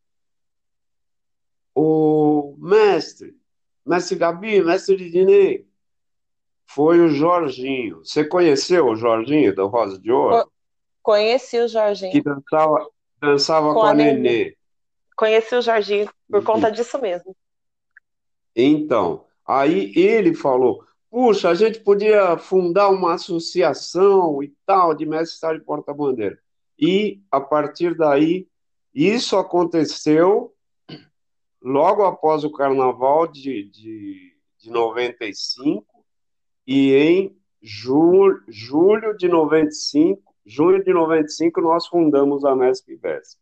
O 1.75 2.55
mestre, 2.59 3.35
mestre 3.85 4.17
Gabi, 4.17 4.63
mestre 4.63 4.97
Didinei, 4.97 5.67
foi 6.67 7.01
o 7.01 7.09
Jorginho. 7.09 8.05
Você 8.05 8.25
conheceu 8.25 8.87
o 8.87 8.97
Jorginho 8.97 9.55
da 9.55 9.65
Rosa 9.65 9.99
de 9.99 10.13
Ouro? 10.13 10.51
Conheci 11.03 11.59
o 11.59 11.69
Jorginho. 11.69 12.13
Que 12.13 12.23
dançava, 12.23 12.91
dançava 13.21 13.69
com, 13.69 13.81
com 13.81 13.87
a 13.87 13.95
Nenê. 13.95 14.13
Nenê. 14.15 14.57
Conheci 15.23 15.55
o 15.55 15.63
Jorginho 15.63 16.11
por 16.29 16.43
conta 16.43 16.69
disso 16.69 17.01
mesmo. 17.01 17.37
Então, 18.57 19.25
aí 19.47 19.93
ele 19.95 20.35
falou: 20.35 20.85
puxa, 21.09 21.49
a 21.49 21.55
gente 21.55 21.79
podia 21.79 22.37
fundar 22.37 22.89
uma 22.89 23.15
associação 23.15 24.43
e 24.43 24.53
tal 24.67 24.93
de 24.93 25.07
mestre 25.07 25.61
de 25.61 25.65
porta-bandeira. 25.65 26.37
E, 26.77 27.23
a 27.31 27.41
partir 27.41 27.97
daí, 27.97 28.49
isso 28.93 29.37
aconteceu 29.37 30.53
logo 31.63 32.03
após 32.03 32.43
o 32.43 32.51
carnaval 32.51 33.29
de, 33.29 33.71
de, 33.71 34.37
de 34.59 34.71
95 34.73 35.87
e 36.67 36.95
em 36.97 37.37
julho, 37.63 38.43
julho 38.49 39.17
de 39.17 39.29
95, 39.29 40.21
junho 40.45 40.83
de 40.83 40.93
95, 40.93 41.61
nós 41.61 41.87
fundamos 41.87 42.45
a 42.45 42.57
Mesp 42.57 42.89
Vesp. 43.01 43.42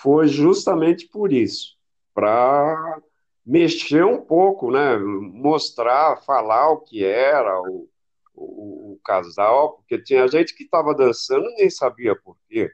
Foi 0.00 0.28
justamente 0.28 1.08
por 1.08 1.32
isso, 1.32 1.76
para 2.14 3.00
mexer 3.44 4.04
um 4.04 4.20
pouco, 4.20 4.70
né? 4.70 4.96
mostrar, 4.96 6.22
falar 6.22 6.70
o 6.70 6.80
que 6.80 7.04
era 7.04 7.60
o, 7.62 7.88
o, 8.34 8.92
o 8.92 9.00
casal, 9.04 9.72
porque 9.74 10.00
tinha 10.00 10.28
gente 10.28 10.54
que 10.54 10.64
estava 10.64 10.94
dançando 10.94 11.48
e 11.50 11.54
nem 11.56 11.70
sabia 11.70 12.14
por 12.14 12.36
quê. 12.48 12.70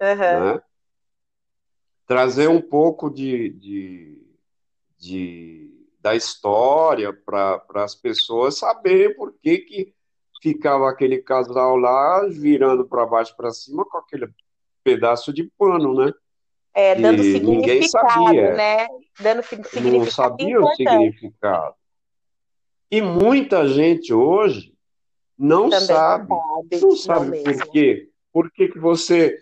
Uhum. 0.00 0.54
Né? 0.54 0.62
Trazer 2.06 2.48
um 2.48 2.62
pouco 2.62 3.10
de, 3.10 3.50
de, 3.50 4.22
de 4.96 5.86
da 6.00 6.14
história 6.14 7.12
para 7.12 7.62
as 7.74 7.94
pessoas 7.94 8.56
saberem 8.56 9.14
por 9.14 9.34
que, 9.34 9.58
que 9.58 9.94
ficava 10.40 10.88
aquele 10.88 11.18
casal 11.18 11.76
lá 11.76 12.26
virando 12.26 12.86
para 12.86 13.04
baixo 13.04 13.36
para 13.36 13.50
cima 13.50 13.84
com 13.84 13.98
aquele 13.98 14.32
pedaço 14.82 15.32
de 15.32 15.44
pano, 15.58 15.92
né? 15.94 16.12
É, 16.74 16.94
dando 16.94 17.22
e 17.22 17.88
sabia, 17.88 18.54
né? 18.54 18.86
Dando 19.20 19.42
significado. 19.42 19.90
Não 19.90 20.06
sabia 20.06 20.60
o 20.60 20.74
significado. 20.74 21.74
E 22.90 23.02
muita 23.02 23.68
gente 23.68 24.14
hoje 24.14 24.72
não 25.36 25.68
Também 25.68 25.86
sabe, 25.86 26.28
não 26.80 26.96
sabe 26.96 27.36
não 27.36 27.44
por 27.44 27.70
quê. 27.70 28.08
Por 28.32 28.50
que, 28.50 28.68
que 28.68 28.78
você 28.78 29.36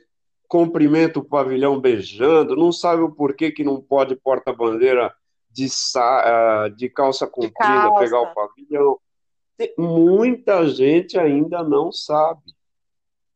cumprimenta 0.48 1.18
o 1.18 1.24
pavilhão 1.24 1.80
beijando, 1.80 2.56
não 2.56 2.72
sabe 2.72 3.02
o 3.02 3.10
porquê 3.10 3.50
que 3.50 3.64
não 3.64 3.80
pode 3.80 4.16
porta-bandeira 4.16 5.12
de, 5.50 5.66
ah, 5.96 6.70
de 6.74 6.88
calça 6.88 7.26
comprida, 7.26 7.52
de 7.52 7.88
calça. 7.88 8.04
pegar 8.04 8.20
o 8.20 8.34
pavilhão. 8.34 8.98
Muita 9.78 10.68
gente 10.68 11.18
ainda 11.18 11.62
não 11.62 11.90
sabe. 11.90 12.42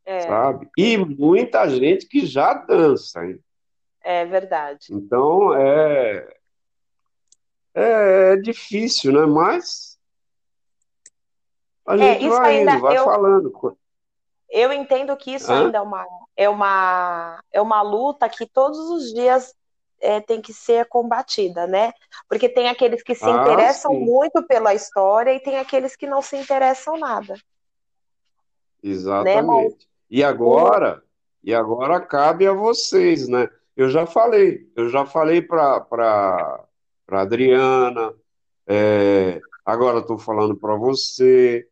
É. 0.05 0.21
Sabe? 0.21 0.69
E 0.77 0.97
muita 0.97 1.69
gente 1.69 2.07
que 2.07 2.27
já 2.27 2.55
dança. 2.55 3.25
Hein? 3.25 3.39
É 4.03 4.25
verdade. 4.25 4.87
Então 4.91 5.55
é, 5.55 6.35
é, 7.75 8.33
é 8.33 8.37
difícil, 8.37 9.13
né? 9.13 9.27
Mas 9.27 9.99
a 11.87 11.95
é, 11.97 12.15
gente 12.15 12.27
é, 12.27 12.29
vai 12.29 12.63
indo, 12.63 12.81
vai 12.81 12.99
eu, 12.99 13.05
falando. 13.05 13.77
Eu 14.49 14.73
entendo 14.73 15.17
que 15.17 15.35
isso 15.35 15.51
Hã? 15.51 15.67
ainda 15.67 15.79
é 15.79 15.81
uma, 15.81 16.07
é, 16.37 16.49
uma, 16.49 17.45
é 17.53 17.61
uma 17.61 17.83
luta 17.83 18.29
que 18.29 18.47
todos 18.47 18.79
os 18.79 19.13
dias 19.13 19.55
é, 20.01 20.21
tem 20.21 20.41
que 20.41 20.53
ser 20.53 20.87
combatida, 20.87 21.67
né? 21.67 21.93
Porque 22.29 22.49
tem 22.49 22.69
aqueles 22.69 23.03
que 23.03 23.15
se 23.15 23.25
ah, 23.25 23.31
interessam 23.31 23.93
sim. 23.93 24.01
muito 24.01 24.43
pela 24.45 24.75
história 24.75 25.33
e 25.33 25.41
tem 25.41 25.59
aqueles 25.59 25.95
que 25.95 26.07
não 26.07 26.23
se 26.23 26.37
interessam 26.37 26.99
nada. 26.99 27.35
Exatamente. 28.83 29.37
Né? 29.37 29.43
Mas... 29.43 29.89
E 30.11 30.25
agora, 30.25 31.03
e 31.45 31.55
agora 31.55 32.01
cabe 32.01 32.47
a 32.47 32.53
vocês, 32.53 33.29
né? 33.29 33.49
Eu 33.81 33.89
já 33.89 34.05
falei, 34.05 34.71
eu 34.77 34.91
já 34.91 35.07
falei 35.07 35.41
para 35.41 36.67
Adriana, 37.09 38.15
é, 38.67 39.41
agora 39.65 40.01
estou 40.01 40.19
falando 40.19 40.55
para 40.55 40.77
você. 40.77 41.67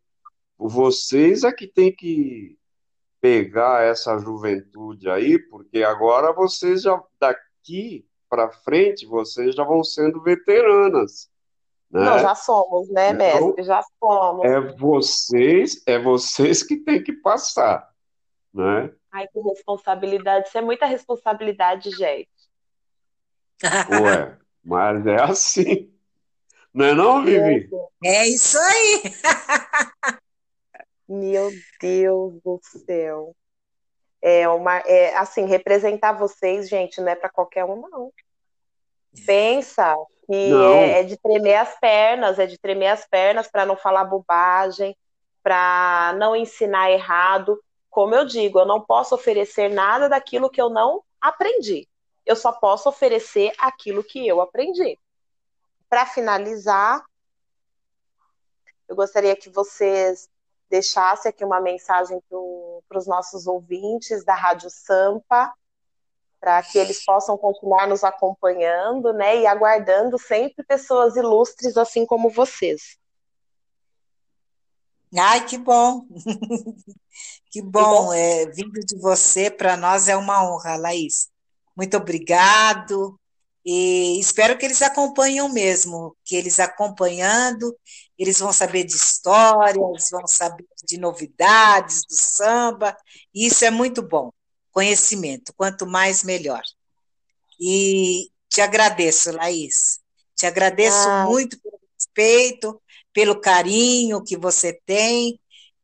Vocês 0.57 1.43
é 1.43 1.51
que 1.51 1.67
tem 1.67 1.95
que 1.95 2.57
pegar 3.21 3.83
essa 3.83 4.17
juventude 4.17 5.07
aí, 5.07 5.37
porque 5.37 5.83
agora 5.83 6.33
vocês 6.33 6.81
já 6.81 6.99
daqui 7.21 8.07
para 8.27 8.49
frente 8.49 9.05
vocês 9.05 9.53
já 9.53 9.63
vão 9.63 9.83
sendo 9.83 10.19
veteranas. 10.23 11.29
Né? 11.91 12.05
Não, 12.05 12.17
já 12.17 12.33
somos, 12.33 12.89
né, 12.89 13.11
então, 13.11 13.17
mestre? 13.19 13.63
Já 13.63 13.83
somos. 13.99 14.45
É 14.45 14.59
vocês, 14.59 15.83
é 15.85 15.99
vocês 15.99 16.63
que 16.63 16.77
tem 16.77 17.03
que 17.03 17.13
passar, 17.13 17.87
né? 18.51 18.91
Ai, 19.11 19.27
que 19.27 19.39
responsabilidade. 19.39 20.47
Isso 20.47 20.57
é 20.57 20.61
muita 20.61 20.85
responsabilidade, 20.85 21.91
gente. 21.91 22.29
Ué, 24.01 24.37
mas 24.63 25.05
é 25.07 25.21
assim. 25.21 25.93
Não 26.73 26.85
é 26.85 26.93
não, 26.93 27.23
Vivi? 27.23 27.69
É 28.03 28.27
isso 28.27 28.57
aí. 28.59 29.03
Meu 31.07 31.49
Deus 31.81 32.39
do 32.43 32.59
céu. 32.85 33.35
É 34.21 34.47
uma, 34.47 34.77
é, 34.79 35.15
assim, 35.17 35.45
representar 35.45 36.13
vocês, 36.13 36.69
gente, 36.69 37.01
não 37.01 37.09
é 37.09 37.15
para 37.15 37.29
qualquer 37.29 37.65
um, 37.65 37.81
não. 37.89 38.11
Pensa 39.25 39.95
que 40.27 40.53
é, 40.53 40.99
é, 40.99 41.03
de 41.03 41.17
tremer 41.17 41.55
as 41.55 41.79
pernas, 41.79 42.37
é 42.37 42.45
de 42.45 42.57
tremer 42.59 42.89
as 42.89 43.07
pernas 43.07 43.47
para 43.47 43.65
não 43.65 43.75
falar 43.75 44.03
bobagem, 44.03 44.95
para 45.41 46.13
não 46.17 46.35
ensinar 46.35 46.91
errado. 46.91 47.59
Como 47.89 48.13
eu 48.13 48.25
digo, 48.25 48.59
eu 48.59 48.65
não 48.65 48.81
posso 48.81 49.15
oferecer 49.15 49.69
nada 49.69 50.07
daquilo 50.07 50.49
que 50.49 50.61
eu 50.61 50.69
não 50.69 51.03
aprendi. 51.19 51.87
Eu 52.25 52.35
só 52.35 52.51
posso 52.51 52.87
oferecer 52.87 53.51
aquilo 53.57 54.03
que 54.03 54.27
eu 54.27 54.39
aprendi. 54.39 54.97
Para 55.89 56.05
finalizar, 56.05 57.03
eu 58.87 58.95
gostaria 58.95 59.35
que 59.35 59.49
vocês 59.49 60.29
deixasse 60.69 61.27
aqui 61.27 61.43
uma 61.43 61.59
mensagem 61.59 62.21
para 62.87 62.97
os 62.97 63.07
nossos 63.07 63.47
ouvintes 63.47 64.23
da 64.23 64.35
Rádio 64.35 64.69
Sampa, 64.69 65.51
para 66.39 66.61
que 66.61 66.77
eles 66.77 67.03
possam 67.03 67.37
continuar 67.37 67.87
nos 67.87 68.03
acompanhando, 68.03 69.11
né, 69.11 69.37
e 69.37 69.47
aguardando 69.47 70.17
sempre 70.19 70.63
pessoas 70.63 71.15
ilustres 71.15 71.75
assim 71.75 72.05
como 72.05 72.29
vocês. 72.29 72.98
Ai, 75.17 75.45
que 75.45 75.57
bom! 75.57 76.05
que 77.49 77.61
bom. 77.61 78.13
É, 78.13 78.45
vindo 78.47 78.79
de 78.79 78.97
você, 78.99 79.49
para 79.49 79.75
nós 79.75 80.07
é 80.07 80.15
uma 80.15 80.43
honra, 80.43 80.75
Laís. 80.77 81.29
Muito 81.75 81.97
obrigado. 81.97 83.19
E 83.65 84.19
espero 84.19 84.57
que 84.57 84.65
eles 84.65 84.81
acompanhem 84.81 85.47
mesmo, 85.51 86.15
que 86.23 86.35
eles 86.35 86.59
acompanhando, 86.59 87.77
eles 88.17 88.39
vão 88.39 88.53
saber 88.53 88.83
de 88.83 88.95
história, 88.95 89.79
eles 89.91 90.07
vão 90.09 90.25
saber 90.25 90.65
de 90.83 90.97
novidades 90.97 92.01
do 92.05 92.15
samba, 92.15 92.95
e 93.33 93.47
isso 93.47 93.65
é 93.65 93.69
muito 93.69 94.01
bom. 94.01 94.31
Conhecimento, 94.71 95.53
quanto 95.55 95.85
mais 95.85 96.23
melhor. 96.23 96.61
E 97.59 98.29
te 98.49 98.61
agradeço, 98.61 99.31
Laís. 99.31 99.99
Te 100.35 100.45
agradeço 100.45 101.07
ah. 101.09 101.25
muito 101.25 101.59
pelo 101.61 101.79
respeito, 101.93 102.81
pelo 103.13 103.39
carinho 103.39 104.23
que 104.23 104.37
você 104.37 104.73
tem, 104.85 105.39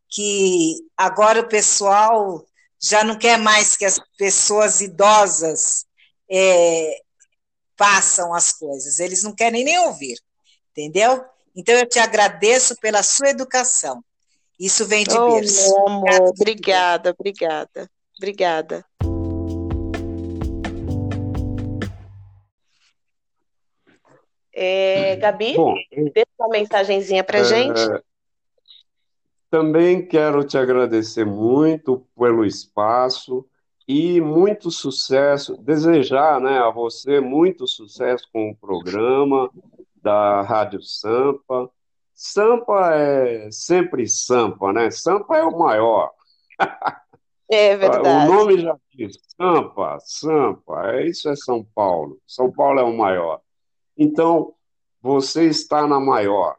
que 0.09 0.75
agora 0.95 1.41
o 1.41 1.47
pessoal 1.47 2.45
já 2.81 3.03
não 3.03 3.17
quer 3.17 3.37
mais 3.37 3.75
que 3.75 3.85
as 3.85 3.99
pessoas 4.17 4.81
idosas 4.81 5.85
é, 6.29 7.01
façam 7.77 8.33
as 8.33 8.51
coisas, 8.51 8.99
eles 8.99 9.23
não 9.23 9.33
querem 9.33 9.63
nem 9.63 9.79
ouvir, 9.79 10.17
entendeu? 10.71 11.23
Então 11.55 11.73
eu 11.75 11.87
te 11.87 11.99
agradeço 11.99 12.75
pela 12.77 13.01
sua 13.01 13.29
educação. 13.29 14.03
Isso 14.59 14.85
vem 14.85 15.03
de 15.03 15.17
oh, 15.17 15.33
berço. 15.33 15.69
Meu 15.69 15.87
amor, 15.87 16.29
obrigada, 16.29 17.13
obrigada, 17.17 17.89
obrigada. 18.17 18.85
É, 24.57 25.17
Gabi, 25.17 25.53
Bom, 25.53 25.75
deixa 25.91 26.29
uma 26.39 26.47
mensagenzinha 26.47 27.25
para 27.25 27.39
é, 27.39 27.43
gente. 27.43 27.81
Também 29.51 30.07
quero 30.07 30.45
te 30.45 30.57
agradecer 30.57 31.25
muito 31.25 32.07
pelo 32.17 32.45
espaço 32.45 33.45
e 33.85 34.21
muito 34.21 34.71
sucesso, 34.71 35.57
desejar 35.57 36.39
né, 36.39 36.57
a 36.59 36.69
você 36.69 37.19
muito 37.19 37.67
sucesso 37.67 38.29
com 38.31 38.49
o 38.49 38.55
programa 38.55 39.51
da 40.01 40.41
Rádio 40.41 40.81
Sampa. 40.81 41.69
Sampa 42.13 42.95
é 42.95 43.51
sempre 43.51 44.07
Sampa, 44.07 44.71
né? 44.71 44.89
Sampa 44.89 45.35
é 45.35 45.43
o 45.43 45.57
maior. 45.57 46.11
É 47.49 47.75
verdade. 47.77 48.29
O 48.29 48.33
nome 48.33 48.59
já 48.59 48.77
diz, 48.93 49.17
Sampa, 49.35 49.97
Sampa, 49.99 50.91
é, 50.93 51.07
isso 51.07 51.29
é 51.29 51.35
São 51.35 51.61
Paulo. 51.75 52.19
São 52.25 52.49
Paulo 52.49 52.79
é 52.79 52.83
o 52.83 52.95
maior. 52.95 53.41
Então, 53.97 54.53
você 55.01 55.45
está 55.45 55.87
na 55.87 55.99
maior. 55.99 56.57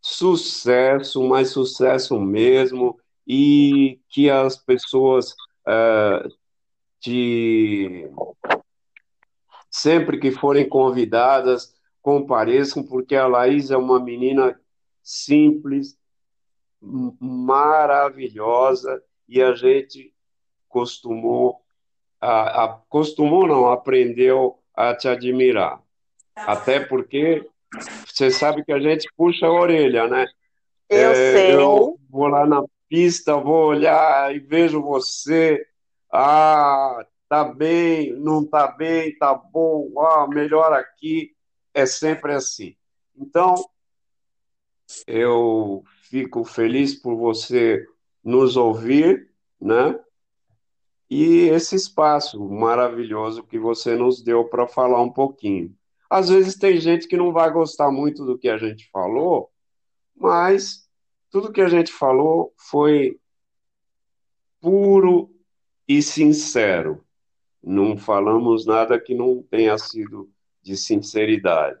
Sucesso, 0.00 1.22
mas 1.28 1.50
sucesso 1.50 2.18
mesmo, 2.18 2.98
e 3.26 4.00
que 4.08 4.30
as 4.30 4.56
pessoas 4.56 5.32
uh, 5.66 6.28
te, 7.00 8.08
sempre 9.70 10.18
que 10.18 10.30
forem 10.30 10.68
convidadas, 10.68 11.74
compareçam, 12.00 12.82
porque 12.82 13.14
a 13.14 13.26
Laís 13.26 13.70
é 13.70 13.76
uma 13.76 14.00
menina 14.00 14.58
simples, 15.02 15.98
maravilhosa, 17.20 19.02
e 19.28 19.42
a 19.42 19.52
gente 19.54 20.14
costumou, 20.68 21.60
a, 22.20 22.64
a, 22.64 22.68
costumou 22.88 23.46
não, 23.46 23.70
aprendeu 23.70 24.58
a 24.74 24.94
te 24.94 25.08
admirar. 25.08 25.82
Até 26.46 26.80
porque 26.80 27.46
você 28.06 28.30
sabe 28.30 28.64
que 28.64 28.72
a 28.72 28.80
gente 28.80 29.08
puxa 29.16 29.46
a 29.46 29.52
orelha, 29.52 30.08
né? 30.08 30.26
Eu 30.88 31.10
é, 31.10 31.14
sei. 31.14 31.54
Eu 31.54 31.98
vou 32.08 32.28
lá 32.28 32.46
na 32.46 32.64
pista, 32.88 33.36
vou 33.36 33.66
olhar 33.66 34.34
e 34.34 34.38
vejo 34.38 34.82
você. 34.82 35.66
Ah, 36.10 37.04
tá 37.28 37.44
bem, 37.44 38.12
não 38.14 38.44
tá 38.44 38.66
bem, 38.68 39.16
tá 39.18 39.34
bom, 39.34 39.92
ah, 39.98 40.26
melhor 40.26 40.72
aqui. 40.72 41.34
É 41.74 41.84
sempre 41.84 42.32
assim. 42.32 42.74
Então, 43.16 43.54
eu 45.06 45.84
fico 46.02 46.44
feliz 46.44 46.94
por 46.94 47.14
você 47.16 47.86
nos 48.24 48.56
ouvir, 48.56 49.30
né? 49.60 49.98
E 51.10 51.48
esse 51.48 51.74
espaço 51.74 52.42
maravilhoso 52.48 53.42
que 53.42 53.58
você 53.58 53.96
nos 53.96 54.22
deu 54.22 54.44
para 54.44 54.66
falar 54.66 55.00
um 55.00 55.10
pouquinho. 55.10 55.74
Às 56.10 56.28
vezes 56.28 56.56
tem 56.56 56.80
gente 56.80 57.06
que 57.06 57.16
não 57.16 57.32
vai 57.32 57.50
gostar 57.50 57.90
muito 57.90 58.24
do 58.24 58.38
que 58.38 58.48
a 58.48 58.56
gente 58.56 58.88
falou, 58.90 59.50
mas 60.16 60.88
tudo 61.30 61.52
que 61.52 61.60
a 61.60 61.68
gente 61.68 61.92
falou 61.92 62.52
foi 62.56 63.18
puro 64.60 65.30
e 65.86 66.02
sincero. 66.02 67.04
Não 67.62 67.96
falamos 67.96 68.64
nada 68.64 68.98
que 68.98 69.14
não 69.14 69.42
tenha 69.42 69.76
sido 69.76 70.30
de 70.62 70.76
sinceridade. 70.76 71.78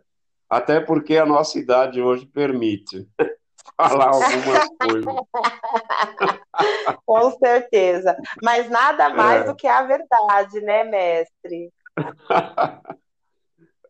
Até 0.48 0.80
porque 0.80 1.16
a 1.16 1.26
nossa 1.26 1.58
idade 1.58 2.00
hoje 2.00 2.26
permite 2.26 3.08
falar 3.76 4.08
algumas 4.08 4.68
coisas. 4.80 5.14
Com 7.04 7.30
certeza. 7.38 8.16
Mas 8.42 8.68
nada 8.68 9.10
mais 9.10 9.42
é. 9.42 9.44
do 9.44 9.56
que 9.56 9.66
a 9.66 9.82
verdade, 9.82 10.60
né, 10.60 10.84
mestre? 10.84 11.72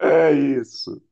é 0.00 0.32
isso. 0.32 1.02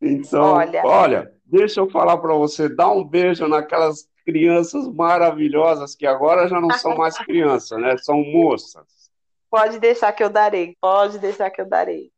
Então, 0.00 0.54
olha, 0.54 0.82
olha 0.84 1.42
deixa 1.52 1.80
eu 1.80 1.90
falar 1.90 2.16
para 2.16 2.32
você, 2.32 2.66
dá 2.66 2.90
um 2.90 3.04
beijo 3.04 3.46
naquelas 3.46 4.08
crianças 4.24 4.88
maravilhosas 4.88 5.94
que 5.94 6.06
agora 6.06 6.48
já 6.48 6.58
não 6.58 6.70
são 6.70 6.96
mais 6.96 7.18
crianças, 7.26 7.78
né? 7.78 7.94
São 7.98 8.16
moças. 8.24 9.10
Pode 9.50 9.78
deixar 9.78 10.10
que 10.12 10.24
eu 10.24 10.30
darei, 10.30 10.74
pode 10.80 11.18
deixar 11.18 11.50
que 11.50 11.60
eu 11.60 11.68
darei. 11.68 12.10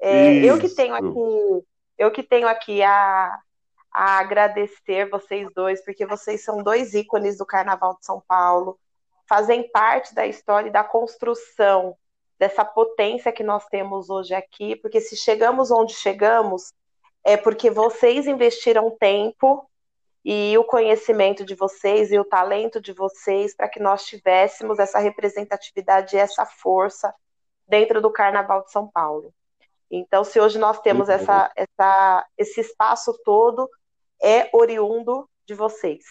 É, 0.00 0.36
eu 0.36 0.58
que 0.58 0.70
tenho 0.70 0.94
aqui, 0.94 1.66
eu 1.98 2.10
que 2.10 2.22
tenho 2.22 2.48
aqui 2.48 2.82
a, 2.82 3.38
a 3.92 4.18
agradecer 4.18 5.10
vocês 5.10 5.46
dois, 5.54 5.84
porque 5.84 6.06
vocês 6.06 6.42
são 6.42 6.62
dois 6.62 6.94
ícones 6.94 7.36
do 7.36 7.44
Carnaval 7.44 7.98
de 7.98 8.06
São 8.06 8.22
Paulo, 8.26 8.78
fazem 9.28 9.70
parte 9.70 10.14
da 10.14 10.26
história 10.26 10.70
e 10.70 10.72
da 10.72 10.82
construção 10.82 11.94
dessa 12.40 12.64
potência 12.64 13.30
que 13.30 13.44
nós 13.44 13.66
temos 13.66 14.08
hoje 14.08 14.34
aqui, 14.34 14.74
porque 14.74 14.98
se 14.98 15.14
chegamos 15.14 15.70
onde 15.70 15.92
chegamos, 15.92 16.72
é 17.22 17.36
porque 17.36 17.70
vocês 17.70 18.26
investiram 18.26 18.96
tempo 18.98 19.70
e 20.24 20.56
o 20.56 20.64
conhecimento 20.64 21.44
de 21.44 21.54
vocês 21.54 22.10
e 22.10 22.18
o 22.18 22.24
talento 22.24 22.80
de 22.80 22.94
vocês 22.94 23.54
para 23.54 23.68
que 23.68 23.78
nós 23.78 24.06
tivéssemos 24.06 24.78
essa 24.78 24.98
representatividade 24.98 26.16
e 26.16 26.18
essa 26.18 26.46
força 26.46 27.14
dentro 27.68 28.00
do 28.00 28.10
Carnaval 28.10 28.64
de 28.64 28.72
São 28.72 28.88
Paulo. 28.88 29.34
Então, 29.90 30.24
se 30.24 30.40
hoje 30.40 30.58
nós 30.58 30.80
temos 30.80 31.10
essa, 31.10 31.52
essa, 31.54 32.26
esse 32.38 32.62
espaço 32.62 33.12
todo, 33.22 33.68
é 34.22 34.48
oriundo 34.54 35.28
de 35.46 35.52
vocês. 35.52 36.04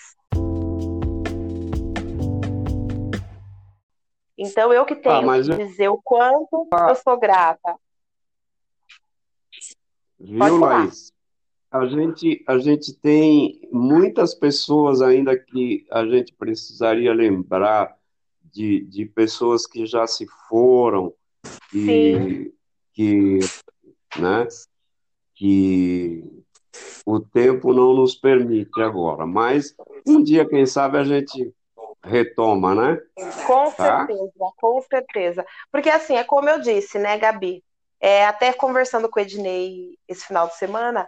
Então, 4.41 4.71
eu 4.71 4.85
que 4.85 4.95
tenho 4.95 5.29
ah, 5.29 5.41
que 5.41 5.65
dizer 5.65 5.89
o 5.89 6.01
quanto 6.01 6.65
ah. 6.71 6.87
eu 6.89 6.95
sou 6.95 7.19
grata 7.19 7.75
Viu, 10.17 10.57
Laís? 10.57 11.11
A 11.69 11.85
gente, 11.85 12.43
a 12.47 12.57
gente 12.57 12.93
tem 12.93 13.59
muitas 13.71 14.33
pessoas 14.33 15.01
ainda 15.01 15.37
que 15.37 15.85
a 15.91 16.05
gente 16.05 16.33
precisaria 16.33 17.13
lembrar 17.13 17.95
de, 18.43 18.81
de 18.85 19.05
pessoas 19.05 19.67
que 19.67 19.85
já 19.85 20.07
se 20.07 20.25
foram, 20.47 21.13
que, 21.69 22.51
que, 22.93 23.39
né, 24.17 24.47
que 25.35 26.23
o 27.05 27.19
tempo 27.19 27.71
não 27.71 27.93
nos 27.93 28.15
permite 28.15 28.81
agora. 28.81 29.27
Mas 29.27 29.75
um 30.07 30.23
dia, 30.23 30.47
quem 30.47 30.65
sabe, 30.65 30.97
a 30.97 31.03
gente 31.03 31.53
retoma, 32.03 32.75
né? 32.75 32.97
Com 33.45 33.71
tá? 33.71 34.05
certeza, 34.07 34.53
com 34.57 34.81
certeza. 34.81 35.45
Porque 35.71 35.89
assim, 35.89 36.15
é 36.15 36.23
como 36.23 36.49
eu 36.49 36.59
disse, 36.59 36.97
né, 36.97 37.17
Gabi? 37.17 37.63
É, 37.99 38.25
até 38.25 38.53
conversando 38.53 39.09
com 39.09 39.19
o 39.19 39.21
Ednei 39.21 39.97
esse 40.07 40.25
final 40.25 40.47
de 40.47 40.55
semana, 40.55 41.07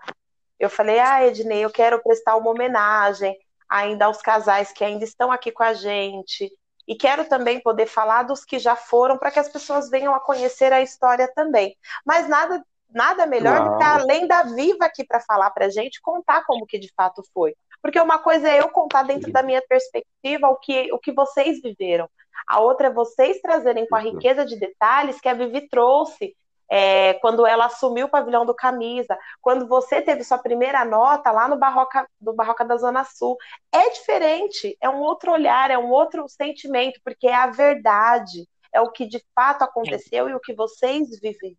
eu 0.59 0.69
falei: 0.69 0.99
Ah, 0.99 1.25
Ednei, 1.25 1.63
eu 1.63 1.69
quero 1.69 2.01
prestar 2.03 2.35
uma 2.35 2.51
homenagem 2.51 3.37
ainda 3.69 4.05
aos 4.05 4.21
casais 4.21 4.71
que 4.73 4.83
ainda 4.83 5.05
estão 5.05 5.31
aqui 5.31 5.51
com 5.51 5.63
a 5.63 5.73
gente. 5.73 6.51
E 6.87 6.95
quero 6.95 7.23
também 7.25 7.59
poder 7.61 7.85
falar 7.85 8.23
dos 8.23 8.43
que 8.43 8.59
já 8.59 8.75
foram, 8.75 9.17
para 9.17 9.31
que 9.31 9.39
as 9.39 9.47
pessoas 9.47 9.89
venham 9.89 10.13
a 10.13 10.19
conhecer 10.19 10.73
a 10.73 10.81
história 10.81 11.31
também. 11.33 11.77
Mas 12.05 12.27
nada, 12.27 12.61
nada 12.89 13.25
melhor 13.25 13.57
claro. 13.57 13.71
do 13.71 13.77
que 13.77 13.83
a 13.83 13.97
lenda 14.03 14.43
viva 14.55 14.85
aqui 14.85 15.05
para 15.05 15.21
falar 15.21 15.51
para 15.51 15.67
a 15.67 15.69
gente, 15.69 16.01
contar 16.01 16.43
como 16.43 16.65
que 16.65 16.77
de 16.77 16.91
fato 16.93 17.23
foi. 17.33 17.55
Porque 17.81 17.99
uma 17.99 18.19
coisa 18.19 18.49
é 18.49 18.59
eu 18.59 18.69
contar 18.69 19.03
dentro 19.03 19.31
da 19.31 19.41
minha 19.41 19.61
perspectiva 19.67 20.47
o 20.49 20.55
que, 20.57 20.91
o 20.93 20.99
que 20.99 21.11
vocês 21.11 21.61
viveram. 21.61 22.09
A 22.47 22.59
outra 22.59 22.87
é 22.87 22.93
vocês 22.93 23.41
trazerem 23.41 23.87
com 23.87 23.95
a 23.95 23.99
riqueza 23.99 24.45
de 24.45 24.57
detalhes 24.57 25.19
que 25.19 25.29
a 25.29 25.33
Vivi 25.33 25.67
trouxe 25.67 26.35
é, 26.69 27.15
quando 27.15 27.45
ela 27.45 27.65
assumiu 27.65 28.05
o 28.05 28.09
pavilhão 28.09 28.45
do 28.45 28.55
Camisa, 28.55 29.17
quando 29.41 29.67
você 29.67 30.01
teve 30.01 30.23
sua 30.23 30.37
primeira 30.37 30.85
nota 30.85 31.29
lá 31.29 31.45
no 31.47 31.57
Barroca, 31.57 32.07
do 32.19 32.31
Barroca 32.31 32.63
da 32.63 32.77
Zona 32.77 33.03
Sul. 33.03 33.37
É 33.73 33.89
diferente, 33.89 34.77
é 34.79 34.89
um 34.89 35.01
outro 35.01 35.33
olhar, 35.33 35.69
é 35.69 35.77
um 35.77 35.89
outro 35.89 36.25
sentimento, 36.29 37.01
porque 37.03 37.27
é 37.27 37.35
a 37.35 37.47
verdade, 37.47 38.47
é 38.73 38.79
o 38.79 38.89
que 38.89 39.05
de 39.05 39.21
fato 39.35 39.63
aconteceu 39.63 40.29
e 40.29 40.33
o 40.33 40.39
que 40.39 40.53
vocês 40.53 41.09
vivem. 41.19 41.57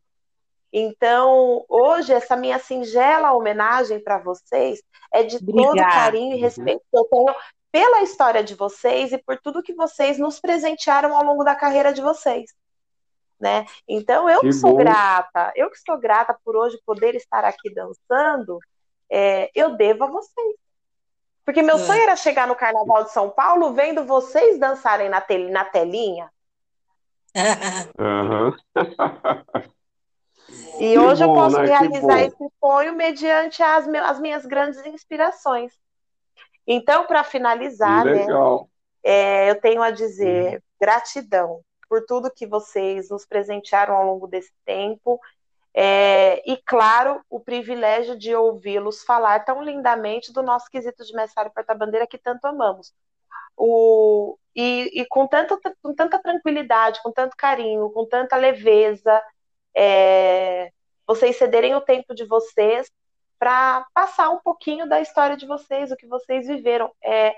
Então, 0.73 1.65
hoje, 1.69 2.13
essa 2.13 2.37
minha 2.37 2.59
singela 2.59 3.33
homenagem 3.33 4.01
para 4.01 4.19
vocês 4.19 4.83
é 5.13 5.23
de 5.23 5.37
Obrigada. 5.37 5.67
todo 5.67 5.77
carinho 5.77 6.37
e 6.37 6.41
respeito 6.41 6.83
que 6.91 6.99
eu 6.99 7.05
tenho 7.05 7.35
pela 7.71 8.03
história 8.03 8.43
de 8.43 8.55
vocês 8.55 9.13
e 9.13 9.19
por 9.19 9.39
tudo 9.39 9.63
que 9.63 9.75
vocês 9.75 10.19
nos 10.19 10.41
presentearam 10.41 11.17
ao 11.17 11.25
longo 11.25 11.45
da 11.45 11.55
carreira 11.55 11.93
de 11.93 12.01
vocês 12.01 12.51
né? 13.43 13.67
Então 13.89 14.31
eu 14.31 14.41
que, 14.41 14.47
que 14.47 14.53
sou 14.53 14.71
bom. 14.71 14.77
grata, 14.77 15.53
eu 15.57 15.69
que 15.69 15.79
sou 15.79 15.99
grata 15.99 16.39
por 16.45 16.55
hoje 16.57 16.81
poder 16.87 17.17
estar 17.17 17.45
aqui 17.45 17.75
dançando, 17.75 18.61
é, 19.11 19.51
eu 19.53 19.77
devo 19.77 20.05
a 20.05 20.07
vocês. 20.07 20.57
Porque 21.45 21.61
meu 21.61 21.75
é. 21.75 21.79
sonho 21.81 22.01
era 22.01 22.15
chegar 22.15 22.47
no 22.47 22.55
Carnaval 22.55 23.03
de 23.03 23.11
São 23.11 23.29
Paulo 23.29 23.75
vendo 23.75 24.05
vocês 24.05 24.61
dançarem 24.61 25.09
na, 25.09 25.21
tel 25.21 25.51
na 25.51 25.65
telinha. 25.65 26.31
Uhum. 27.99 28.55
E 30.79 30.99
hoje 30.99 31.25
bom, 31.25 31.31
eu 31.31 31.35
posso 31.35 31.59
né? 31.59 31.67
realizar 31.67 32.21
esse 32.23 32.53
sonho 32.61 32.95
mediante 32.95 33.63
as, 33.63 33.87
as, 33.87 34.21
minhas 34.21 34.45
grandes 34.47 34.85
inspirações. 34.87 35.73
Então, 36.67 37.07
para 37.07 37.25
finalizar, 37.25 38.05
né, 38.05 38.27
é, 39.03 39.51
eu 39.51 39.61
tenho 39.61 39.83
a 39.83 39.91
dizer 39.91 40.55
uhum. 40.55 40.61
gratidão 40.81 41.61
por 41.89 42.05
tudo 42.07 42.33
que 42.33 42.47
vocês 42.47 43.11
nos 43.11 43.27
presentearam 43.27 43.95
ao 43.95 44.07
longo 44.07 44.27
desse 44.27 44.53
tempo. 44.65 45.21
É, 45.75 46.43
e, 46.51 46.57
claro, 46.57 47.21
o 47.31 47.41
privilégio 47.41 48.17
de 48.17 48.35
ouvi-los 48.35 49.03
falar 49.03 49.45
tão 49.45 49.63
lindamente 49.63 50.33
do 50.33 50.43
nosso 50.43 50.71
quesito 50.71 51.05
de 51.05 51.15
mestre 51.15 51.51
porta-bandeira 51.51 52.07
que 52.07 52.19
tanto 52.19 52.47
amamos. 52.47 52.93
o, 53.57 54.39
e, 54.55 55.01
e 55.01 55.07
com, 55.07 55.27
tanto, 55.27 55.59
com 55.83 55.95
tanta 55.95 56.19
tranquilidade, 56.19 57.03
com 57.03 57.11
tanto 57.11 57.37
carinho, 57.37 57.91
com 57.91 58.07
tanta 58.07 58.37
leveza, 58.37 59.23
é, 59.75 60.71
vocês 61.07 61.37
cederem 61.37 61.75
o 61.75 61.81
tempo 61.81 62.15
de 62.15 62.25
vocês 62.25 62.91
para 63.39 63.87
passar 63.93 64.31
um 64.31 64.39
pouquinho 64.39 64.89
da 64.89 65.01
história 65.01 65.37
de 65.37 65.47
vocês, 65.47 65.91
o 65.91 65.97
que 65.97 66.07
vocês 66.07 66.47
viveram. 66.47 66.93
É 67.03 67.35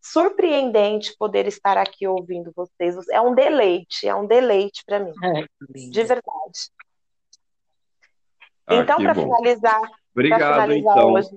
surpreendente 0.00 1.16
poder 1.18 1.46
estar 1.46 1.76
aqui 1.76 2.06
ouvindo 2.06 2.52
vocês. 2.54 2.96
É 3.10 3.20
um 3.20 3.34
deleite, 3.34 4.08
é 4.08 4.14
um 4.14 4.26
deleite 4.26 4.82
para 4.86 5.00
mim, 5.00 5.12
é, 5.22 5.44
de 5.90 6.02
verdade. 6.04 6.70
Ah, 8.66 8.76
então, 8.76 8.96
para 8.96 9.14
finalizar, 9.14 9.80
Obrigado, 10.12 10.40
finalizar 10.40 10.96
então. 10.96 11.12
hoje, 11.12 11.28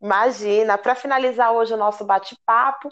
imagina, 0.00 0.78
para 0.78 0.94
finalizar 0.94 1.52
hoje 1.52 1.74
o 1.74 1.78
nosso 1.78 2.04
bate-papo, 2.04 2.88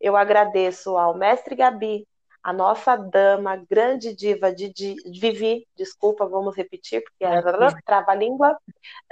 eu 0.00 0.16
agradeço 0.16 0.96
ao 0.96 1.16
mestre 1.16 1.54
Gabi, 1.54 2.06
a 2.42 2.52
nossa 2.52 2.96
dama, 2.96 3.56
grande 3.56 4.14
diva 4.14 4.52
de, 4.52 4.72
Vivi, 5.06 5.66
desculpa, 5.76 6.26
vamos 6.26 6.56
repetir, 6.56 7.02
porque 7.02 7.24
é 7.24 7.40
trava-língua. 7.86 8.58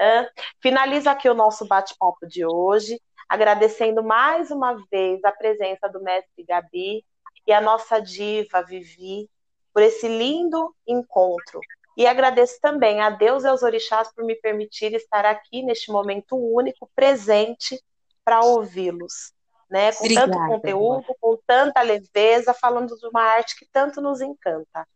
Uh, 0.01 0.43
finaliza 0.61 1.13
aqui 1.13 1.29
o 1.29 1.35
nosso 1.35 1.65
bate-papo 1.67 2.27
de 2.27 2.45
hoje, 2.45 3.01
agradecendo 3.29 4.03
mais 4.03 4.51
uma 4.51 4.75
vez 4.91 5.23
a 5.25 5.31
presença 5.31 5.89
do 5.89 6.03
mestre 6.03 6.43
Gabi 6.43 7.05
e 7.47 7.53
a 7.53 7.61
nossa 7.61 8.01
diva 8.01 8.63
Vivi 8.63 9.31
por 9.73 9.83
esse 9.83 10.09
lindo 10.09 10.75
encontro. 10.85 11.61
E 11.97 12.07
agradeço 12.07 12.59
também 12.61 13.01
a 13.01 13.11
Deus 13.11 13.45
e 13.45 13.47
aos 13.47 13.63
orixás 13.63 14.13
por 14.13 14.25
me 14.25 14.35
permitir 14.35 14.93
estar 14.95 15.25
aqui 15.25 15.63
neste 15.63 15.93
momento 15.93 16.37
único, 16.37 16.91
presente, 16.97 17.81
para 18.25 18.41
ouvi-los 18.41 19.33
né? 19.71 19.93
Com 19.93 20.05
Obrigada, 20.05 20.33
tanto 20.33 20.47
conteúdo, 20.49 21.17
com 21.21 21.39
tanta 21.47 21.81
leveza, 21.81 22.53
falando 22.53 22.97
de 22.97 23.07
uma 23.07 23.23
arte 23.23 23.57
que 23.57 23.67
tanto 23.71 24.01
nos 24.01 24.21
encanta. 24.21 24.87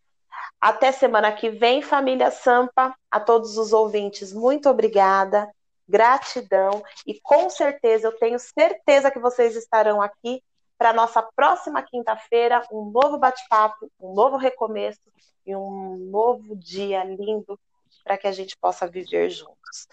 Até 0.60 0.90
semana 0.90 1.30
que 1.32 1.50
vem, 1.50 1.80
família 1.80 2.30
Sampa, 2.30 2.94
a 3.10 3.20
todos 3.20 3.56
os 3.56 3.72
ouvintes, 3.72 4.32
muito 4.32 4.68
obrigada, 4.68 5.48
gratidão 5.88 6.82
e 7.06 7.20
com 7.20 7.48
certeza, 7.48 8.08
eu 8.08 8.18
tenho 8.18 8.38
certeza 8.38 9.10
que 9.10 9.18
vocês 9.18 9.54
estarão 9.54 10.02
aqui 10.02 10.42
para 10.76 10.92
nossa 10.92 11.22
próxima 11.22 11.82
quinta-feira, 11.82 12.66
um 12.72 12.90
novo 12.90 13.18
bate-papo, 13.18 13.90
um 14.00 14.12
novo 14.12 14.36
recomeço 14.36 15.00
e 15.46 15.54
um 15.54 15.96
novo 16.10 16.56
dia 16.56 17.04
lindo 17.04 17.58
para 18.02 18.18
que 18.18 18.26
a 18.26 18.32
gente 18.32 18.56
possa 18.56 18.86
viver 18.86 19.30
juntos. 19.30 19.86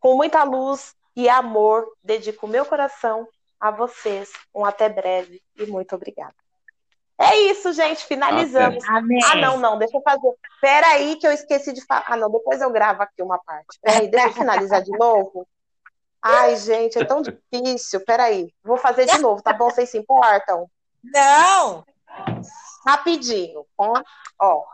Com 0.00 0.16
muita 0.16 0.42
luz 0.42 0.94
e 1.14 1.28
amor, 1.28 1.86
dedico 2.02 2.46
meu 2.46 2.64
coração 2.64 3.28
a 3.60 3.70
vocês 3.70 4.30
um 4.54 4.64
até 4.64 4.88
breve 4.88 5.42
e 5.56 5.66
muito 5.66 5.94
obrigada. 5.94 6.34
É 7.20 7.36
isso, 7.50 7.72
gente. 7.72 8.04
Finalizamos. 8.04 8.84
Amém. 8.88 9.18
Ah, 9.24 9.34
não, 9.34 9.58
não, 9.58 9.76
deixa 9.76 9.96
eu 9.96 10.02
fazer. 10.02 10.32
Espera 10.54 10.86
aí 10.88 11.16
que 11.16 11.26
eu 11.26 11.32
esqueci 11.32 11.72
de 11.72 11.84
falar. 11.84 12.04
Ah, 12.06 12.16
não, 12.16 12.30
depois 12.30 12.60
eu 12.60 12.70
gravo 12.70 13.02
aqui 13.02 13.20
uma 13.22 13.38
parte. 13.38 13.78
Peraí, 13.82 14.08
deixa 14.08 14.28
eu 14.28 14.32
finalizar 14.32 14.82
de 14.82 14.96
novo. 14.96 15.46
Ai, 16.22 16.56
gente, 16.56 16.98
é 16.98 17.04
tão 17.04 17.20
difícil. 17.20 18.04
Peraí, 18.04 18.52
vou 18.62 18.76
fazer 18.76 19.06
de 19.06 19.18
novo, 19.18 19.42
tá 19.42 19.52
bom? 19.52 19.68
Vocês 19.68 19.90
se 19.90 19.98
importam? 19.98 20.70
Não! 21.02 21.84
Rapidinho, 22.86 23.66
tá? 23.76 24.04
Ó. 24.40 24.64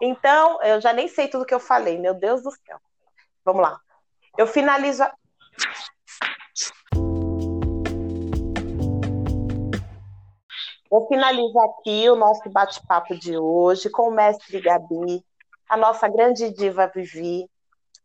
Então, 0.00 0.62
eu 0.62 0.80
já 0.80 0.92
nem 0.92 1.08
sei 1.08 1.28
tudo 1.28 1.44
que 1.44 1.54
eu 1.54 1.60
falei, 1.60 1.98
meu 1.98 2.14
Deus 2.14 2.42
do 2.42 2.50
céu. 2.50 2.78
Vamos 3.44 3.62
lá. 3.62 3.80
Eu 4.36 4.46
finalizo. 4.46 5.02
A... 5.02 5.12
Vou 10.90 11.06
finalizar 11.06 11.64
aqui 11.64 12.08
o 12.08 12.16
nosso 12.16 12.48
bate-papo 12.48 13.14
de 13.14 13.36
hoje 13.36 13.90
com 13.90 14.08
o 14.08 14.10
mestre 14.10 14.58
Gabi, 14.58 15.22
a 15.68 15.76
nossa 15.76 16.08
grande 16.08 16.50
diva 16.50 16.86
Vivi, 16.86 17.46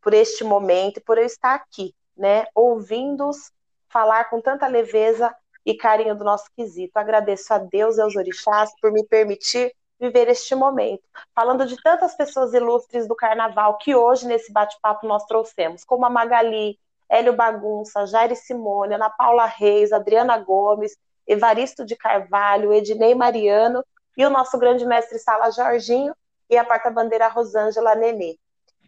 por 0.02 0.14
este 0.14 0.44
momento 0.44 1.02
por 1.06 1.18
eu 1.18 1.24
estar 1.24 1.56
aqui, 1.56 1.96
né, 2.18 2.46
ouvindo-os 2.54 3.52
falar 3.88 4.30
com 4.30 4.42
tanta 4.42 4.68
leveza 4.68 5.34
e 5.66 5.74
carinho 5.76 6.14
do 6.14 6.26
nosso 6.26 6.46
quesito. 6.58 6.98
Agradeço 6.98 7.54
a 7.54 7.58
Deus 7.58 7.98
e 7.98 8.02
aos 8.02 8.18
orixás 8.18 8.70
por 8.82 8.92
me 8.92 9.06
permitir 9.06 9.74
viver 9.98 10.28
este 10.28 10.54
momento, 10.54 11.04
falando 11.34 11.66
de 11.66 11.82
tantas 11.82 12.18
pessoas 12.18 12.54
ilustres 12.54 13.08
do 13.08 13.16
carnaval 13.16 13.78
que 13.78 13.96
hoje 13.96 14.28
nesse 14.28 14.52
bate-papo 14.52 15.08
nós 15.08 15.24
trouxemos, 15.26 15.86
como 15.86 16.06
a 16.06 16.10
Magali, 16.10 16.78
Hélio 17.10 17.34
Bagunça, 17.34 18.06
Jair 18.08 18.36
Simone, 18.36 18.96
Ana 18.96 19.10
Paula 19.10 19.46
Reis, 19.46 19.94
Adriana 19.94 20.38
Gomes, 20.38 20.98
Evaristo 21.28 21.86
de 21.86 21.96
Carvalho, 21.96 22.74
Ednei 22.74 23.16
Mariano 23.16 23.84
e 24.18 24.26
o 24.26 24.30
nosso 24.30 24.58
grande 24.58 24.86
mestre 24.86 25.18
Sala 25.20 25.52
Jorginho 25.52 26.16
e 26.50 26.58
a 26.58 26.66
porta-bandeira 26.66 27.28
Rosângela 27.28 27.96
Nenê. 27.96 28.38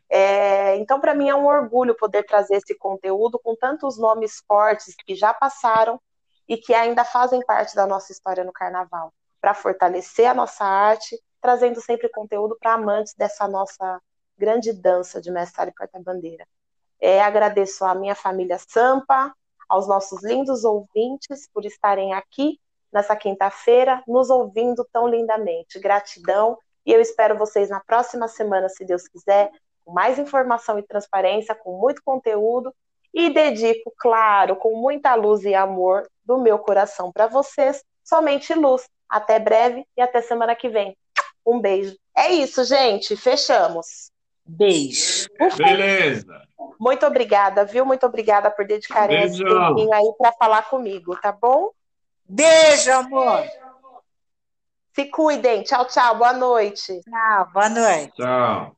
É, 0.10 0.76
então, 0.78 1.00
para 1.00 1.16
mim 1.16 1.30
é 1.30 1.36
um 1.36 1.48
orgulho 1.48 1.96
poder 1.96 2.24
trazer 2.24 2.58
esse 2.58 2.76
conteúdo 2.78 3.40
com 3.40 3.56
tantos 3.56 3.98
nomes 3.98 4.44
fortes 4.48 4.94
que 4.96 5.16
já 5.16 5.34
passaram 5.34 6.00
e 6.48 6.58
que 6.58 6.74
ainda 6.74 7.04
fazem 7.04 7.44
parte 7.44 7.76
da 7.76 7.88
nossa 7.88 8.12
história 8.12 8.44
no 8.44 8.54
Carnaval, 8.54 9.12
para 9.42 9.54
fortalecer 9.54 10.28
a 10.28 10.34
nossa 10.34 10.64
arte, 10.64 11.20
trazendo 11.42 11.82
sempre 11.82 12.08
conteúdo 12.10 12.56
para 12.60 12.74
amantes 12.74 13.16
dessa 13.16 13.48
nossa 13.48 14.00
grande 14.38 14.72
dança 14.74 15.20
de 15.20 15.32
mestre 15.32 15.70
e 15.70 15.74
porta-bandeira. 15.74 16.46
É, 17.00 17.22
agradeço 17.22 17.84
à 17.84 17.96
minha 17.96 18.16
família 18.16 18.58
Sampa, 18.60 19.34
aos 19.68 19.88
nossos 19.88 20.24
lindos 20.24 20.64
ouvintes 20.64 21.50
por 21.54 21.66
estarem 21.66 22.14
aqui 22.14 22.60
nessa 22.92 23.16
quinta-feira, 23.16 24.02
nos 24.08 24.30
ouvindo 24.30 24.88
tão 24.92 25.08
lindamente. 25.08 25.80
Gratidão 25.80 26.58
e 26.86 26.94
eu 26.94 27.02
espero 27.02 27.38
vocês 27.38 27.70
na 27.70 27.80
próxima 27.80 28.28
semana, 28.28 28.70
se 28.70 28.86
Deus 28.86 29.08
quiser, 29.08 29.50
com 29.84 29.92
mais 29.92 30.20
informação 30.20 30.78
e 30.78 30.84
transparência, 30.84 31.56
com 31.56 31.80
muito 31.80 32.02
conteúdo 32.04 32.74
e 33.14 33.30
dedico, 33.30 33.92
claro, 33.98 34.56
com 34.56 34.76
muita 34.76 35.16
luz 35.16 35.44
e 35.44 35.56
amor 35.56 36.08
do 36.24 36.38
meu 36.38 36.60
coração 36.60 37.12
para 37.12 37.28
vocês, 37.28 37.84
somente 38.04 38.54
luz. 38.54 38.88
Até 39.08 39.40
breve 39.40 39.86
e 39.96 40.02
até 40.02 40.22
semana 40.22 40.56
que 40.56 40.68
vem. 40.68 40.98
Um 41.46 41.60
beijo. 41.60 41.96
É 42.16 42.32
isso, 42.34 42.64
gente. 42.64 43.16
Fechamos. 43.16 44.12
Beijo. 44.46 45.28
Beleza. 45.58 46.46
Muito 46.80 47.06
obrigada, 47.06 47.66
viu? 47.66 47.86
Muito 47.86 48.06
obrigada 48.06 48.52
por 48.52 48.66
dedicarem 48.66 49.24
esse 49.24 49.44
tempinho 49.44 49.94
aí 49.94 50.14
para 50.18 50.32
falar 50.34 50.70
comigo, 50.70 51.16
tá 51.20 51.32
bom? 51.32 51.72
Beijo, 52.28 52.92
amor. 52.92 53.44
Se 54.94 55.06
cuidem. 55.06 55.64
Tchau, 55.64 55.86
tchau. 55.86 56.18
Boa 56.18 56.34
noite. 56.34 57.02
Tchau, 57.02 57.50
boa 57.54 57.70
noite. 57.70 58.14
Tchau. 58.16 58.76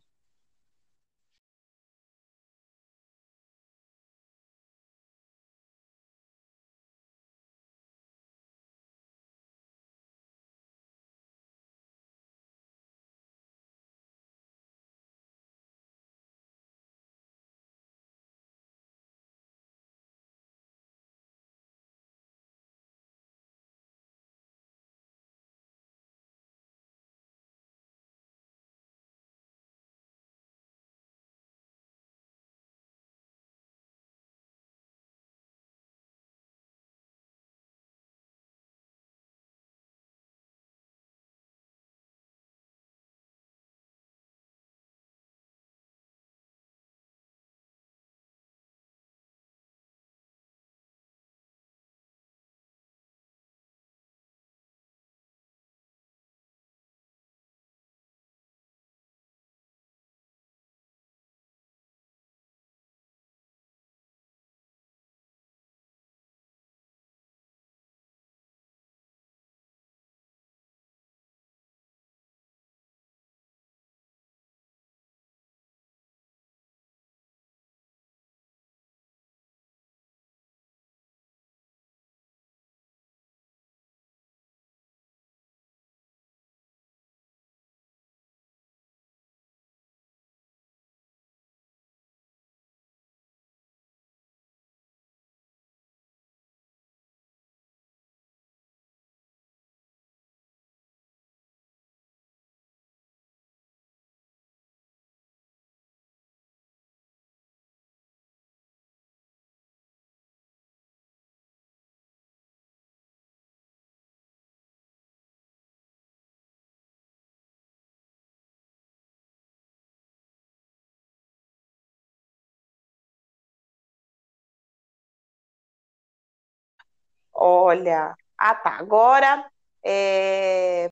Olha, 127.38 128.16
ah 128.38 128.56
tá, 128.56 128.72
agora 128.78 129.46
é, 129.86 130.90